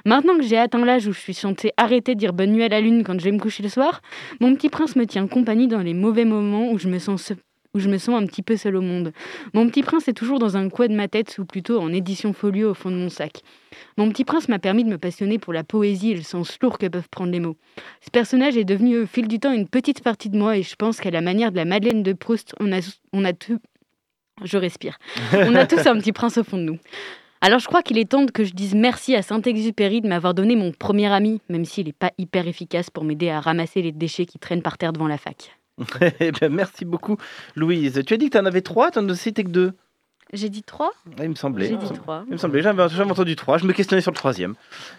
Maintenant 0.05 0.38
que 0.38 0.43
j'ai 0.43 0.57
atteint 0.57 0.86
l'âge 0.86 1.07
où 1.07 1.11
je 1.11 1.19
suis 1.19 1.34
censée 1.34 1.71
arrêter 1.76 2.13
de 2.15 2.19
dire 2.19 2.34
bonne 2.34 2.51
nuit 2.51 2.63
à 2.63 2.69
la 2.69 2.80
lune 2.82 3.03
quand 3.03 3.19
je 3.19 3.26
vais 3.26 3.32
me 3.32 3.39
coucher 3.39 3.63
le 3.63 3.69
soir, 3.69 4.01
mon 4.39 4.53
petit 4.55 4.69
prince 4.69 4.95
me 4.95 5.05
tient 5.05 5.28
compagnie 5.28 5.67
dans 5.67 5.82
les 5.82 5.93
mauvais 5.93 6.26
moments 6.26 6.71
où 6.71 6.78
je 6.78 6.88
me 6.88 6.99
sens 6.99 7.23
se- 7.23 7.34
où 7.76 7.80
je 7.80 7.89
me 7.89 7.97
sens 7.97 8.19
un 8.19 8.26
petit 8.26 8.41
peu 8.41 8.55
seule 8.55 8.78
au 8.78 8.82
monde. 8.82 9.11
Mon 9.53 9.67
petit 9.67 9.84
prince 9.84 10.07
est 10.07 10.13
toujours 10.13 10.39
dans 10.39 10.55
un 10.57 10.69
coin 10.69 10.88
de 10.88 10.95
ma 10.95 11.07
tête, 11.07 11.36
ou 11.38 11.45
plutôt 11.45 11.80
en 11.80 11.91
édition 11.91 12.34
folio 12.34 12.71
au 12.71 12.73
fond 12.73 12.89
de 12.89 12.95
mon 12.95 13.09
sac. 13.09 13.41
Mon 13.97 14.09
petit 14.09 14.23
prince 14.23 14.47
m'a 14.47 14.59
permis 14.59 14.86
de 14.86 14.89
me 14.89 14.97
passionner 14.97 15.38
pour 15.38 15.51
la 15.51 15.65
poésie 15.65 16.11
et 16.11 16.15
le 16.15 16.21
sens 16.21 16.57
lourd 16.61 16.78
que 16.78 16.88
peuvent 16.88 17.09
prendre 17.09 17.32
les 17.32 17.41
mots. 17.41 17.57
Ce 18.01 18.09
personnage 18.09 18.55
est 18.55 18.63
devenu 18.63 18.99
au 18.99 19.05
fil 19.05 19.28
du 19.28 19.39
temps 19.39 19.51
une 19.51 19.67
petite 19.67 20.01
partie 20.01 20.30
de 20.30 20.38
moi 20.38 20.57
et 20.57 20.63
je 20.63 20.76
pense 20.76 21.01
qu'à 21.01 21.11
la 21.11 21.21
manière 21.21 21.51
de 21.51 21.57
la 21.57 21.65
Madeleine 21.65 22.01
de 22.01 22.13
Proust, 22.13 22.55
on 22.59 22.71
a, 22.71 22.80
on 23.11 23.26
a 23.26 23.34
tout... 23.34 23.59
Je 24.43 24.57
respire. 24.57 24.97
On 25.34 25.55
a 25.55 25.65
tous 25.65 25.88
un 25.88 25.97
petit 25.97 26.11
prince 26.11 26.38
au 26.38 26.43
fond 26.43 26.57
de 26.57 26.63
nous. 26.63 26.78
Alors 27.39 27.59
je 27.59 27.67
crois 27.67 27.82
qu'il 27.82 27.97
est 27.97 28.09
temps 28.09 28.26
que 28.26 28.43
je 28.43 28.53
dise 28.53 28.76
merci 28.76 29.15
à 29.15 29.21
Saint-Exupéry 29.21 30.01
de 30.01 30.09
m'avoir 30.09 30.34
donné 30.34 30.57
mon 30.57 30.71
premier 30.73 31.07
ami, 31.07 31.39
même 31.47 31.63
s'il 31.63 31.86
n'est 31.86 31.93
pas 31.93 32.11
hyper 32.17 32.45
efficace 32.45 32.89
pour 32.89 33.05
m'aider 33.05 33.30
à 33.30 33.39
ramasser 33.39 33.82
les 33.82 33.93
déchets 33.93 34.26
qui 34.26 34.39
traînent 34.39 34.61
par 34.61 34.78
terre 34.78 34.91
devant 34.91 35.07
la 35.07 35.17
fac. 35.17 35.57
Eh 36.19 36.32
ben, 36.32 36.51
merci 36.53 36.86
beaucoup, 36.86 37.17
Louise. 37.55 38.01
Tu 38.05 38.13
as 38.13 38.17
dit 38.17 38.30
que 38.30 38.38
tu 38.38 38.41
en 38.41 38.45
avais 38.45 38.61
trois, 38.61 38.91
tu 38.91 38.99
n'en 38.99 39.09
as 39.09 39.15
cité 39.15 39.43
que 39.43 39.49
deux. 39.49 39.73
J'ai 40.34 40.49
dit 40.49 40.63
trois? 40.63 40.91
Ah, 41.19 41.23
Il 41.23 41.30
me 41.30 41.36
semblait. 41.36 41.67
J'ai 41.67 41.78
dit 41.78 41.93
trois. 41.93 42.23
Il 42.28 42.34
me 42.34 42.38
semblait. 42.38 42.61
J'avais 42.61 42.89
j'avais 42.89 43.11
entendu 43.11 43.36
trois. 43.36 43.57
Je 43.57 43.65
me 43.65 43.73
questionnais 43.73 44.01
sur 44.01 44.11
le 44.11 44.15
troisième. 44.17 44.55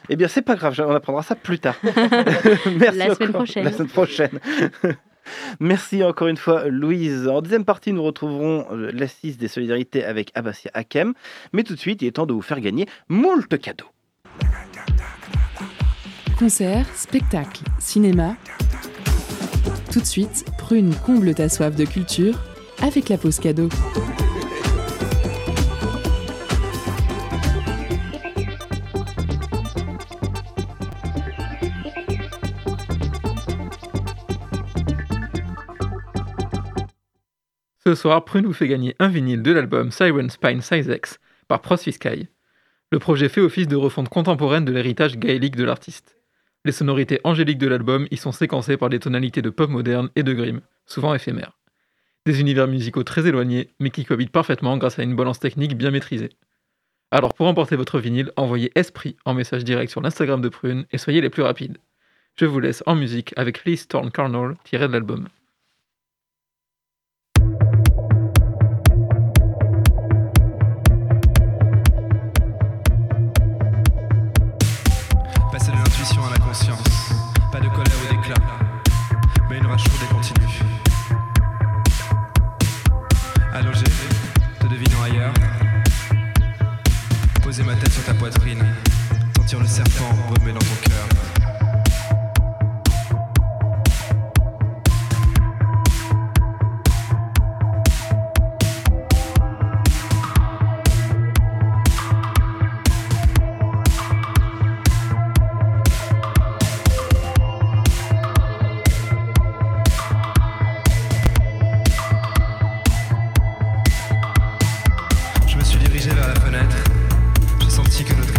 Eh 0.08 0.16
bien, 0.16 0.28
c'est 0.28 0.42
pas 0.42 0.54
grave. 0.54 0.80
On 0.86 0.94
apprendra 0.94 1.22
ça 1.22 1.34
plus 1.34 1.58
tard. 1.58 1.76
Merci 1.82 2.98
La 2.98 3.14
semaine 3.14 3.28
encore. 3.30 3.32
prochaine. 3.32 3.64
La 3.64 3.72
semaine 3.72 3.88
prochaine. 3.88 4.40
Merci 5.60 6.04
encore 6.04 6.28
une 6.28 6.36
fois, 6.36 6.68
Louise. 6.68 7.26
En 7.26 7.42
deuxième 7.42 7.64
partie, 7.64 7.92
nous 7.92 8.02
retrouverons 8.04 8.66
euh, 8.70 8.92
l'assise 8.94 9.36
des 9.36 9.48
solidarités 9.48 10.04
avec 10.04 10.30
Abbassia 10.36 10.70
Hakem. 10.74 11.14
Mais 11.52 11.64
tout 11.64 11.74
de 11.74 11.80
suite, 11.80 12.02
il 12.02 12.06
est 12.06 12.12
temps 12.12 12.26
de 12.26 12.32
vous 12.32 12.42
faire 12.42 12.60
gagner 12.60 12.86
moult 13.08 13.48
cadeaux. 13.58 13.86
Concerts, 16.38 16.86
spectacles, 16.94 17.64
cinéma. 17.80 18.36
Tout 19.96 20.02
de 20.02 20.06
suite, 20.06 20.44
Prune 20.58 20.94
comble 20.94 21.34
ta 21.34 21.48
soif 21.48 21.74
de 21.74 21.86
culture 21.86 22.38
avec 22.82 23.08
la 23.08 23.16
pause 23.16 23.40
cadeau. 23.40 23.70
Ce 37.82 37.94
soir, 37.94 38.22
Prune 38.26 38.44
vous 38.44 38.52
fait 38.52 38.68
gagner 38.68 38.94
un 38.98 39.08
vinyle 39.08 39.42
de 39.42 39.50
l'album 39.50 39.90
Siren 39.90 40.28
Spine 40.28 40.60
Size 40.60 40.92
X 40.94 41.18
par 41.48 41.62
Prosy 41.62 41.92
Sky. 41.92 42.28
Le 42.92 42.98
projet 42.98 43.30
fait 43.30 43.40
office 43.40 43.66
de 43.66 43.76
refonte 43.76 44.10
contemporaine 44.10 44.66
de 44.66 44.72
l'héritage 44.72 45.16
gaélique 45.16 45.56
de 45.56 45.64
l'artiste. 45.64 46.18
Les 46.66 46.72
sonorités 46.72 47.20
angéliques 47.22 47.58
de 47.58 47.68
l'album 47.68 48.08
y 48.10 48.16
sont 48.16 48.32
séquencées 48.32 48.76
par 48.76 48.88
des 48.88 48.98
tonalités 48.98 49.40
de 49.40 49.50
pop 49.50 49.70
moderne 49.70 50.10
et 50.16 50.24
de 50.24 50.32
grime, 50.32 50.62
souvent 50.84 51.14
éphémères. 51.14 51.56
Des 52.26 52.40
univers 52.40 52.66
musicaux 52.66 53.04
très 53.04 53.24
éloignés, 53.24 53.70
mais 53.78 53.90
qui 53.90 54.04
cohabitent 54.04 54.32
parfaitement 54.32 54.76
grâce 54.76 54.98
à 54.98 55.04
une 55.04 55.14
balance 55.14 55.38
technique 55.38 55.78
bien 55.78 55.92
maîtrisée. 55.92 56.30
Alors 57.12 57.34
pour 57.34 57.46
emporter 57.46 57.76
votre 57.76 58.00
vinyle, 58.00 58.32
envoyez 58.34 58.72
Esprit 58.74 59.16
en 59.24 59.32
message 59.32 59.62
direct 59.62 59.92
sur 59.92 60.00
l'Instagram 60.00 60.40
de 60.40 60.48
Prune 60.48 60.86
et 60.90 60.98
soyez 60.98 61.20
les 61.20 61.30
plus 61.30 61.44
rapides. 61.44 61.78
Je 62.34 62.46
vous 62.46 62.58
laisse 62.58 62.82
en 62.84 62.96
musique 62.96 63.32
avec 63.36 63.64
Lee 63.64 63.76
Storm 63.76 64.10
Carnal 64.10 64.56
tiré 64.64 64.88
de 64.88 64.92
l'album. 64.92 65.28
Poser 87.56 87.66
ma 87.66 87.74
tête 87.76 87.92
sur 87.92 88.04
ta 88.04 88.12
poitrine, 88.12 88.62
sentir 89.36 89.60
le 89.60 89.66
serpent 89.66 90.10
remuer 90.28 90.52
dans 90.52 90.58
ton 90.58 90.74
cœur 90.88 91.08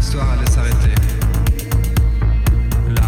l'histoire 0.07 0.31
allait 0.31 0.49
s'arrêter. 0.49 0.95
Là. 2.95 3.01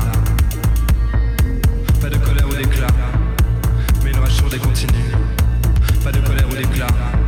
Pas 2.02 2.10
de 2.10 2.18
colère 2.18 2.46
ou 2.46 2.54
d'éclat, 2.54 2.88
mais 4.04 4.12
une 4.12 4.18
rachure 4.18 4.50
des 4.50 4.58
continue. 4.58 5.12
Pas 6.04 6.12
de 6.12 6.20
colère 6.20 6.48
ou 6.52 6.56
d'éclat. 6.56 7.19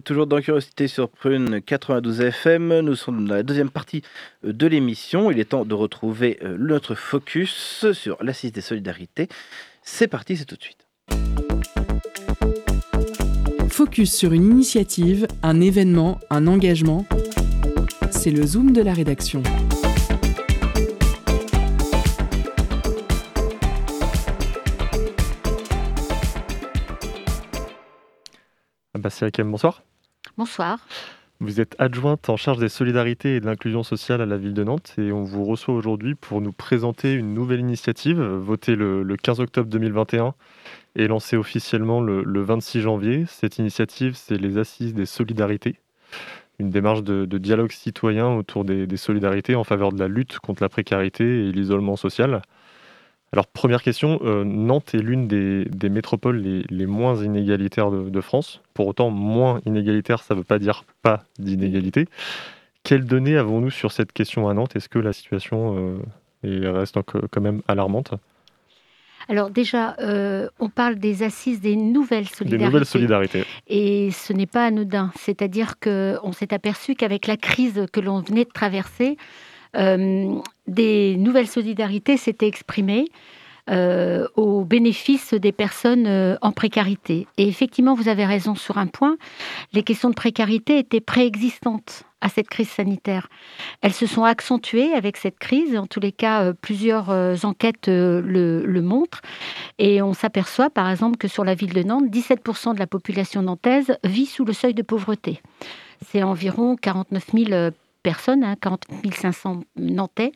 Toujours 0.00 0.26
dans 0.26 0.40
Curiosité 0.40 0.88
sur 0.88 1.08
Prune 1.08 1.60
92 1.62 2.20
FM. 2.20 2.80
Nous 2.80 2.94
sommes 2.94 3.26
dans 3.26 3.34
la 3.34 3.42
deuxième 3.42 3.70
partie 3.70 4.02
euh, 4.44 4.52
de 4.52 4.66
l'émission. 4.66 5.30
Il 5.30 5.38
est 5.38 5.46
temps 5.46 5.64
de 5.64 5.74
retrouver 5.74 6.38
euh, 6.42 6.56
notre 6.58 6.94
focus 6.94 7.92
sur 7.92 8.22
l'assise 8.22 8.52
des 8.52 8.60
solidarités. 8.60 9.28
C'est 9.82 10.08
parti, 10.08 10.36
c'est 10.36 10.44
tout 10.44 10.56
de 10.56 10.62
suite. 10.62 10.86
Focus 13.68 14.12
sur 14.12 14.32
une 14.32 14.44
initiative, 14.44 15.26
un 15.42 15.60
événement, 15.60 16.18
un 16.30 16.46
engagement. 16.46 17.06
C'est 18.10 18.30
le 18.30 18.44
zoom 18.46 18.72
de 18.72 18.82
la 18.82 18.92
rédaction. 18.92 19.42
Bonsoir. 29.50 29.82
Bonsoir. 30.36 30.78
Vous 31.40 31.60
êtes 31.60 31.76
adjointe 31.78 32.28
en 32.28 32.36
charge 32.36 32.58
des 32.58 32.68
solidarités 32.68 33.36
et 33.36 33.40
de 33.40 33.46
l'inclusion 33.46 33.84
sociale 33.84 34.20
à 34.20 34.26
la 34.26 34.36
ville 34.36 34.54
de 34.54 34.64
Nantes 34.64 34.94
et 34.98 35.12
on 35.12 35.22
vous 35.22 35.44
reçoit 35.44 35.74
aujourd'hui 35.74 36.16
pour 36.16 36.40
nous 36.40 36.50
présenter 36.52 37.12
une 37.12 37.32
nouvelle 37.32 37.60
initiative 37.60 38.20
votée 38.20 38.74
le, 38.74 39.04
le 39.04 39.16
15 39.16 39.38
octobre 39.38 39.68
2021 39.70 40.34
et 40.96 41.06
lancée 41.06 41.36
officiellement 41.36 42.00
le, 42.00 42.24
le 42.24 42.42
26 42.42 42.80
janvier. 42.80 43.24
Cette 43.28 43.58
initiative, 43.58 44.14
c'est 44.16 44.36
les 44.36 44.58
Assises 44.58 44.94
des 44.94 45.06
solidarités, 45.06 45.76
une 46.58 46.70
démarche 46.70 47.04
de, 47.04 47.24
de 47.24 47.38
dialogue 47.38 47.70
citoyen 47.70 48.34
autour 48.34 48.64
des, 48.64 48.88
des 48.88 48.96
solidarités 48.96 49.54
en 49.54 49.62
faveur 49.62 49.92
de 49.92 49.98
la 50.00 50.08
lutte 50.08 50.40
contre 50.40 50.62
la 50.62 50.68
précarité 50.68 51.24
et 51.24 51.52
l'isolement 51.52 51.94
social. 51.94 52.42
Alors, 53.32 53.46
première 53.46 53.82
question, 53.82 54.20
euh, 54.24 54.42
Nantes 54.44 54.94
est 54.94 54.98
l'une 55.02 55.28
des, 55.28 55.66
des 55.66 55.90
métropoles 55.90 56.38
les, 56.38 56.64
les 56.70 56.86
moins 56.86 57.14
inégalitaires 57.22 57.90
de, 57.90 58.08
de 58.08 58.20
France. 58.22 58.62
Pour 58.72 58.86
autant, 58.86 59.10
moins 59.10 59.60
inégalitaire, 59.66 60.22
ça 60.22 60.34
ne 60.34 60.38
veut 60.40 60.44
pas 60.44 60.58
dire 60.58 60.84
pas 61.02 61.24
d'inégalité. 61.38 62.06
Quelles 62.84 63.04
données 63.04 63.36
avons-nous 63.36 63.70
sur 63.70 63.92
cette 63.92 64.12
question 64.12 64.48
à 64.48 64.54
Nantes? 64.54 64.76
Est-ce 64.76 64.88
que 64.88 64.98
la 64.98 65.12
situation 65.12 65.76
euh, 65.76 65.98
est- 66.42 66.66
reste 66.68 66.96
quand 67.02 67.40
même 67.42 67.60
alarmante? 67.68 68.14
Alors 69.28 69.50
déjà, 69.50 69.94
euh, 70.00 70.48
on 70.58 70.70
parle 70.70 70.94
des 70.96 71.22
assises 71.22 71.60
des 71.60 71.76
nouvelles 71.76 72.24
Des 72.24 72.30
solidarités. 72.30 72.64
nouvelles 72.64 72.86
solidarités. 72.86 73.44
Et 73.66 74.10
ce 74.10 74.32
n'est 74.32 74.46
pas 74.46 74.64
anodin. 74.64 75.12
C'est-à-dire 75.18 75.74
qu'on 75.78 76.32
s'est 76.32 76.54
aperçu 76.54 76.94
qu'avec 76.94 77.26
la 77.26 77.36
crise 77.36 77.84
que 77.92 78.00
l'on 78.00 78.20
venait 78.22 78.44
de 78.44 78.50
traverser, 78.50 79.18
des 79.74 81.16
nouvelles 81.16 81.46
solidarités 81.46 82.16
s'étaient 82.16 82.48
exprimées 82.48 83.06
euh, 83.70 84.26
au 84.34 84.64
bénéfice 84.64 85.34
des 85.34 85.52
personnes 85.52 86.06
euh, 86.06 86.36
en 86.40 86.52
précarité. 86.52 87.26
Et 87.36 87.46
effectivement, 87.48 87.94
vous 87.94 88.08
avez 88.08 88.24
raison 88.24 88.54
sur 88.54 88.78
un 88.78 88.86
point, 88.86 89.18
les 89.74 89.82
questions 89.82 90.08
de 90.08 90.14
précarité 90.14 90.78
étaient 90.78 91.02
préexistantes 91.02 92.04
à 92.22 92.30
cette 92.30 92.48
crise 92.48 92.70
sanitaire. 92.70 93.28
Elles 93.82 93.92
se 93.92 94.06
sont 94.06 94.24
accentuées 94.24 94.94
avec 94.94 95.16
cette 95.18 95.38
crise, 95.38 95.76
en 95.76 95.86
tous 95.86 96.00
les 96.00 96.12
cas, 96.12 96.44
euh, 96.44 96.52
plusieurs 96.54 97.10
euh, 97.10 97.36
enquêtes 97.42 97.88
euh, 97.88 98.22
le, 98.22 98.64
le 98.64 98.82
montrent. 98.82 99.20
Et 99.78 100.00
on 100.00 100.14
s'aperçoit, 100.14 100.70
par 100.70 100.88
exemple, 100.90 101.18
que 101.18 101.28
sur 101.28 101.44
la 101.44 101.54
ville 101.54 101.74
de 101.74 101.82
Nantes, 101.82 102.06
17% 102.10 102.74
de 102.74 102.78
la 102.78 102.86
population 102.86 103.42
nantaise 103.42 103.98
vit 104.02 104.26
sous 104.26 104.44
le 104.44 104.54
seuil 104.54 104.72
de 104.72 104.82
pauvreté. 104.82 105.42
C'est 106.06 106.22
environ 106.22 106.76
49 106.76 107.24
000 107.34 107.52
euh, 107.52 107.70
personnes, 108.02 108.44
hein, 108.44 108.56
49 108.60 109.14
500 109.14 109.60
Nantais. 109.76 110.32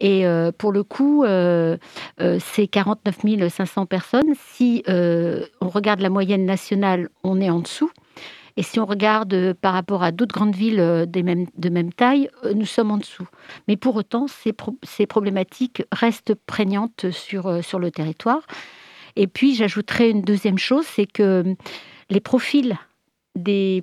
Et 0.00 0.26
euh, 0.26 0.50
pour 0.50 0.72
le 0.72 0.82
coup, 0.82 1.24
euh, 1.24 1.76
euh, 2.20 2.38
ces 2.40 2.66
49 2.66 3.48
500 3.48 3.86
personnes, 3.86 4.34
si 4.52 4.82
euh, 4.88 5.46
on 5.60 5.68
regarde 5.68 6.00
la 6.00 6.10
moyenne 6.10 6.44
nationale, 6.44 7.08
on 7.22 7.40
est 7.40 7.50
en 7.50 7.60
dessous. 7.60 7.90
Et 8.56 8.62
si 8.62 8.78
on 8.78 8.86
regarde 8.86 9.52
par 9.54 9.72
rapport 9.72 10.02
à 10.04 10.12
d'autres 10.12 10.34
grandes 10.34 10.54
villes 10.54 11.06
de 11.08 11.68
même 11.68 11.92
taille, 11.92 12.28
nous 12.54 12.66
sommes 12.66 12.92
en 12.92 12.98
dessous. 12.98 13.26
Mais 13.66 13.76
pour 13.76 13.96
autant, 13.96 14.28
ces, 14.28 14.52
pro- 14.52 14.78
ces 14.84 15.06
problématiques 15.06 15.82
restent 15.90 16.34
prégnantes 16.46 17.10
sur, 17.10 17.64
sur 17.64 17.80
le 17.80 17.90
territoire. 17.90 18.42
Et 19.16 19.26
puis, 19.26 19.54
j'ajouterais 19.56 20.10
une 20.10 20.22
deuxième 20.22 20.58
chose, 20.58 20.84
c'est 20.86 21.06
que 21.06 21.44
les 22.10 22.20
profils 22.20 22.76
des 23.36 23.82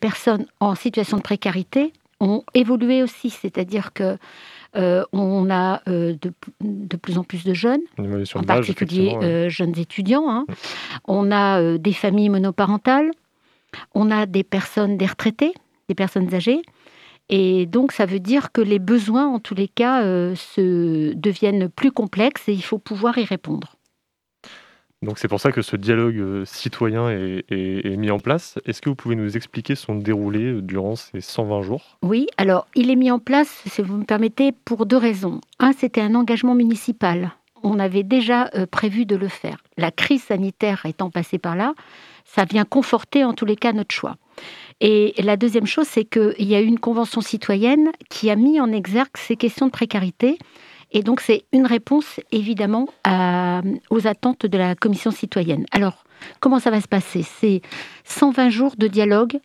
personnes 0.00 0.46
en 0.60 0.74
situation 0.74 1.18
de 1.18 1.22
précarité 1.22 1.92
ont 2.22 2.44
évolué 2.54 3.02
aussi. 3.02 3.30
C'est-à-dire 3.30 3.92
que 3.92 4.16
euh, 4.74 5.04
on 5.12 5.50
a 5.50 5.82
euh, 5.88 6.14
de, 6.20 6.32
de 6.62 6.96
plus 6.96 7.18
en 7.18 7.24
plus 7.24 7.44
de 7.44 7.52
jeunes, 7.52 7.82
en 8.34 8.42
particulier 8.42 9.14
ouais. 9.14 9.24
euh, 9.24 9.48
jeunes 9.50 9.78
étudiants. 9.78 10.30
hein. 10.30 10.46
On 11.06 11.30
a 11.30 11.76
des 11.76 11.92
familles 11.92 12.30
monoparentales, 12.30 13.10
on 13.94 14.10
a 14.10 14.24
des 14.24 14.44
personnes, 14.44 14.96
des 14.96 15.06
retraités, 15.06 15.52
des 15.88 15.94
personnes 15.94 16.32
âgées. 16.34 16.62
Et 17.28 17.66
donc, 17.66 17.92
ça 17.92 18.04
veut 18.04 18.18
dire 18.18 18.52
que 18.52 18.60
les 18.60 18.78
besoins, 18.78 19.26
en 19.26 19.38
tous 19.38 19.54
les 19.54 19.68
cas, 19.68 20.02
se 20.34 21.14
deviennent 21.14 21.68
plus 21.68 21.92
complexes 21.92 22.48
et 22.48 22.52
il 22.52 22.62
faut 22.62 22.78
pouvoir 22.78 23.16
y 23.16 23.24
répondre. 23.24 23.76
Donc 25.02 25.18
c'est 25.18 25.28
pour 25.28 25.40
ça 25.40 25.50
que 25.50 25.62
ce 25.62 25.74
dialogue 25.74 26.16
euh, 26.16 26.44
citoyen 26.44 27.10
est, 27.10 27.96
mis 27.96 28.10
en 28.10 28.20
place. 28.20 28.58
Est-ce 28.64 28.80
que 28.80 28.88
vous 28.88 28.94
pouvez 28.94 29.16
nous 29.16 29.36
expliquer 29.36 29.74
son 29.74 29.96
déroulé 29.96 30.44
euh, 30.44 30.62
durant 30.62 30.94
ces 30.94 31.20
120 31.20 31.62
jours? 31.62 31.98
Oui, 32.02 32.28
alors 32.36 32.68
il 32.76 32.90
est 32.90 32.96
mis 32.96 33.10
en 33.10 33.18
place, 33.18 33.62
si 33.66 33.82
vous 33.82 33.96
me 33.96 34.04
permettez, 34.04 34.52
pour 34.52 34.86
deux 34.86 34.96
raisons. 34.96 35.40
Un, 35.58 35.72
c'était 35.72 36.00
un 36.00 36.14
engagement 36.14 36.54
municipal. 36.54 37.32
On 37.64 37.80
avait 37.80 38.04
déjà 38.04 38.48
euh, 38.54 38.66
prévu 38.66 39.04
de 39.04 39.16
le 39.16 39.28
faire. 39.28 39.58
La 39.76 39.90
crise 39.90 40.22
sanitaire 40.22 40.86
étant 40.86 41.10
passée 41.10 41.38
par 41.38 41.56
là, 41.56 41.74
ça 42.24 42.44
vient 42.44 42.64
conforter 42.64 43.24
en 43.24 43.34
tous 43.34 43.44
les 43.44 43.56
cas 43.56 43.72
notre 43.72 43.94
choix. 43.94 44.16
Et 44.80 45.14
la 45.18 45.36
deuxième 45.36 45.66
chose, 45.66 45.86
c'est 45.86 46.04
qu'il 46.04 46.48
y 46.48 46.54
a 46.54 46.60
eu 46.60 46.66
une 46.66 46.78
convention 46.78 47.20
citoyenne 47.20 47.90
qui 48.08 48.30
a 48.30 48.36
mis 48.36 48.60
en 48.60 48.72
exergue 48.72 49.16
ces 49.16 49.36
questions 49.36 49.66
de 49.66 49.72
précarité. 49.72 50.38
Et 50.92 51.02
donc, 51.02 51.20
c'est 51.20 51.44
une 51.52 51.66
réponse, 51.66 52.20
évidemment, 52.30 52.86
aux 53.90 54.06
attentes 54.06 54.46
de 54.46 54.58
la 54.58 54.74
commission 54.74 55.10
citoyenne. 55.10 55.64
Alors, 55.72 56.04
comment 56.38 56.58
ça 56.58 56.70
va 56.70 56.80
se 56.80 56.88
passer? 56.88 57.22
C'est 57.22 57.62
120 58.04 58.50
jours 58.50 58.74
de 58.76 58.86
dialogue 58.86 59.38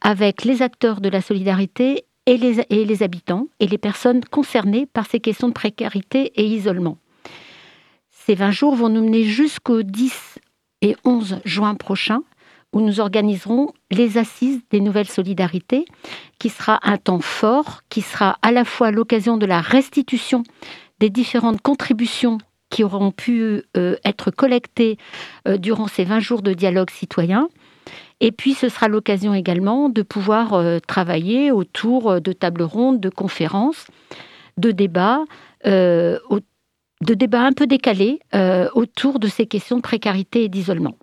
avec 0.00 0.44
les 0.44 0.62
acteurs 0.62 1.00
de 1.00 1.08
la 1.08 1.20
solidarité 1.20 2.04
et 2.26 2.36
les, 2.36 2.60
et 2.70 2.84
les 2.84 3.02
habitants 3.02 3.48
et 3.60 3.66
les 3.66 3.78
personnes 3.78 4.24
concernées 4.24 4.86
par 4.86 5.06
ces 5.06 5.20
questions 5.20 5.48
de 5.48 5.52
précarité 5.52 6.32
et 6.36 6.46
isolement. 6.46 6.96
Ces 8.10 8.34
20 8.34 8.52
jours 8.52 8.74
vont 8.76 8.88
nous 8.88 9.02
mener 9.02 9.24
jusqu'au 9.24 9.82
10 9.82 10.38
et 10.80 10.96
11 11.04 11.40
juin 11.44 11.74
prochain, 11.74 12.22
où 12.72 12.80
nous 12.80 12.98
organiserons 13.00 13.72
les 13.90 14.18
assises 14.18 14.60
des 14.70 14.80
nouvelles 14.80 15.08
solidarités, 15.08 15.84
qui 16.38 16.48
sera 16.48 16.80
un 16.82 16.96
temps 16.96 17.20
fort, 17.20 17.82
qui 17.88 18.00
sera 18.00 18.38
à 18.42 18.50
la 18.50 18.64
fois 18.64 18.90
l'occasion 18.90 19.36
de 19.36 19.46
la 19.46 19.60
restitution 19.60 20.42
des 21.00 21.10
différentes 21.10 21.60
contributions 21.60 22.38
qui 22.70 22.82
auront 22.82 23.12
pu 23.12 23.62
euh, 23.76 23.96
être 24.04 24.30
collectées 24.30 24.98
euh, 25.46 25.58
durant 25.58 25.86
ces 25.86 26.04
20 26.04 26.20
jours 26.20 26.42
de 26.42 26.52
dialogue 26.54 26.90
citoyen. 26.90 27.48
Et 28.20 28.32
puis, 28.32 28.54
ce 28.54 28.68
sera 28.68 28.88
l'occasion 28.88 29.34
également 29.34 29.88
de 29.88 30.02
pouvoir 30.02 30.54
euh, 30.54 30.78
travailler 30.80 31.52
autour 31.52 32.20
de 32.20 32.32
tables 32.32 32.62
rondes, 32.62 33.00
de 33.00 33.10
conférences, 33.10 33.86
de 34.56 34.70
débats, 34.70 35.24
de 35.64 36.20
débats 37.00 37.42
un 37.42 37.52
peu 37.52 37.66
décalés 37.66 38.20
autour 38.74 39.18
de 39.18 39.26
ces 39.26 39.46
questions 39.46 39.76
de 39.76 39.82
précarité 39.82 40.44
et 40.44 40.48
d'isolement. 40.48 40.96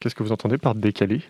Qu'est-ce 0.00 0.14
que 0.14 0.22
vous 0.22 0.32
entendez 0.32 0.58
par 0.58 0.74
décalé? 0.74 1.22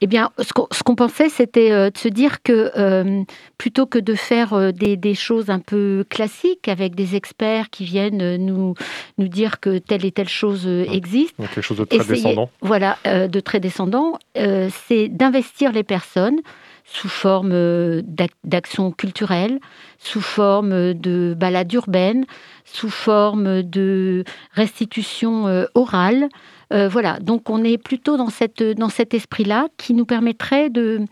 Eh 0.00 0.06
bien, 0.06 0.30
ce 0.40 0.82
qu'on 0.82 0.94
pensait, 0.96 1.28
c'était 1.28 1.70
euh, 1.70 1.88
de 1.90 1.96
se 1.96 2.08
dire 2.08 2.42
que 2.42 2.72
euh, 2.76 3.22
plutôt 3.56 3.86
que 3.86 3.98
de 3.98 4.14
faire 4.14 4.52
euh, 4.52 4.72
des, 4.72 4.96
des 4.96 5.14
choses 5.14 5.48
un 5.48 5.60
peu 5.60 6.04
classiques 6.10 6.68
avec 6.68 6.94
des 6.94 7.14
experts 7.14 7.70
qui 7.70 7.84
viennent 7.84 8.36
nous, 8.36 8.74
nous 9.16 9.28
dire 9.28 9.60
que 9.60 9.78
telle 9.78 10.04
et 10.04 10.10
telle 10.12 10.28
chose 10.28 10.66
existe, 10.66 11.34
Donc 11.38 11.48
quelque 11.50 11.62
chose 11.62 11.78
de 11.78 11.84
très 11.84 11.98
essayer- 11.98 12.14
descendant 12.16 12.50
Voilà, 12.60 12.98
euh, 13.06 13.28
de 13.28 13.40
très 13.40 13.60
descendant, 13.60 14.18
euh, 14.36 14.68
c'est 14.88 15.08
d'investir 15.08 15.72
les 15.72 15.84
personnes 15.84 16.40
sous 16.84 17.08
forme 17.08 18.02
d'ac- 18.02 18.32
d'actions 18.44 18.90
culturelles, 18.92 19.58
sous 19.98 20.20
forme 20.20 20.92
de 20.92 21.34
balades 21.38 21.72
urbaines, 21.72 22.26
sous 22.66 22.90
forme 22.90 23.62
de 23.62 24.24
restitution 24.52 25.64
orale. 25.74 26.28
Euh, 26.74 26.88
voilà, 26.88 27.18
donc 27.20 27.50
on 27.50 27.62
est 27.62 27.78
plutôt 27.78 28.16
dans, 28.16 28.30
cette, 28.30 28.62
cet 28.90 29.14
esprit-là 29.14 29.68
qui 29.76 29.94
nous 29.94 30.04
permettrait 30.04 30.70
de, 30.70 31.06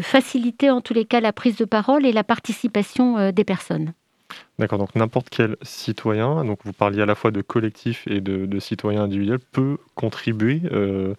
faciliter 0.00 0.70
en 0.70 0.80
tous 0.80 0.94
les 0.94 1.04
cas 1.04 1.20
la 1.20 1.32
prise 1.32 1.56
de 1.56 1.64
parole 1.64 2.06
et 2.06 2.12
la 2.12 2.24
participation 2.24 3.18
euh, 3.18 3.32
des 3.32 3.44
personnes. 3.44 3.92
D'accord, 4.58 4.78
donc 4.78 4.94
n'importe 4.94 5.28
quel 5.28 5.56
citoyen, 5.60 6.44
donc 6.44 6.60
vous 6.64 6.72
parliez 6.72 7.02
à 7.02 7.06
la 7.06 7.14
fois 7.14 7.30
de 7.30 7.42
collectif 7.42 8.04
et 8.06 8.22
de, 8.22 8.46
de 8.46 8.58
citoyen 8.60 9.02
individuel, 9.02 9.38
peut 9.38 9.76
contribuer. 9.94 10.62
euh, 10.72 11.14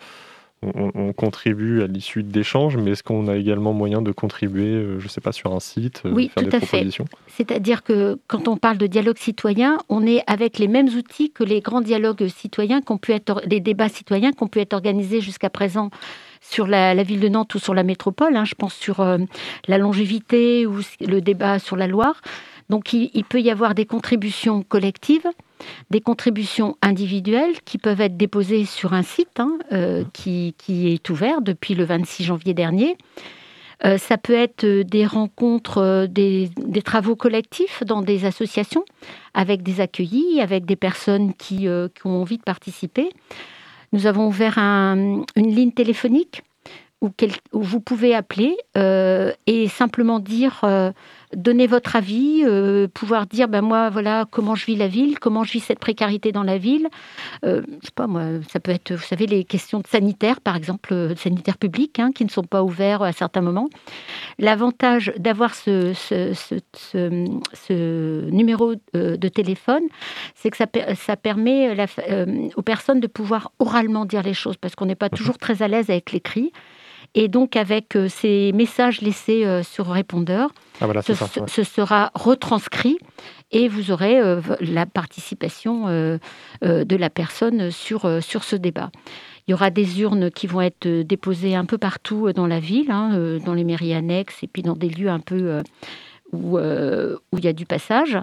on, 0.75 0.91
on 0.95 1.13
contribue 1.13 1.81
à 1.81 1.87
l'issue 1.87 2.23
d'échanges, 2.23 2.77
mais 2.77 2.91
est-ce 2.91 3.03
qu'on 3.03 3.27
a 3.27 3.35
également 3.35 3.73
moyen 3.73 4.01
de 4.01 4.11
contribuer, 4.11 4.65
euh, 4.65 4.99
je 4.99 5.05
ne 5.05 5.09
sais 5.09 5.21
pas, 5.21 5.31
sur 5.31 5.53
un 5.53 5.59
site, 5.59 6.01
euh, 6.05 6.11
Oui, 6.11 6.29
faire 6.29 6.43
tout 6.43 6.49
des 6.49 6.57
à 6.57 6.59
fait. 6.61 6.87
C'est-à-dire 7.27 7.83
que 7.83 8.19
quand 8.27 8.47
on 8.47 8.57
parle 8.57 8.77
de 8.77 8.87
dialogue 8.87 9.17
citoyen, 9.17 9.77
on 9.89 10.05
est 10.05 10.23
avec 10.27 10.59
les 10.59 10.67
mêmes 10.67 10.89
outils 10.89 11.31
que 11.31 11.43
les 11.43 11.61
grands 11.61 11.81
dialogues 11.81 12.27
citoyens, 12.27 12.81
qui 12.81 12.91
ont 12.91 12.97
pu 12.97 13.11
être, 13.11 13.41
les 13.45 13.59
débats 13.59 13.89
citoyens 13.89 14.31
qui 14.31 14.43
ont 14.43 14.47
pu 14.47 14.59
être 14.59 14.73
organisés 14.73 15.21
jusqu'à 15.21 15.49
présent 15.49 15.89
sur 16.41 16.67
la, 16.67 16.93
la 16.93 17.03
ville 17.03 17.19
de 17.19 17.29
Nantes 17.29 17.55
ou 17.55 17.59
sur 17.59 17.73
la 17.73 17.83
métropole. 17.83 18.35
hein. 18.35 18.45
je 18.45 18.55
pense 18.55 18.73
sur 18.73 18.99
euh, 18.99 19.17
la 19.67 19.77
longévité 19.77 20.65
ou 20.67 20.79
le 21.01 21.21
débat 21.21 21.59
sur 21.59 21.75
la 21.75 21.87
Loire. 21.87 22.21
Donc 22.69 22.93
il, 22.93 23.09
il 23.13 23.23
peut 23.23 23.41
y 23.41 23.49
avoir 23.51 23.75
des 23.75 23.85
contributions 23.85 24.63
collectives, 24.63 25.27
des 25.89 26.01
contributions 26.01 26.77
individuelles 26.81 27.61
qui 27.65 27.77
peuvent 27.77 28.01
être 28.01 28.17
déposées 28.17 28.65
sur 28.65 28.93
un 28.93 29.03
site 29.03 29.39
hein, 29.39 29.57
euh, 29.71 30.03
qui, 30.13 30.55
qui 30.57 30.89
est 30.93 31.09
ouvert 31.09 31.41
depuis 31.41 31.75
le 31.75 31.83
26 31.85 32.23
janvier 32.23 32.53
dernier. 32.53 32.97
Euh, 33.85 33.97
ça 33.97 34.17
peut 34.17 34.33
être 34.33 34.63
euh, 34.63 34.83
des 34.83 35.05
rencontres, 35.05 36.07
des, 36.09 36.49
des 36.57 36.81
travaux 36.81 37.15
collectifs 37.17 37.83
dans 37.85 38.01
des 38.01 38.23
associations 38.25 38.85
avec 39.33 39.61
des 39.61 39.81
accueillis, 39.81 40.39
avec 40.41 40.65
des 40.65 40.75
personnes 40.77 41.33
qui, 41.33 41.67
euh, 41.67 41.89
qui 41.93 42.07
ont 42.07 42.21
envie 42.21 42.37
de 42.37 42.43
participer. 42.43 43.09
Nous 43.91 44.05
avons 44.07 44.27
ouvert 44.27 44.57
un- 44.57 45.23
une 45.35 45.53
ligne 45.55 45.71
téléphonique 45.71 46.43
où, 47.01 47.09
quel- 47.15 47.31
où 47.51 47.61
vous 47.61 47.81
pouvez 47.81 48.15
appeler 48.15 48.55
et 48.75 49.67
simplement 49.67 50.19
dire, 50.19 50.61
donner 51.35 51.67
votre 51.67 51.95
avis, 51.95 52.43
euh, 52.45 52.87
pouvoir 52.87 53.25
dire, 53.27 53.47
ben 53.47 53.61
moi, 53.61 53.89
voilà 53.89 54.25
comment 54.29 54.55
je 54.55 54.65
vis 54.65 54.75
la 54.75 54.87
ville, 54.87 55.19
comment 55.19 55.43
je 55.43 55.53
vis 55.53 55.59
cette 55.59 55.79
précarité 55.79 56.31
dans 56.31 56.43
la 56.43 56.57
ville. 56.57 56.87
Euh, 57.45 57.61
je 57.81 57.87
sais 57.87 57.91
pas 57.95 58.07
moi, 58.07 58.23
ça 58.51 58.59
peut 58.59 58.71
être, 58.71 58.93
vous 58.93 59.03
savez, 59.03 59.25
les 59.27 59.43
questions 59.43 59.79
de 59.79 59.87
sanitaire, 59.87 60.41
par 60.41 60.55
exemple, 60.55 60.93
euh, 60.93 61.15
sanitaire 61.15 61.57
public, 61.57 61.99
hein, 61.99 62.11
qui 62.13 62.25
ne 62.25 62.29
sont 62.29 62.43
pas 62.43 62.63
ouverts 62.63 63.01
à 63.01 63.11
certains 63.11 63.41
moments. 63.41 63.69
L'avantage 64.39 65.13
d'avoir 65.17 65.55
ce, 65.55 65.93
ce- 65.93 66.33
ce- 66.33 68.29
numéro 68.29 68.73
euh, 68.95 69.17
de 69.17 69.27
téléphone, 69.27 69.83
c'est 70.35 70.49
que 70.49 70.57
ça, 70.57 70.65
ça 70.95 71.15
permet 71.15 71.75
aux 72.55 72.61
personnes 72.61 72.99
de 72.99 73.07
pouvoir 73.07 73.51
oralement 73.59 74.05
dire 74.05 74.23
les 74.23 74.33
choses, 74.33 74.57
parce 74.57 74.75
qu'on 74.75 74.85
n'est 74.85 74.95
pas 74.95 75.09
toujours 75.09 75.37
très 75.37 75.61
à 75.61 75.67
l'aise 75.67 75.89
avec 75.89 76.11
l'écrit. 76.11 76.51
Et 77.15 77.27
donc, 77.27 77.55
avec 77.55 77.95
euh, 77.95 78.07
ces 78.09 78.51
messages 78.53 79.01
laissés 79.01 79.45
euh, 79.45 79.61
sur 79.61 79.87
répondeur, 79.87 80.49
Ah, 80.81 80.85
voilà, 80.85 81.01
ce, 81.01 81.13
ça, 81.13 81.25
ouais. 81.37 81.47
ce 81.47 81.63
sera 81.63 82.11
retranscrit 82.15 82.97
et 83.51 83.67
vous 83.67 83.91
aurez 83.91 84.19
euh, 84.19 84.41
la 84.61 84.85
participation 84.87 85.87
de 85.87 86.95
la 86.95 87.09
personne 87.11 87.69
sur, 87.69 88.23
sur 88.23 88.43
ce 88.43 88.55
débat. 88.55 88.89
Il 89.47 89.51
y 89.51 89.53
aura 89.53 89.69
des 89.69 90.01
urnes 90.01 90.31
qui 90.31 90.47
vont 90.47 90.61
être 90.61 90.87
déposées 90.87 91.53
un 91.55 91.65
peu 91.65 91.77
partout 91.77 92.31
dans 92.33 92.47
la 92.47 92.59
ville, 92.59 92.89
hein, 92.89 93.37
dans 93.45 93.53
les 93.53 93.63
mairies 93.63 93.93
annexes 93.93 94.41
et 94.41 94.47
puis 94.47 94.63
dans 94.63 94.75
des 94.75 94.89
lieux 94.89 95.09
un 95.09 95.19
peu 95.19 95.61
où, 96.31 96.57
où 96.57 97.37
il 97.37 97.43
y 97.43 97.47
a 97.47 97.53
du 97.53 97.65
passage. 97.67 98.17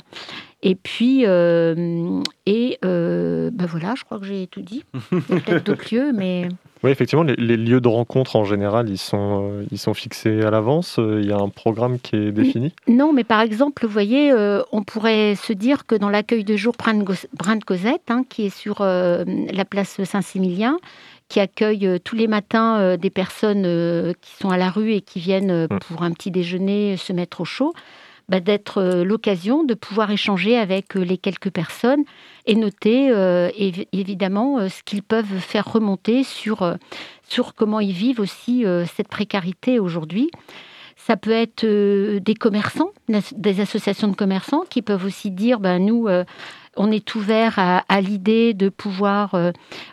Et 0.62 0.74
puis, 0.74 1.22
euh, 1.26 2.22
et 2.44 2.78
euh, 2.84 3.50
ben 3.50 3.64
voilà, 3.66 3.94
je 3.96 4.04
crois 4.04 4.18
que 4.18 4.26
j'ai 4.26 4.46
tout 4.46 4.60
dit. 4.60 4.84
Peut-être 5.10 5.64
d'autres 5.64 5.86
lieux, 5.94 6.12
mais 6.12 6.48
Oui, 6.82 6.90
effectivement, 6.90 7.22
les, 7.22 7.36
les 7.36 7.56
lieux 7.56 7.80
de 7.80 7.88
rencontre 7.88 8.36
en 8.36 8.44
général, 8.44 8.90
ils 8.90 8.98
sont, 8.98 9.50
euh, 9.50 9.64
ils 9.70 9.78
sont 9.78 9.94
fixés 9.94 10.42
à 10.42 10.50
l'avance. 10.50 10.98
Il 10.98 11.24
y 11.24 11.32
a 11.32 11.38
un 11.38 11.48
programme 11.48 11.98
qui 11.98 12.16
est 12.16 12.32
défini? 12.32 12.74
Non, 12.88 13.14
mais 13.14 13.24
par 13.24 13.40
exemple, 13.40 13.86
vous 13.86 13.92
voyez, 13.92 14.34
on 14.72 14.82
pourrait 14.82 15.34
se 15.34 15.54
dire 15.54 15.86
que 15.86 15.94
dans 15.94 16.10
l'accueil 16.10 16.44
de 16.44 16.56
jour 16.56 16.74
Brin 16.78 17.56
de 17.56 17.64
Cosette, 17.64 18.10
hein, 18.10 18.24
qui 18.28 18.46
est 18.46 18.54
sur 18.54 18.80
la 18.80 19.64
place 19.64 20.02
Saint-Similien, 20.04 20.76
qui 21.30 21.40
accueille 21.40 22.00
tous 22.04 22.16
les 22.16 22.26
matins 22.26 22.96
des 22.98 23.10
personnes 23.10 24.14
qui 24.20 24.36
sont 24.36 24.50
à 24.50 24.58
la 24.58 24.68
rue 24.68 24.92
et 24.92 25.00
qui 25.00 25.20
viennent 25.20 25.50
euh, 25.50 25.68
pour 25.68 26.02
un 26.02 26.10
petit 26.10 26.30
déjeuner 26.30 26.96
se 26.96 27.12
mettre 27.12 27.40
au 27.40 27.44
chaud, 27.44 27.72
bah, 28.30 28.38
d'être 28.38 28.78
euh, 28.78 29.04
l'occasion 29.04 29.64
de 29.64 29.74
pouvoir 29.74 30.12
échanger 30.12 30.56
avec 30.56 30.96
euh, 30.96 31.00
les 31.00 31.18
quelques 31.18 31.50
personnes 31.50 32.04
et 32.46 32.54
noter 32.54 33.10
euh, 33.10 33.50
évi- 33.58 33.88
évidemment 33.92 34.68
ce 34.68 34.84
qu'ils 34.84 35.02
peuvent 35.02 35.40
faire 35.40 35.70
remonter 35.70 36.22
sur, 36.22 36.76
sur 37.28 37.54
comment 37.54 37.80
ils 37.80 37.92
vivent 37.92 38.20
aussi 38.20 38.64
cette 38.94 39.08
précarité 39.08 39.78
aujourd'hui. 39.78 40.30
Ça 40.96 41.16
peut 41.16 41.30
être 41.32 41.66
des 41.66 42.34
commerçants, 42.34 42.90
des 43.08 43.60
associations 43.60 44.08
de 44.08 44.16
commerçants 44.16 44.62
qui 44.68 44.80
peuvent 44.82 45.04
aussi 45.04 45.30
dire, 45.30 45.60
ben, 45.60 45.84
nous, 45.84 46.08
on 46.76 46.90
est 46.90 47.14
ouvert 47.14 47.58
à, 47.58 48.00
l'idée 48.00 48.54
de 48.54 48.68
pouvoir 48.68 49.34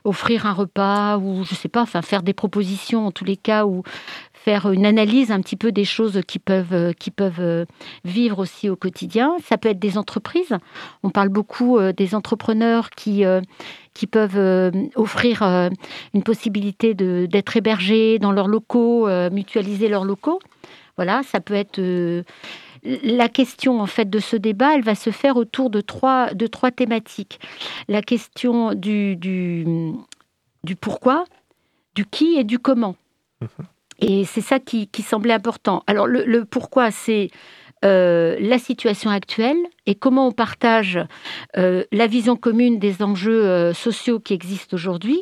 offrir 0.03 0.45
un 0.45 0.53
repas 0.53 1.17
ou, 1.17 1.43
je 1.43 1.55
sais 1.55 1.69
pas, 1.69 1.85
faire 1.85 2.23
des 2.23 2.33
propositions 2.33 3.07
en 3.07 3.11
tous 3.11 3.25
les 3.25 3.37
cas 3.37 3.65
ou 3.65 3.83
faire 4.47 4.71
une 4.71 4.85
analyse 4.85 5.29
un 5.29 5.41
petit 5.41 5.57
peu 5.57 5.73
des 5.73 5.83
choses 5.83 6.21
qui 6.25 6.39
peuvent, 6.39 6.73
euh, 6.73 6.93
qui 6.93 7.11
peuvent 7.11 7.41
euh, 7.41 7.65
vivre 8.05 8.39
aussi 8.39 8.69
au 8.69 8.77
quotidien. 8.77 9.35
Ça 9.43 9.57
peut 9.57 9.67
être 9.67 9.77
des 9.77 9.97
entreprises. 9.97 10.55
On 11.03 11.09
parle 11.09 11.27
beaucoup 11.27 11.77
euh, 11.77 11.91
des 11.91 12.15
entrepreneurs 12.15 12.89
qui, 12.91 13.25
qui 13.93 14.07
peuvent 14.07 14.71
offrir 14.95 15.41
une 16.13 16.23
possibilité 16.23 16.93
d'être 16.93 17.57
hébergés 17.57 18.19
dans 18.19 18.31
leurs 18.31 18.47
locaux, 18.47 19.07
mutualiser 19.31 19.89
leurs 19.89 20.05
locaux. 20.05 20.39
Voilà, 20.95 21.23
ça 21.23 21.41
peut 21.41 21.55
être. 21.55 21.81
la 22.83 23.27
question 23.27 23.81
en 23.81 23.85
fait 23.85 24.09
de 24.09 24.19
ce 24.19 24.37
débat, 24.37 24.75
elle 24.75 24.83
va 24.83 24.95
se 24.95 25.09
faire 25.09 25.35
autour 25.35 25.69
de 25.69 25.81
trois, 25.81 26.33
de 26.33 26.47
trois 26.47 26.71
thématiques. 26.71 27.39
La 27.87 28.01
question 28.01 28.73
du, 28.73 29.17
du, 29.17 29.65
du 30.63 30.75
pourquoi, 30.75 31.25
du 31.95 32.05
qui 32.05 32.37
et 32.37 32.45
du 32.45 32.59
comment. 32.59 32.95
Et 33.99 34.25
c'est 34.25 34.41
ça 34.41 34.59
qui, 34.59 34.89
semblait 35.01 35.33
important. 35.33 35.83
Alors 35.87 36.07
le, 36.07 36.45
pourquoi, 36.45 36.91
c'est 36.91 37.29
euh, 37.85 38.35
la 38.39 38.59
situation 38.59 39.09
actuelle 39.09 39.57
et 39.85 39.95
comment 39.95 40.27
on 40.27 40.31
partage 40.31 40.99
euh, 41.57 41.83
la 41.91 42.07
vision 42.07 42.35
commune 42.35 42.79
des 42.79 43.03
enjeux 43.03 43.45
euh, 43.45 43.73
sociaux 43.73 44.19
qui 44.19 44.33
existent 44.33 44.75
aujourd'hui 44.75 45.21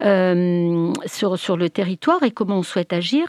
sur, 0.00 1.36
sur 1.36 1.56
le 1.56 1.68
territoire 1.68 2.22
et 2.22 2.30
comment 2.30 2.58
on 2.58 2.62
souhaite 2.62 2.92
agir. 2.92 3.26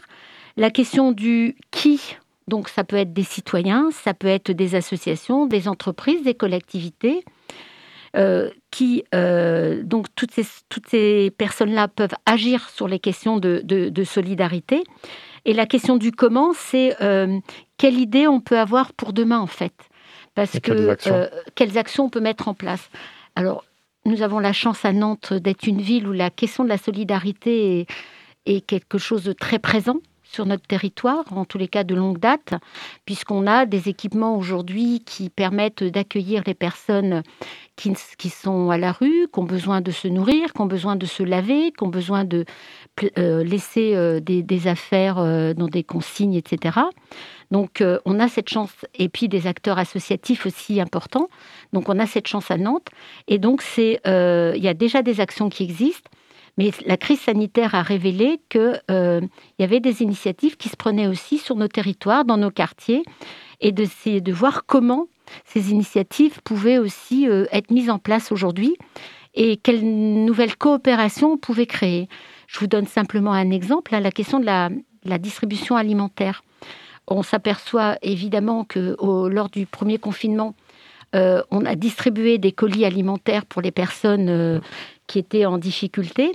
La 0.56 0.70
question 0.70 1.10
du 1.10 1.56
qui, 1.72 2.16
donc 2.46 2.68
ça 2.68 2.84
peut 2.84 2.94
être 2.94 3.12
des 3.12 3.24
citoyens, 3.24 3.90
ça 3.90 4.14
peut 4.14 4.28
être 4.28 4.52
des 4.52 4.76
associations, 4.76 5.46
des 5.46 5.66
entreprises, 5.66 6.22
des 6.22 6.34
collectivités, 6.34 7.24
euh, 8.16 8.50
qui, 8.70 9.04
euh, 9.14 9.82
donc 9.84 10.06
toutes 10.16 10.32
ces, 10.32 10.44
toutes 10.68 10.88
ces 10.88 11.30
personnes-là 11.36 11.88
peuvent 11.88 12.14
agir 12.26 12.68
sur 12.70 12.88
les 12.88 12.98
questions 12.98 13.38
de, 13.38 13.60
de- 13.64 13.88
de 13.88 14.04
solidarité. 14.04 14.82
Et 15.44 15.52
la 15.52 15.66
question 15.66 15.96
du 15.96 16.12
comment, 16.12 16.52
c'est 16.54 17.00
euh, 17.02 17.38
quelle 17.78 17.98
idée 17.98 18.26
on 18.26 18.40
peut 18.40 18.58
avoir 18.58 18.92
pour 18.92 19.12
demain, 19.12 19.38
en 19.38 19.46
fait. 19.46 19.72
Parce 20.34 20.54
Et 20.56 20.60
que 20.60 20.72
quelles 20.72 20.90
actions 20.90 21.28
quelles 21.54 21.78
actions 21.78 22.04
on 22.04 22.10
peut 22.10 22.20
mettre 22.20 22.48
en 22.48 22.54
place. 22.54 22.90
Alors, 23.36 23.64
nous 24.04 24.22
avons 24.22 24.38
la 24.38 24.52
chance 24.52 24.84
à 24.84 24.92
Nantes 24.92 25.32
d'être 25.32 25.66
une 25.66 25.80
ville 25.80 26.06
où 26.06 26.12
la 26.12 26.30
question 26.30 26.64
de 26.64 26.68
la 26.68 26.78
solidarité 26.78 27.80
est, 27.80 27.86
est 28.46 28.60
quelque 28.60 28.98
chose 28.98 29.24
de 29.24 29.32
très 29.32 29.58
présent 29.58 29.96
sur 30.30 30.46
notre 30.46 30.66
territoire, 30.66 31.24
en 31.32 31.44
tous 31.44 31.58
les 31.58 31.66
cas 31.66 31.82
de 31.82 31.94
longue 31.94 32.18
date, 32.18 32.54
puisqu'on 33.04 33.46
a 33.46 33.66
des 33.66 33.88
équipements 33.88 34.36
aujourd'hui 34.36 35.02
qui 35.04 35.28
permettent 35.28 35.82
d'accueillir 35.82 36.42
les 36.46 36.54
personnes 36.54 37.22
qui, 37.76 38.28
sont 38.28 38.70
à 38.70 38.78
la 38.78 38.92
rue, 38.92 39.26
qui 39.32 39.40
ont 39.40 39.44
besoin 39.44 39.80
de 39.80 39.90
se 39.90 40.06
nourrir, 40.06 40.52
qui 40.52 40.60
ont 40.60 40.66
besoin 40.66 40.96
de 40.96 41.06
se 41.06 41.22
laver, 41.22 41.72
qui 41.72 41.82
ont 41.82 41.88
besoin 41.88 42.24
de 42.24 42.44
euh, 43.18 43.42
laisser 43.42 43.96
euh, 43.96 44.20
des, 44.20 44.68
affaires 44.68 45.18
euh, 45.18 45.54
dans 45.54 45.66
des 45.66 45.82
consignes, 45.82 46.34
etc. 46.34 46.78
Donc 47.50 47.82
on 48.04 48.20
a 48.20 48.28
cette 48.28 48.48
chance, 48.48 48.70
et 48.94 49.08
puis 49.08 49.28
des 49.28 49.48
acteurs 49.48 49.78
associatifs 49.78 50.46
aussi 50.46 50.80
importants. 50.80 51.28
Donc 51.72 51.88
on 51.88 51.98
a 51.98 52.06
cette 52.06 52.28
chance 52.28 52.50
à 52.52 52.56
Nantes. 52.56 52.88
Et 53.26 53.38
donc 53.38 53.64
il 53.76 53.98
y 54.62 54.68
a 54.68 54.74
déjà 54.74 55.02
des 55.02 55.20
actions 55.20 55.48
qui 55.48 55.64
existent. 55.64 56.10
Mais 56.60 56.72
la 56.84 56.98
crise 56.98 57.20
sanitaire 57.20 57.74
a 57.74 57.80
révélé 57.80 58.38
qu'il 58.50 58.82
y 59.58 59.64
avait 59.64 59.80
des 59.80 60.02
initiatives 60.02 60.58
qui 60.58 60.68
se 60.68 60.76
prenaient 60.76 61.06
aussi 61.06 61.38
sur 61.38 61.56
nos 61.56 61.68
territoires, 61.68 62.26
dans 62.26 62.36
nos 62.36 62.50
quartiers, 62.50 63.02
et 63.62 63.72
de 63.72 64.32
voir 64.32 64.66
comment 64.66 65.06
ces 65.46 65.70
initiatives 65.70 66.42
pouvaient 66.44 66.76
aussi 66.76 67.26
euh, 67.26 67.46
être 67.50 67.70
mises 67.70 67.88
en 67.88 67.98
place 67.98 68.30
aujourd'hui 68.30 68.76
et 69.34 69.56
quelles 69.56 69.82
nouvelles 69.82 70.54
coopérations 70.54 71.32
on 71.32 71.38
pouvait 71.38 71.64
créer. 71.64 72.10
Je 72.46 72.58
vous 72.58 72.66
donne 72.66 72.86
simplement 72.86 73.32
un 73.32 73.52
exemple, 73.52 73.94
hein, 73.94 74.00
la 74.00 74.10
question 74.10 74.38
de 74.38 74.44
la, 74.44 74.68
distribution 75.18 75.76
alimentaire. 75.76 76.44
On 77.08 77.22
s'aperçoit 77.22 77.96
évidemment 78.02 78.64
que 78.64 78.96
lors 79.30 79.48
du 79.48 79.64
premier 79.64 79.96
confinement, 79.96 80.54
euh, 81.14 81.42
on 81.50 81.64
a 81.64 81.74
distribué 81.74 82.36
des 82.36 82.52
colis 82.52 82.84
alimentaires 82.84 83.46
pour 83.46 83.62
les 83.62 83.72
personnes 83.72 84.28
euh, 84.28 84.60
qui 85.10 85.18
étaient 85.18 85.44
en 85.44 85.58
difficulté. 85.58 86.32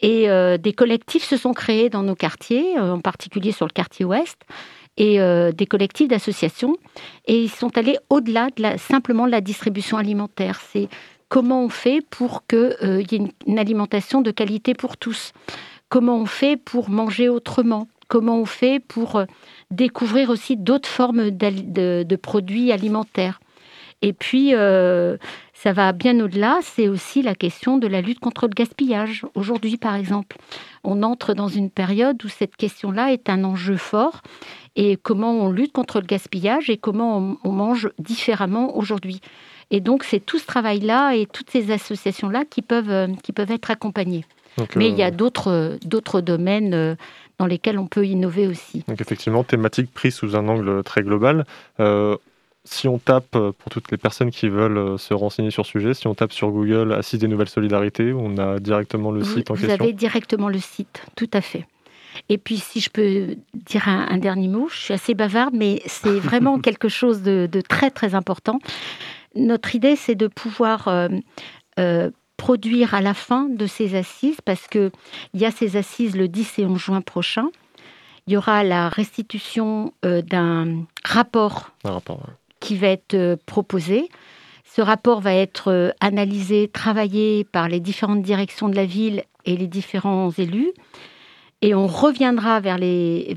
Et 0.00 0.28
euh, 0.28 0.58
des 0.58 0.72
collectifs 0.72 1.24
se 1.24 1.36
sont 1.36 1.52
créés 1.52 1.88
dans 1.88 2.02
nos 2.02 2.16
quartiers, 2.16 2.76
euh, 2.76 2.94
en 2.94 3.00
particulier 3.00 3.52
sur 3.52 3.64
le 3.64 3.70
quartier 3.70 4.04
ouest, 4.04 4.36
et 4.96 5.20
euh, 5.20 5.52
des 5.52 5.66
collectifs 5.66 6.08
d'associations. 6.08 6.76
Et 7.26 7.40
ils 7.40 7.50
sont 7.50 7.78
allés 7.78 7.96
au-delà 8.10 8.48
de 8.56 8.62
la, 8.62 8.76
simplement 8.76 9.24
la 9.24 9.40
distribution 9.40 9.98
alimentaire. 9.98 10.60
C'est 10.72 10.88
comment 11.28 11.62
on 11.62 11.68
fait 11.68 12.00
pour 12.00 12.44
qu'il 12.48 13.06
y 13.12 13.14
ait 13.14 13.30
une, 13.46 13.58
alimentation 13.58 14.20
de 14.20 14.32
qualité 14.32 14.74
pour 14.74 14.96
tous 14.96 15.32
Comment 15.88 16.18
on 16.18 16.26
fait 16.26 16.56
pour 16.56 16.90
manger 16.90 17.28
autrement 17.28 17.86
Comment 18.08 18.40
on 18.40 18.46
fait 18.46 18.80
pour 18.80 19.22
découvrir 19.70 20.30
aussi 20.30 20.56
d'autres 20.56 20.88
formes 20.88 21.30
de, 21.30 22.16
produits 22.16 22.72
alimentaires 22.72 23.38
et 24.00 24.12
puis, 24.12 24.54
ça 25.60 25.72
va 25.72 25.92
bien 25.92 26.20
au-delà. 26.20 26.60
C'est 26.62 26.86
aussi 26.86 27.20
la 27.20 27.34
question 27.34 27.78
de 27.78 27.88
la 27.88 28.00
lutte 28.00 28.20
contre 28.20 28.46
le 28.46 28.52
gaspillage. 28.54 29.26
Aujourd'hui, 29.34 29.76
par 29.76 29.96
exemple, 29.96 30.36
on 30.84 31.02
entre 31.02 31.34
dans 31.34 31.48
une 31.48 31.68
période 31.68 32.24
où 32.24 32.28
cette 32.28 32.54
question-là 32.54 33.12
est 33.12 33.28
un 33.28 33.42
enjeu 33.42 33.76
fort. 33.76 34.22
Et 34.76 34.96
comment 34.96 35.32
on 35.32 35.50
lutte 35.50 35.72
contre 35.72 35.98
le 35.98 36.06
gaspillage 36.06 36.70
et 36.70 36.76
comment 36.76 37.18
on, 37.18 37.38
on 37.42 37.50
mange 37.50 37.90
différemment 37.98 38.76
aujourd'hui. 38.76 39.20
Et 39.70 39.80
donc, 39.80 40.04
c'est 40.04 40.24
tout 40.24 40.38
ce 40.38 40.46
travail-là 40.46 41.16
et 41.16 41.26
toutes 41.26 41.50
ces 41.50 41.72
associations-là 41.72 42.44
qui 42.48 42.62
peuvent, 42.62 42.90
euh, 42.90 43.08
qui 43.24 43.32
peuvent 43.32 43.50
être 43.50 43.72
accompagnées. 43.72 44.24
Donc, 44.58 44.76
Mais 44.76 44.86
euh, 44.86 44.88
il 44.88 44.96
y 44.96 45.02
a 45.02 45.10
d'autres 45.10 45.78
d'autres 45.84 46.20
domaines 46.20 46.74
euh, 46.74 46.94
dans 47.38 47.46
lesquels 47.46 47.78
on 47.78 47.86
peut 47.86 48.06
innover 48.06 48.46
aussi. 48.46 48.84
Donc 48.88 49.00
effectivement, 49.00 49.44
thématique 49.44 49.92
prise 49.92 50.14
sous 50.14 50.36
un 50.36 50.48
angle 50.48 50.82
très 50.82 51.02
global. 51.02 51.46
Euh, 51.80 52.16
si 52.68 52.88
on 52.88 52.98
tape, 52.98 53.34
euh, 53.36 53.52
pour 53.52 53.70
toutes 53.70 53.90
les 53.90 53.96
personnes 53.96 54.30
qui 54.30 54.48
veulent 54.48 54.78
euh, 54.78 54.98
se 54.98 55.14
renseigner 55.14 55.50
sur 55.50 55.64
ce 55.66 55.72
sujet, 55.72 55.94
si 55.94 56.06
on 56.06 56.14
tape 56.14 56.32
sur 56.32 56.50
Google 56.50 56.92
Assise 56.92 57.18
des 57.20 57.28
Nouvelles 57.28 57.48
Solidarités, 57.48 58.12
on 58.12 58.36
a 58.38 58.58
directement 58.58 59.10
le 59.10 59.20
Vous, 59.20 59.34
site 59.34 59.50
en 59.50 59.54
vous 59.54 59.66
question. 59.66 59.84
avez 59.84 59.92
directement 59.92 60.48
le 60.48 60.58
site, 60.58 61.02
tout 61.16 61.30
à 61.32 61.40
fait. 61.40 61.66
Et 62.28 62.38
puis, 62.38 62.58
si 62.58 62.80
je 62.80 62.90
peux 62.90 63.36
dire 63.54 63.88
un, 63.88 64.06
un 64.10 64.18
dernier 64.18 64.48
mot, 64.48 64.68
je 64.68 64.76
suis 64.76 64.94
assez 64.94 65.14
bavarde, 65.14 65.54
mais 65.54 65.82
c'est 65.86 66.18
vraiment 66.18 66.58
quelque 66.58 66.88
chose 66.88 67.22
de, 67.22 67.48
de 67.50 67.60
très, 67.60 67.90
très 67.90 68.14
important. 68.14 68.58
Notre 69.34 69.74
idée, 69.74 69.96
c'est 69.96 70.14
de 70.14 70.26
pouvoir 70.26 70.88
euh, 70.88 71.08
euh, 71.78 72.10
produire 72.36 72.94
à 72.94 73.00
la 73.00 73.14
fin 73.14 73.48
de 73.48 73.66
ces 73.66 73.94
assises, 73.94 74.40
parce 74.44 74.66
qu'il 74.66 74.90
y 75.34 75.44
a 75.44 75.50
ces 75.50 75.76
assises 75.76 76.16
le 76.16 76.28
10 76.28 76.58
et 76.60 76.66
11 76.66 76.78
juin 76.78 77.00
prochain. 77.00 77.48
Il 78.26 78.34
y 78.34 78.36
aura 78.36 78.62
la 78.62 78.88
restitution 78.88 79.92
euh, 80.04 80.20
d'un 80.22 80.84
rapport 81.04 81.70
Un 81.84 81.92
rapport, 81.92 82.18
ouais. 82.18 82.34
Qui 82.60 82.76
va 82.76 82.88
être 82.88 83.14
euh, 83.14 83.36
proposé. 83.46 84.08
Ce 84.64 84.80
rapport 84.80 85.20
va 85.20 85.34
être 85.34 85.68
euh, 85.68 85.90
analysé, 86.00 86.68
travaillé 86.68 87.44
par 87.44 87.68
les 87.68 87.80
différentes 87.80 88.22
directions 88.22 88.68
de 88.68 88.76
la 88.76 88.84
ville 88.84 89.24
et 89.44 89.56
les 89.56 89.66
différents 89.66 90.30
élus. 90.30 90.72
Et 91.62 91.74
on 91.74 91.86
reviendra 91.86 92.60
vers 92.60 92.78
les, 92.78 93.34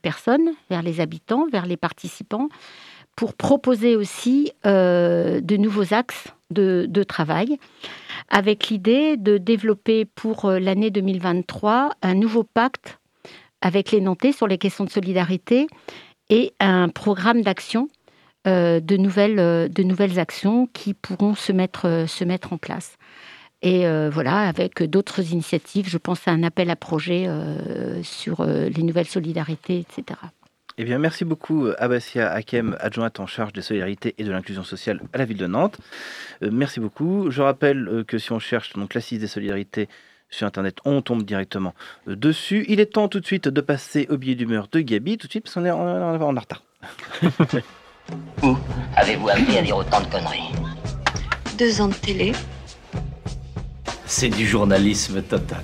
personnes, 0.00 0.50
vers 0.70 0.82
les 0.82 1.00
habitants, 1.00 1.46
vers 1.50 1.66
les 1.66 1.76
participants, 1.76 2.48
pour 3.16 3.34
proposer 3.34 3.96
aussi 3.96 4.52
euh, 4.66 5.40
de 5.40 5.56
nouveaux 5.56 5.94
axes 5.94 6.28
de, 6.50 6.86
de 6.88 7.02
travail, 7.02 7.58
avec 8.28 8.68
l'idée 8.68 9.16
de 9.16 9.38
développer 9.38 10.04
pour 10.04 10.48
l'année 10.48 10.90
2023 10.90 11.90
un 12.02 12.14
nouveau 12.14 12.44
pacte 12.44 13.00
avec 13.62 13.90
les 13.90 14.00
Nantais 14.00 14.30
sur 14.32 14.46
les 14.46 14.58
questions 14.58 14.84
de 14.84 14.90
solidarité 14.90 15.66
et 16.30 16.54
un 16.60 16.88
programme 16.88 17.42
d'action 17.42 17.88
euh, 18.46 18.78
de, 18.78 18.96
nouvelles, 18.96 19.40
euh, 19.40 19.66
de 19.66 19.82
nouvelles 19.82 20.20
actions 20.20 20.68
qui 20.72 20.94
pourront 20.94 21.34
se 21.34 21.50
mettre, 21.50 21.88
euh, 21.88 22.06
se 22.06 22.22
mettre 22.22 22.52
en 22.52 22.58
place. 22.58 22.96
Et 23.62 23.86
voilà, 24.10 24.42
avec 24.42 24.82
d'autres 24.84 25.32
initiatives, 25.32 25.88
je 25.88 25.98
pense 25.98 26.28
à 26.28 26.30
un 26.30 26.44
appel 26.44 26.70
à 26.70 26.76
projet 26.76 27.26
sur 28.02 28.44
les 28.44 28.82
nouvelles 28.82 29.08
solidarités, 29.08 29.80
etc. 29.80 30.20
Eh 30.76 30.84
bien, 30.84 30.98
merci 30.98 31.24
beaucoup, 31.24 31.66
Abassia 31.78 32.30
Hakem, 32.30 32.76
adjointe 32.78 33.18
en 33.18 33.26
charge 33.26 33.54
des 33.54 33.62
solidarités 33.62 34.14
et 34.18 34.24
de 34.24 34.30
l'inclusion 34.30 34.62
sociale 34.62 35.00
à 35.12 35.18
la 35.18 35.24
ville 35.24 35.38
de 35.38 35.48
Nantes. 35.48 35.78
Merci 36.42 36.78
beaucoup. 36.78 37.30
Je 37.30 37.42
rappelle 37.42 38.04
que 38.06 38.18
si 38.18 38.30
on 38.30 38.38
cherche 38.38 38.74
donc 38.74 38.94
l'assise 38.94 39.18
des 39.18 39.26
solidarités 39.26 39.88
sur 40.30 40.46
Internet, 40.46 40.76
on 40.84 41.02
tombe 41.02 41.22
directement 41.24 41.74
euh, 42.08 42.16
dessus. 42.16 42.64
Il 42.68 42.80
est 42.80 42.92
temps 42.94 43.08
tout 43.08 43.20
de 43.20 43.26
suite 43.26 43.48
de 43.48 43.60
passer 43.60 44.06
au 44.10 44.16
billet 44.16 44.34
d'humeur 44.34 44.68
de 44.70 44.80
Gabi, 44.80 45.18
tout 45.18 45.26
de 45.26 45.32
suite, 45.32 45.44
parce 45.44 45.54
qu'on 45.54 45.64
est 45.64 45.70
en, 45.70 45.78
en- 45.80 46.20
en 46.20 46.40
retard. 46.40 46.62
Où 48.42 48.56
avez-vous 48.96 49.28
appris 49.28 49.58
à 49.58 49.62
dire 49.62 49.76
autant 49.76 50.00
de 50.00 50.06
conneries? 50.06 50.52
Deux 51.58 51.80
ans 51.80 51.88
de 51.88 51.94
télé. 51.94 52.32
C'est 54.04 54.28
du 54.28 54.46
journalisme 54.46 55.22
total. 55.22 55.62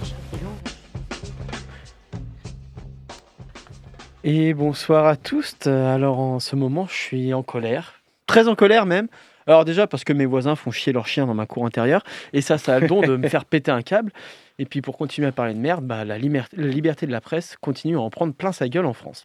Et 4.24 4.54
bonsoir 4.54 5.06
à 5.06 5.16
tous. 5.16 5.54
Euh, 5.66 5.94
Alors 5.94 6.18
en 6.20 6.40
ce 6.40 6.56
moment, 6.56 6.86
je 6.88 6.94
suis 6.94 7.34
en 7.34 7.42
colère. 7.42 7.94
Très 8.26 8.48
en 8.48 8.54
colère 8.54 8.86
même. 8.86 9.08
Alors 9.46 9.64
déjà 9.64 9.86
parce 9.86 10.04
que 10.04 10.12
mes 10.12 10.26
voisins 10.26 10.56
font 10.56 10.70
chier 10.70 10.92
leurs 10.92 11.06
chiens 11.06 11.26
dans 11.26 11.34
ma 11.34 11.46
cour 11.46 11.66
intérieure. 11.66 12.02
Et 12.32 12.40
ça, 12.40 12.58
ça 12.58 12.74
a 12.74 12.80
le 12.80 12.88
don 12.88 13.00
de 13.00 13.16
me 13.16 13.28
faire 13.28 13.44
péter 13.44 13.70
un 13.70 13.82
câble. 13.82 14.12
Et 14.58 14.64
puis 14.64 14.82
pour 14.82 14.96
continuer 14.96 15.28
à 15.28 15.32
parler 15.32 15.54
de 15.54 15.58
merde, 15.58 15.84
bah, 15.84 16.04
la, 16.04 16.18
liberté 16.18 17.06
de 17.06 17.12
la 17.12 17.20
presse 17.20 17.56
continue 17.60 17.96
à 17.96 18.00
en 18.00 18.10
prendre 18.10 18.34
plein 18.34 18.52
sa 18.52 18.68
gueule 18.68 18.86
en 18.86 18.92
France. 18.92 19.24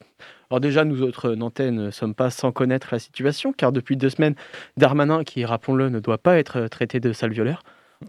Alors 0.50 0.62
déjà, 0.62 0.86
nous 0.86 1.02
autres 1.02 1.32
Nantais 1.36 1.72
ne 1.72 1.92
sommes 1.92 2.16
pas 2.16 2.30
sans 2.30 2.52
connaître 2.52 2.90
la 2.92 3.00
situation, 3.00 3.54
car 3.54 3.72
depuis 3.72 3.98
deux 3.98 4.10
semaines, 4.10 4.36
Darmanin, 4.78 5.24
qui 5.24 5.44
rappelons-le, 5.46 5.90
ne 5.90 6.00
doit 6.00 6.18
pas 6.18 6.38
être 6.38 6.68
traité 6.68 7.00
de 7.00 7.12
sale 7.12 7.32
violeur. 7.32 7.62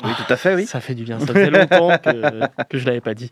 Oui, 0.04 0.10
tout 0.16 0.32
à 0.32 0.36
fait, 0.36 0.54
oui. 0.54 0.66
Ça 0.66 0.80
fait 0.80 0.94
du 0.94 1.04
bien, 1.04 1.18
ça 1.18 1.26
faisait 1.26 1.50
longtemps 1.50 1.96
que, 1.98 2.64
que 2.68 2.78
je 2.78 2.84
ne 2.84 2.86
l'avais 2.88 3.00
pas 3.00 3.14
dit. 3.14 3.30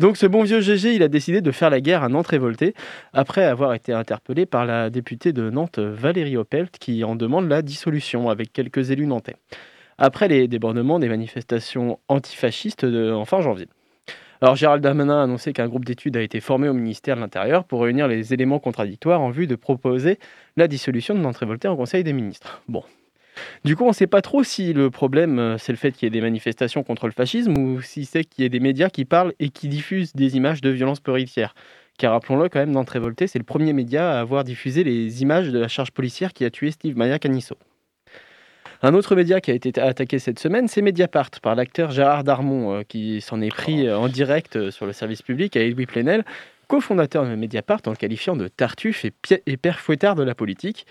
Donc 0.00 0.16
ce 0.16 0.26
bon 0.26 0.42
vieux 0.42 0.60
GG, 0.60 0.94
il 0.94 1.02
a 1.02 1.08
décidé 1.08 1.40
de 1.40 1.50
faire 1.50 1.68
la 1.68 1.80
guerre 1.80 2.02
à 2.02 2.08
Nantes 2.08 2.28
révoltée, 2.28 2.74
après 3.12 3.44
avoir 3.44 3.74
été 3.74 3.92
interpellé 3.92 4.46
par 4.46 4.64
la 4.64 4.88
députée 4.88 5.32
de 5.32 5.50
Nantes, 5.50 5.78
Valérie 5.78 6.36
Opelt, 6.36 6.78
qui 6.78 7.04
en 7.04 7.14
demande 7.14 7.48
la 7.48 7.60
dissolution 7.60 8.30
avec 8.30 8.52
quelques 8.52 8.90
élus 8.90 9.06
nantais. 9.06 9.36
Après 9.98 10.28
les 10.28 10.48
débordements 10.48 10.98
des 10.98 11.08
manifestations 11.08 11.98
antifascistes 12.08 12.84
de, 12.84 13.12
en 13.12 13.24
fin 13.24 13.40
janvier. 13.40 13.68
Alors 14.40 14.54
Gérald 14.54 14.82
Darmanin 14.82 15.18
a 15.18 15.22
annoncé 15.24 15.52
qu'un 15.52 15.66
groupe 15.66 15.84
d'études 15.84 16.16
a 16.16 16.22
été 16.22 16.40
formé 16.40 16.68
au 16.68 16.72
ministère 16.72 17.16
de 17.16 17.20
l'Intérieur 17.20 17.64
pour 17.64 17.82
réunir 17.82 18.06
les 18.06 18.32
éléments 18.32 18.60
contradictoires 18.60 19.20
en 19.20 19.30
vue 19.30 19.48
de 19.48 19.56
proposer 19.56 20.20
la 20.56 20.68
dissolution 20.68 21.14
de 21.14 21.20
Nantes 21.20 21.38
révoltée 21.38 21.66
en 21.66 21.76
Conseil 21.76 22.04
des 22.04 22.12
ministres. 22.12 22.62
Bon, 22.68 22.84
du 23.64 23.76
coup, 23.76 23.84
on 23.84 23.88
ne 23.88 23.92
sait 23.92 24.06
pas 24.06 24.22
trop 24.22 24.42
si 24.42 24.72
le 24.72 24.90
problème, 24.90 25.38
euh, 25.38 25.58
c'est 25.58 25.72
le 25.72 25.78
fait 25.78 25.92
qu'il 25.92 26.06
y 26.06 26.08
ait 26.08 26.10
des 26.10 26.20
manifestations 26.20 26.82
contre 26.82 27.06
le 27.06 27.12
fascisme 27.12 27.56
ou 27.58 27.82
si 27.82 28.04
c'est 28.04 28.24
qu'il 28.24 28.42
y 28.42 28.46
ait 28.46 28.50
des 28.50 28.60
médias 28.60 28.88
qui 28.88 29.04
parlent 29.04 29.32
et 29.38 29.48
qui 29.50 29.68
diffusent 29.68 30.14
des 30.14 30.36
images 30.36 30.60
de 30.60 30.70
violences 30.70 31.00
policières. 31.00 31.54
Car 31.98 32.12
rappelons-le 32.12 32.48
quand 32.48 32.60
même, 32.60 32.70
Nantes 32.70 32.90
Révolté, 32.90 33.26
c'est 33.26 33.38
le 33.38 33.44
premier 33.44 33.72
média 33.72 34.12
à 34.16 34.20
avoir 34.20 34.44
diffusé 34.44 34.84
les 34.84 35.22
images 35.22 35.50
de 35.50 35.58
la 35.58 35.68
charge 35.68 35.90
policière 35.90 36.32
qui 36.32 36.44
a 36.44 36.50
tué 36.50 36.70
Steve 36.70 36.96
Maya 36.96 37.18
Canisso. 37.18 37.56
Un 38.80 38.94
autre 38.94 39.16
média 39.16 39.40
qui 39.40 39.50
a 39.50 39.54
été 39.54 39.80
attaqué 39.80 40.20
cette 40.20 40.38
semaine, 40.38 40.68
c'est 40.68 40.82
Mediapart, 40.82 41.30
par 41.42 41.56
l'acteur 41.56 41.90
Gérard 41.90 42.22
Darmon, 42.22 42.76
euh, 42.76 42.82
qui 42.86 43.20
s'en 43.20 43.40
est 43.40 43.50
pris 43.50 43.88
euh, 43.88 43.98
en 43.98 44.06
direct 44.06 44.70
sur 44.70 44.86
le 44.86 44.92
service 44.92 45.22
public 45.22 45.56
à 45.56 45.62
Edoui 45.62 45.86
Plenel, 45.86 46.24
cofondateur 46.68 47.24
de 47.24 47.34
Mediapart, 47.34 47.80
en 47.86 47.90
le 47.90 47.96
qualifiant 47.96 48.36
de 48.36 48.46
tartuffe 48.46 49.04
et 49.04 49.56
père 49.56 49.80
fouettard 49.80 50.14
de 50.14 50.22
la 50.22 50.36
politique. 50.36 50.86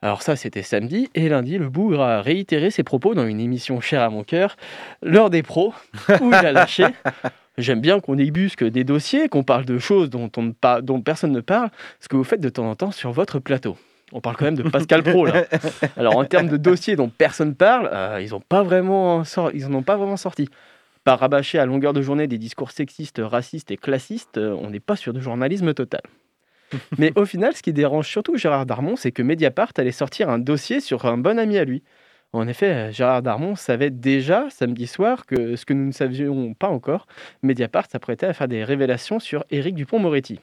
Alors 0.00 0.22
ça, 0.22 0.36
c'était 0.36 0.62
samedi, 0.62 1.08
et 1.14 1.28
lundi, 1.28 1.58
le 1.58 1.68
bougre 1.68 2.00
a 2.00 2.22
réitéré 2.22 2.70
ses 2.70 2.84
propos 2.84 3.14
dans 3.14 3.26
une 3.26 3.40
émission 3.40 3.80
chère 3.80 4.02
à 4.02 4.10
mon 4.10 4.22
cœur, 4.22 4.56
L'heure 5.02 5.28
des 5.30 5.42
pros, 5.42 5.74
où 6.20 6.28
il 6.28 6.34
a 6.34 6.52
lâché 6.52 6.84
J'aime 7.58 7.80
bien 7.80 7.98
qu'on 7.98 8.14
débusque 8.14 8.62
des 8.62 8.84
dossiers, 8.84 9.28
qu'on 9.28 9.42
parle 9.42 9.64
de 9.64 9.78
choses 9.78 10.10
dont, 10.10 10.30
on 10.36 10.42
ne 10.42 10.52
par- 10.52 10.80
dont 10.80 11.00
personne 11.00 11.32
ne 11.32 11.40
parle, 11.40 11.70
ce 11.98 12.08
que 12.08 12.14
vous 12.14 12.22
faites 12.22 12.40
de 12.40 12.48
temps 12.48 12.70
en 12.70 12.76
temps 12.76 12.92
sur 12.92 13.10
votre 13.10 13.40
plateau. 13.40 13.76
On 14.12 14.20
parle 14.20 14.36
quand 14.36 14.44
même 14.44 14.54
de 14.54 14.62
Pascal 14.62 15.02
Pro, 15.02 15.26
là. 15.26 15.44
Alors, 15.96 16.16
en 16.16 16.24
termes 16.24 16.48
de 16.48 16.56
dossiers 16.56 16.94
dont 16.94 17.08
personne 17.08 17.56
parle, 17.56 17.90
euh, 17.92 18.20
ils 18.22 18.30
n'en 18.30 18.40
pas 18.40 18.62
vraiment 18.62 19.24
sor- 19.24 19.50
ils 19.52 19.66
en 19.66 19.74
ont 19.74 19.82
pas 19.82 19.96
vraiment 19.96 20.16
sorti. 20.16 20.48
Par 21.02 21.18
rabâcher 21.18 21.58
à 21.58 21.66
longueur 21.66 21.92
de 21.92 22.00
journée 22.00 22.28
des 22.28 22.38
discours 22.38 22.70
sexistes, 22.70 23.20
racistes 23.22 23.72
et 23.72 23.76
classistes, 23.76 24.38
euh, 24.38 24.56
on 24.62 24.70
n'est 24.70 24.78
pas 24.80 24.94
sur 24.94 25.12
du 25.12 25.20
journalisme 25.20 25.74
total. 25.74 26.02
Mais 26.98 27.12
au 27.16 27.24
final, 27.24 27.54
ce 27.54 27.62
qui 27.62 27.72
dérange 27.72 28.08
surtout 28.08 28.36
Gérard 28.36 28.66
Darmon, 28.66 28.96
c'est 28.96 29.12
que 29.12 29.22
Mediapart 29.22 29.72
allait 29.76 29.92
sortir 29.92 30.28
un 30.28 30.38
dossier 30.38 30.80
sur 30.80 31.04
un 31.06 31.18
bon 31.18 31.38
ami 31.38 31.58
à 31.58 31.64
lui. 31.64 31.82
En 32.32 32.46
effet, 32.46 32.72
euh, 32.72 32.92
Gérard 32.92 33.22
Darmon 33.22 33.56
savait 33.56 33.90
déjà 33.90 34.46
samedi 34.50 34.86
soir 34.86 35.24
que 35.24 35.56
ce 35.56 35.64
que 35.64 35.72
nous 35.72 35.86
ne 35.86 35.92
savions 35.92 36.52
pas 36.54 36.68
encore, 36.68 37.06
Mediapart 37.42 37.86
s'apprêtait 37.90 38.26
à 38.26 38.34
faire 38.34 38.48
des 38.48 38.64
révélations 38.64 39.18
sur 39.18 39.44
Éric 39.50 39.74
Dupont-Moretti. 39.74 40.40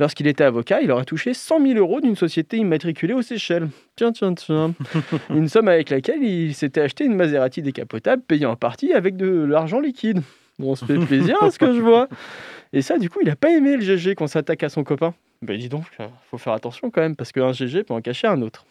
Lorsqu'il 0.00 0.26
était 0.26 0.42
avocat, 0.42 0.80
il 0.80 0.90
aurait 0.90 1.04
touché 1.04 1.34
100 1.34 1.64
000 1.64 1.78
euros 1.78 2.00
d'une 2.00 2.16
société 2.16 2.56
immatriculée 2.56 3.14
aux 3.14 3.22
Seychelles. 3.22 3.68
Tiens, 3.94 4.10
tiens, 4.10 4.34
tiens. 4.34 4.74
Une 5.30 5.46
somme 5.46 5.68
avec 5.68 5.88
laquelle 5.88 6.20
il 6.20 6.52
s'était 6.52 6.80
acheté 6.80 7.04
une 7.04 7.14
Maserati 7.14 7.62
décapotable, 7.62 8.22
payée 8.22 8.46
en 8.46 8.56
partie 8.56 8.92
avec 8.92 9.16
de 9.16 9.28
l'argent 9.28 9.78
liquide. 9.78 10.20
Bon, 10.58 10.72
on 10.72 10.74
se 10.74 10.84
fait 10.84 10.98
plaisir 10.98 11.40
à 11.40 11.50
ce 11.52 11.60
que 11.60 11.72
je 11.72 11.80
vois. 11.80 12.08
Et 12.72 12.82
ça, 12.82 12.98
du 12.98 13.08
coup, 13.08 13.20
il 13.22 13.28
n'a 13.28 13.36
pas 13.36 13.50
aimé 13.50 13.76
le 13.76 13.82
GG 13.82 14.16
qu'on 14.16 14.26
s'attaque 14.26 14.64
à 14.64 14.68
son 14.68 14.82
copain. 14.82 15.14
Ben 15.44 15.56
dis 15.56 15.68
donc, 15.68 15.84
euh, 16.00 16.06
faut 16.30 16.38
faire 16.38 16.52
attention 16.52 16.90
quand 16.90 17.00
même, 17.00 17.16
parce 17.16 17.32
qu'un 17.32 17.52
GG 17.52 17.84
peut 17.84 17.94
en 17.94 18.00
cacher 18.00 18.26
un 18.26 18.42
autre. 18.42 18.66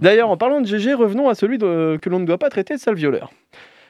D'ailleurs, 0.00 0.30
en 0.30 0.36
parlant 0.36 0.60
de 0.60 0.66
GG, 0.66 0.94
revenons 0.94 1.28
à 1.28 1.34
celui 1.34 1.58
que 1.58 2.08
l'on 2.08 2.18
ne 2.18 2.24
doit 2.24 2.38
pas 2.38 2.50
traiter 2.50 2.74
de 2.74 2.80
sale 2.80 2.96
violeur. 2.96 3.30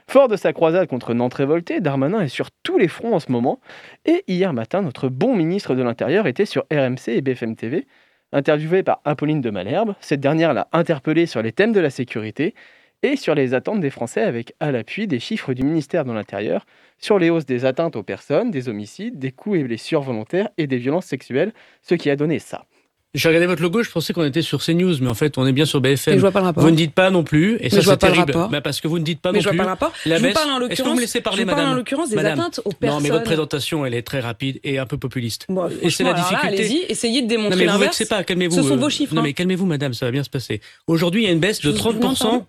Fort 0.07 0.28
de 0.28 0.37
sa 0.37 0.53
croisade 0.53 0.89
contre 0.89 1.14
Nantes 1.14 1.35
révoltée, 1.35 1.81
Darmanin 1.81 2.20
est 2.20 2.28
sur 2.28 2.51
tous 2.64 2.78
les 2.78 2.89
fronts 2.89 3.14
en 3.14 3.20
ce 3.20 3.31
moment. 3.31 3.61
Et 4.07 4.24
hier 4.26 4.53
matin, 4.53 4.83
notre 4.83 5.09
bon 5.09 5.37
ministre 5.37 5.74
de 5.74 5.83
l'Intérieur 5.83 6.26
était 6.26 6.47
sur 6.47 6.64
RMC 6.72 7.09
et 7.09 7.20
BFM 7.20 7.55
TV. 7.55 7.87
Interviewé 8.33 8.83
par 8.83 9.01
Apolline 9.05 9.41
de 9.41 9.51
Malherbe, 9.51 9.95
cette 10.01 10.20
dernière 10.20 10.53
l'a 10.53 10.68
interpellé 10.72 11.26
sur 11.26 11.43
les 11.43 11.53
thèmes 11.53 11.72
de 11.72 11.81
la 11.81 11.91
sécurité 11.91 12.55
et 13.03 13.16
sur 13.16 13.34
les 13.34 13.55
attentes 13.55 13.80
des 13.80 13.90
Français 13.90 14.22
avec 14.22 14.55
à 14.61 14.70
l'appui 14.72 15.07
des 15.07 15.20
chiffres 15.20 15.53
du 15.55 15.62
ministère 15.62 16.05
de 16.05 16.12
l'Intérieur 16.12 16.66
sur 17.01 17.18
les 17.18 17.30
hausses 17.30 17.46
des 17.46 17.64
atteintes 17.64 17.96
aux 17.96 18.03
personnes, 18.03 18.51
des 18.51 18.68
homicides, 18.68 19.18
des 19.18 19.32
coups 19.32 19.59
et 19.61 19.64
blessures 19.64 20.03
volontaires 20.03 20.48
et 20.59 20.66
des 20.66 20.76
violences 20.76 21.07
sexuelles, 21.07 21.53
ce 21.82 21.94
qui 21.94 22.11
a 22.11 22.16
donné 22.16 22.38
ça. 22.38 22.66
J'ai 23.12 23.26
regardé 23.28 23.46
votre 23.48 23.61
logo, 23.62 23.82
je 23.82 23.90
pensais 23.90 24.12
qu'on 24.12 24.22
était 24.24 24.42
sur 24.42 24.62
CNews, 24.64 24.94
mais 25.01 25.09
en 25.09 25.14
fait, 25.14 25.36
on 25.36 25.44
est 25.44 25.53
bien 25.53 25.64
sur 25.64 25.80
BFM. 25.80 26.12
Mais 26.14 26.18
je 26.18 26.20
vois 26.20 26.30
pas 26.30 26.38
le 26.38 26.44
rapport. 26.44 26.62
Vous 26.62 26.70
ne 26.70 26.76
dites 26.76 26.94
pas 26.94 27.11
non 27.11 27.24
plus, 27.24 27.55
et 27.57 27.62
Mais 27.64 27.70
ça 27.70 27.80
vois 27.80 27.94
c'est 27.94 27.98
terrible. 28.12 28.32
Bah, 28.53 28.61
parce 28.61 28.80
que 28.80 28.86
vous 28.86 29.01
ne 29.01 29.05
dites 29.05 29.20
pas 29.20 29.32
Mais 29.32 29.38
non 29.38 29.42
je 29.42 29.44
vois 29.48 29.51
plus. 29.53 29.57
pas 29.59 29.64
le 29.64 29.68
rapport. 29.70 29.92
La 30.07 30.14
Je 30.16 30.20
vous 30.20 30.26
baisse- 30.28 30.34
parle 30.34 30.51
en 30.62 30.68
Est-ce 30.68 30.80
que 30.82 30.88
vous 30.88 30.94
me 30.94 31.01
laissez 31.01 31.20
parler, 31.20 31.40
je 31.42 31.46
parle 31.46 31.59
en 31.59 31.62
madame 31.62 31.76
l'occurrence 31.78 32.11
des 32.11 32.14
Madame. 32.14 32.38
atteintes 32.38 32.61
aux 32.64 32.68
Non, 32.70 32.76
mais 32.80 32.86
votre 32.90 33.01
personnes. 33.09 33.22
présentation, 33.24 33.84
elle 33.84 33.94
est 33.94 34.03
très 34.03 34.20
rapide 34.20 34.61
et 34.62 34.78
un 34.78 34.86
peu 34.86 34.96
populiste. 34.96 35.46
Bon, 35.48 35.68
et 35.82 35.90
c'est 35.90 36.05
la 36.05 36.12
difficulté. 36.12 36.46
allez-y, 36.46 36.84
essayez 36.88 37.22
de 37.22 37.26
démontrer 37.26 37.51
Non, 37.51 37.57
mais 37.57 37.64
vous 37.66 37.72
l'inverse. 37.72 37.98
vexez 37.98 38.07
pas, 38.14 38.22
calmez-vous. 38.22 38.55
Ce 38.55 38.62
sont 38.62 38.74
euh, 38.74 38.76
vos 38.76 38.90
chiffres, 38.90 39.12
Non, 39.14 39.22
hein. 39.22 39.24
mais 39.24 39.32
calmez-vous, 39.32 39.66
madame, 39.66 39.92
ça 39.92 40.07
va 40.07 40.12
bien 40.12 40.22
se 40.22 40.30
passer. 40.30 40.61
Aujourd'hui, 40.86 41.22
il 41.22 41.26
y 41.26 41.28
a 41.28 41.32
une 41.32 41.40
baisse 41.40 41.61
de 41.62 41.72
Je 41.72 41.82
vous 41.82 41.92
demande 41.94 42.14
30%. 42.14 42.44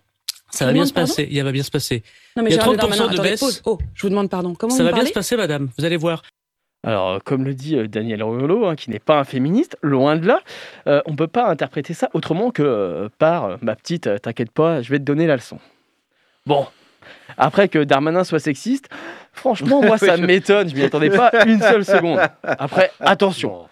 Ça 0.52 0.66
va 0.66 0.74
bien 0.74 0.86
se 0.86 0.94
passer. 0.94 1.28
Il 1.32 1.44
va 1.44 1.52
bien 1.52 1.64
se 1.64 1.72
passer. 1.72 2.04
Non, 2.36 2.44
mais 2.44 2.50
il 2.52 2.56
y 2.56 2.60
a 2.60 2.62
Gérald 2.62 2.80
30% 2.80 2.82
Darmanin, 2.82 3.08
de 3.08 3.14
attendez, 3.14 3.30
baisse. 3.30 3.40
pause. 3.40 3.62
Oh, 3.66 3.78
je 3.94 4.02
vous 4.04 4.10
demande 4.10 4.30
pardon. 4.30 4.54
Comment 4.54 4.74
Ça 4.76 4.84
vous 4.84 4.90
va 4.90 4.96
bien 4.96 5.06
se 5.06 5.14
passer, 5.14 5.36
madame. 5.38 5.70
Vous 5.78 5.86
allez 5.86 5.98
voir. 5.98 6.22
Alors, 6.84 7.10
euh, 7.12 7.20
comme 7.24 7.46
le 7.46 7.54
dit 7.54 7.76
euh, 7.76 7.88
Daniel 7.88 8.24
Riolo, 8.24 8.66
hein, 8.66 8.76
qui 8.76 8.90
n'est 8.90 9.00
pas 9.00 9.20
un 9.20 9.24
féministe, 9.24 9.78
loin 9.84 10.16
de 10.16 10.26
là, 10.26 10.40
euh, 10.88 11.02
on 11.06 11.12
ne 11.12 11.16
peut 11.16 11.28
pas 11.28 11.48
interpréter 11.48 11.94
ça 11.94 12.10
autrement 12.14 12.50
que 12.50 12.64
euh, 12.64 13.08
par 13.20 13.46
euh, 13.46 13.58
ma 13.62 13.76
petite, 13.76 14.08
euh, 14.08 14.18
t'inquiète 14.18 14.50
pas, 14.50 14.82
je 14.82 14.90
vais 14.90 14.98
te 14.98 15.04
donner 15.04 15.28
la 15.28 15.36
leçon. 15.36 15.60
Bon, 16.48 16.66
après 17.38 17.70
que 17.70 17.78
Darmanin 17.84 18.24
soit 18.24 18.40
sexiste, 18.40 18.90
franchement, 19.32 19.84
moi, 19.84 19.98
ça 20.00 20.18
m'étonne, 20.18 20.70
je 20.70 20.76
m'y 20.76 20.82
attendais 20.82 21.12
pas 21.12 21.32
une 21.46 21.62
seule 21.62 21.86
seconde. 21.86 22.20
Après, 22.44 22.92
attention. 23.00 23.68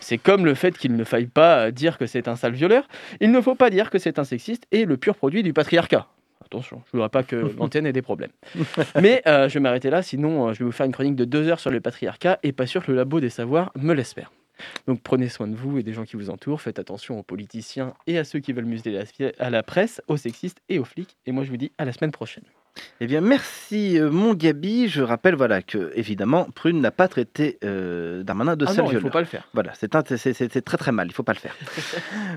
C'est 0.00 0.18
comme 0.18 0.44
le 0.46 0.54
fait 0.54 0.76
qu'il 0.78 0.94
ne 0.96 1.04
faille 1.04 1.26
pas 1.26 1.70
dire 1.70 1.98
que 1.98 2.06
c'est 2.06 2.26
un 2.26 2.36
sale 2.36 2.52
violeur, 2.52 2.88
il 3.20 3.32
ne 3.32 3.40
faut 3.42 3.54
pas 3.54 3.68
dire 3.68 3.90
que 3.90 3.98
c'est 3.98 4.18
un 4.18 4.24
sexiste 4.24 4.64
et 4.72 4.86
le 4.86 4.96
pur 4.96 5.14
produit 5.14 5.42
du 5.42 5.52
patriarcat. 5.52 6.06
Attention, 6.44 6.82
je 6.84 6.96
ne 6.96 7.00
voudrais 7.00 7.08
pas 7.08 7.22
que 7.22 7.36
l'antenne 7.58 7.86
ait 7.86 7.92
des 7.92 8.02
problèmes. 8.02 8.30
Mais 9.00 9.22
euh, 9.26 9.48
je 9.48 9.54
vais 9.54 9.60
m'arrêter 9.60 9.90
là, 9.90 10.02
sinon 10.02 10.48
euh, 10.48 10.52
je 10.52 10.60
vais 10.60 10.64
vous 10.64 10.72
faire 10.72 10.86
une 10.86 10.92
chronique 10.92 11.16
de 11.16 11.24
deux 11.24 11.48
heures 11.48 11.60
sur 11.60 11.70
le 11.70 11.80
patriarcat 11.80 12.38
et 12.42 12.52
pas 12.52 12.66
sûr 12.66 12.84
que 12.84 12.90
le 12.90 12.96
labo 12.96 13.20
des 13.20 13.30
savoirs 13.30 13.72
me 13.74 13.94
laisse 13.94 14.12
faire. 14.12 14.32
Donc 14.86 15.02
prenez 15.02 15.28
soin 15.28 15.48
de 15.48 15.54
vous 15.54 15.78
et 15.78 15.82
des 15.82 15.92
gens 15.92 16.04
qui 16.04 16.16
vous 16.16 16.30
entourent, 16.30 16.60
faites 16.60 16.78
attention 16.78 17.18
aux 17.18 17.22
politiciens 17.22 17.94
et 18.06 18.18
à 18.18 18.24
ceux 18.24 18.38
qui 18.38 18.52
veulent 18.52 18.64
museler 18.64 19.02
à 19.38 19.50
la 19.50 19.62
presse, 19.62 20.00
aux 20.08 20.16
sexistes 20.16 20.62
et 20.68 20.78
aux 20.78 20.84
flics. 20.84 21.16
Et 21.26 21.32
moi 21.32 21.44
je 21.44 21.50
vous 21.50 21.56
dis 21.56 21.72
à 21.78 21.84
la 21.84 21.92
semaine 21.92 22.12
prochaine. 22.12 22.44
Eh 23.00 23.06
bien, 23.06 23.20
merci 23.20 23.98
euh, 23.98 24.10
mon 24.10 24.34
Gabi. 24.34 24.88
Je 24.88 25.02
rappelle 25.02 25.34
voilà 25.34 25.62
que 25.62 25.92
évidemment 25.94 26.48
Prune 26.54 26.80
n'a 26.80 26.90
pas 26.90 27.08
traité 27.08 27.58
euh, 27.64 28.22
Darmanin 28.22 28.56
de 28.56 28.64
Ah 28.66 28.72
sale 28.72 28.84
non, 28.84 28.84
il 28.84 28.94
faut 28.94 28.98
violeur. 28.98 29.12
pas 29.12 29.20
le 29.20 29.26
faire. 29.26 29.48
Voilà, 29.54 29.72
c'est 29.74 29.88
très 29.88 30.76
très 30.76 30.92
mal. 30.92 31.08
Il 31.08 31.12
faut 31.12 31.22
pas 31.22 31.32
le 31.34 31.38
faire. 31.38 31.54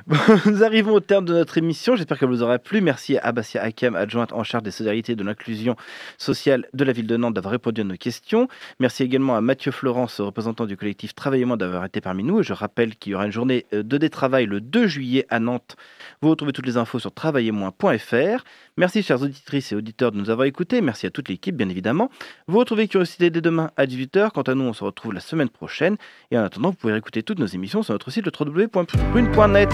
Bon, 0.08 0.18
nous 0.46 0.64
arrivons 0.64 0.94
au 0.94 1.00
terme 1.00 1.26
de 1.26 1.34
notre 1.34 1.58
émission. 1.58 1.96
J'espère 1.96 2.18
qu'elle 2.18 2.30
vous 2.30 2.42
aura 2.42 2.58
plu. 2.58 2.82
Merci 2.82 3.18
à 3.18 3.26
Abassia 3.26 3.62
Hakem, 3.62 3.96
adjointe 3.96 4.34
en 4.34 4.44
charge 4.44 4.64
des 4.64 4.72
solidarités 4.72 5.14
et 5.14 5.16
de 5.16 5.24
l'inclusion 5.24 5.76
sociale 6.18 6.68
de 6.74 6.84
la 6.84 6.94
ville 6.94 7.08
de 7.08 7.18
Nantes, 7.18 7.34
d'avoir 7.34 7.52
répondu 7.52 7.82
à 7.82 7.84
nos 7.84 7.96
questions. 7.98 8.48
Merci 8.80 9.04
également 9.04 9.36
à 9.36 9.42
Mathieu 9.42 9.72
Florence, 9.72 10.20
représentant 10.22 10.66
du 10.66 10.78
collectif 10.78 11.14
Travaillez-moi, 11.16 11.58
d'avoir 11.58 11.86
été 11.86 12.02
parmi 12.02 12.24
nous. 12.24 12.40
Et 12.40 12.44
je 12.44 12.54
rappelle 12.54 12.96
qu'il 12.96 13.12
y 13.12 13.16
aura 13.16 13.26
une 13.26 13.32
journée 13.32 13.66
euh, 13.74 13.84
de 13.84 13.98
détravail 13.98 14.46
le 14.46 14.62
2 14.62 14.88
juillet 14.88 15.26
à 15.30 15.40
Nantes. 15.40 15.76
Vous 16.22 16.30
retrouvez 16.30 16.54
toutes 16.54 16.66
les 16.66 16.78
infos 16.78 17.00
sur 17.00 17.12
travaillez-moins.fr. 17.12 18.44
Merci, 18.78 19.04
chères 19.04 19.22
auditrices 19.22 19.72
et 19.72 19.76
auditeurs, 19.76 20.12
de 20.12 20.18
nous 20.18 20.29
avoir 20.32 20.46
écoutés. 20.46 20.82
Merci 20.82 21.06
à 21.06 21.10
toute 21.10 21.30
l'équipe, 21.30 21.56
bien 21.56 21.70
évidemment. 21.70 22.10
Vous 22.48 22.58
retrouvez 22.60 22.88
Curiosité 22.88 23.30
dès 23.30 23.42
demain 23.42 23.72
à 23.78 23.86
18h. 23.86 24.32
Quant 24.32 24.42
à 24.42 24.56
nous, 24.56 24.66
on 24.66 24.74
se 24.74 24.84
retrouve 24.84 25.14
la 25.14 25.20
semaine 25.20 25.50
prochaine. 25.50 25.98
Et 26.32 26.38
en 26.38 26.44
attendant, 26.44 26.70
vous 26.70 26.76
pouvez 26.76 26.96
écouter 26.96 27.24
toutes 27.24 27.40
nos 27.40 27.46
émissions 27.46 27.84
sur 27.84 27.94
notre 27.94 28.12
site 28.12 28.26
le 28.26 28.32
www.prune.net. 28.38 29.70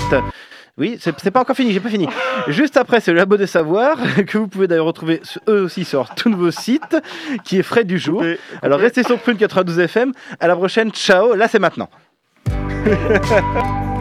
Oui, 0.78 0.98
c'est 1.00 1.32
pas 1.32 1.40
encore 1.40 1.56
fini, 1.56 1.72
j'ai 1.72 1.80
pas 1.80 1.90
fini. 1.90 2.08
Juste 2.50 2.76
après, 2.76 3.00
c'est 3.00 3.12
le 3.12 3.18
Labo 3.18 3.38
des 3.38 3.48
Savoirs, 3.48 3.98
que 4.28 4.38
vous 4.38 4.50
pouvez 4.50 4.68
d'ailleurs 4.68 4.86
retrouver 4.86 5.22
eux 5.48 5.62
aussi 5.62 5.86
sur 5.86 6.00
leur 6.00 6.16
tout 6.16 6.30
nouveau 6.30 6.52
site, 6.52 6.98
qui 7.46 7.58
est 7.58 7.64
frais 7.64 7.86
du 7.86 7.98
jour. 7.98 8.24
Alors 8.62 8.80
restez 8.80 9.04
sur 9.04 9.18
Prune 9.20 9.38
92 9.38 9.80
FM. 9.80 10.12
À 10.40 10.48
la 10.48 10.56
prochaine, 10.56 10.92
ciao. 10.92 11.34
Là, 11.34 11.48
c'est 11.48 11.60
maintenant. 11.60 11.90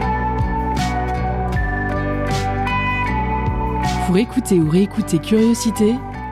Pour 4.05 4.17
écouter 4.17 4.59
ou 4.59 4.69
réécouter 4.69 5.17
Curiosité, 5.17 5.95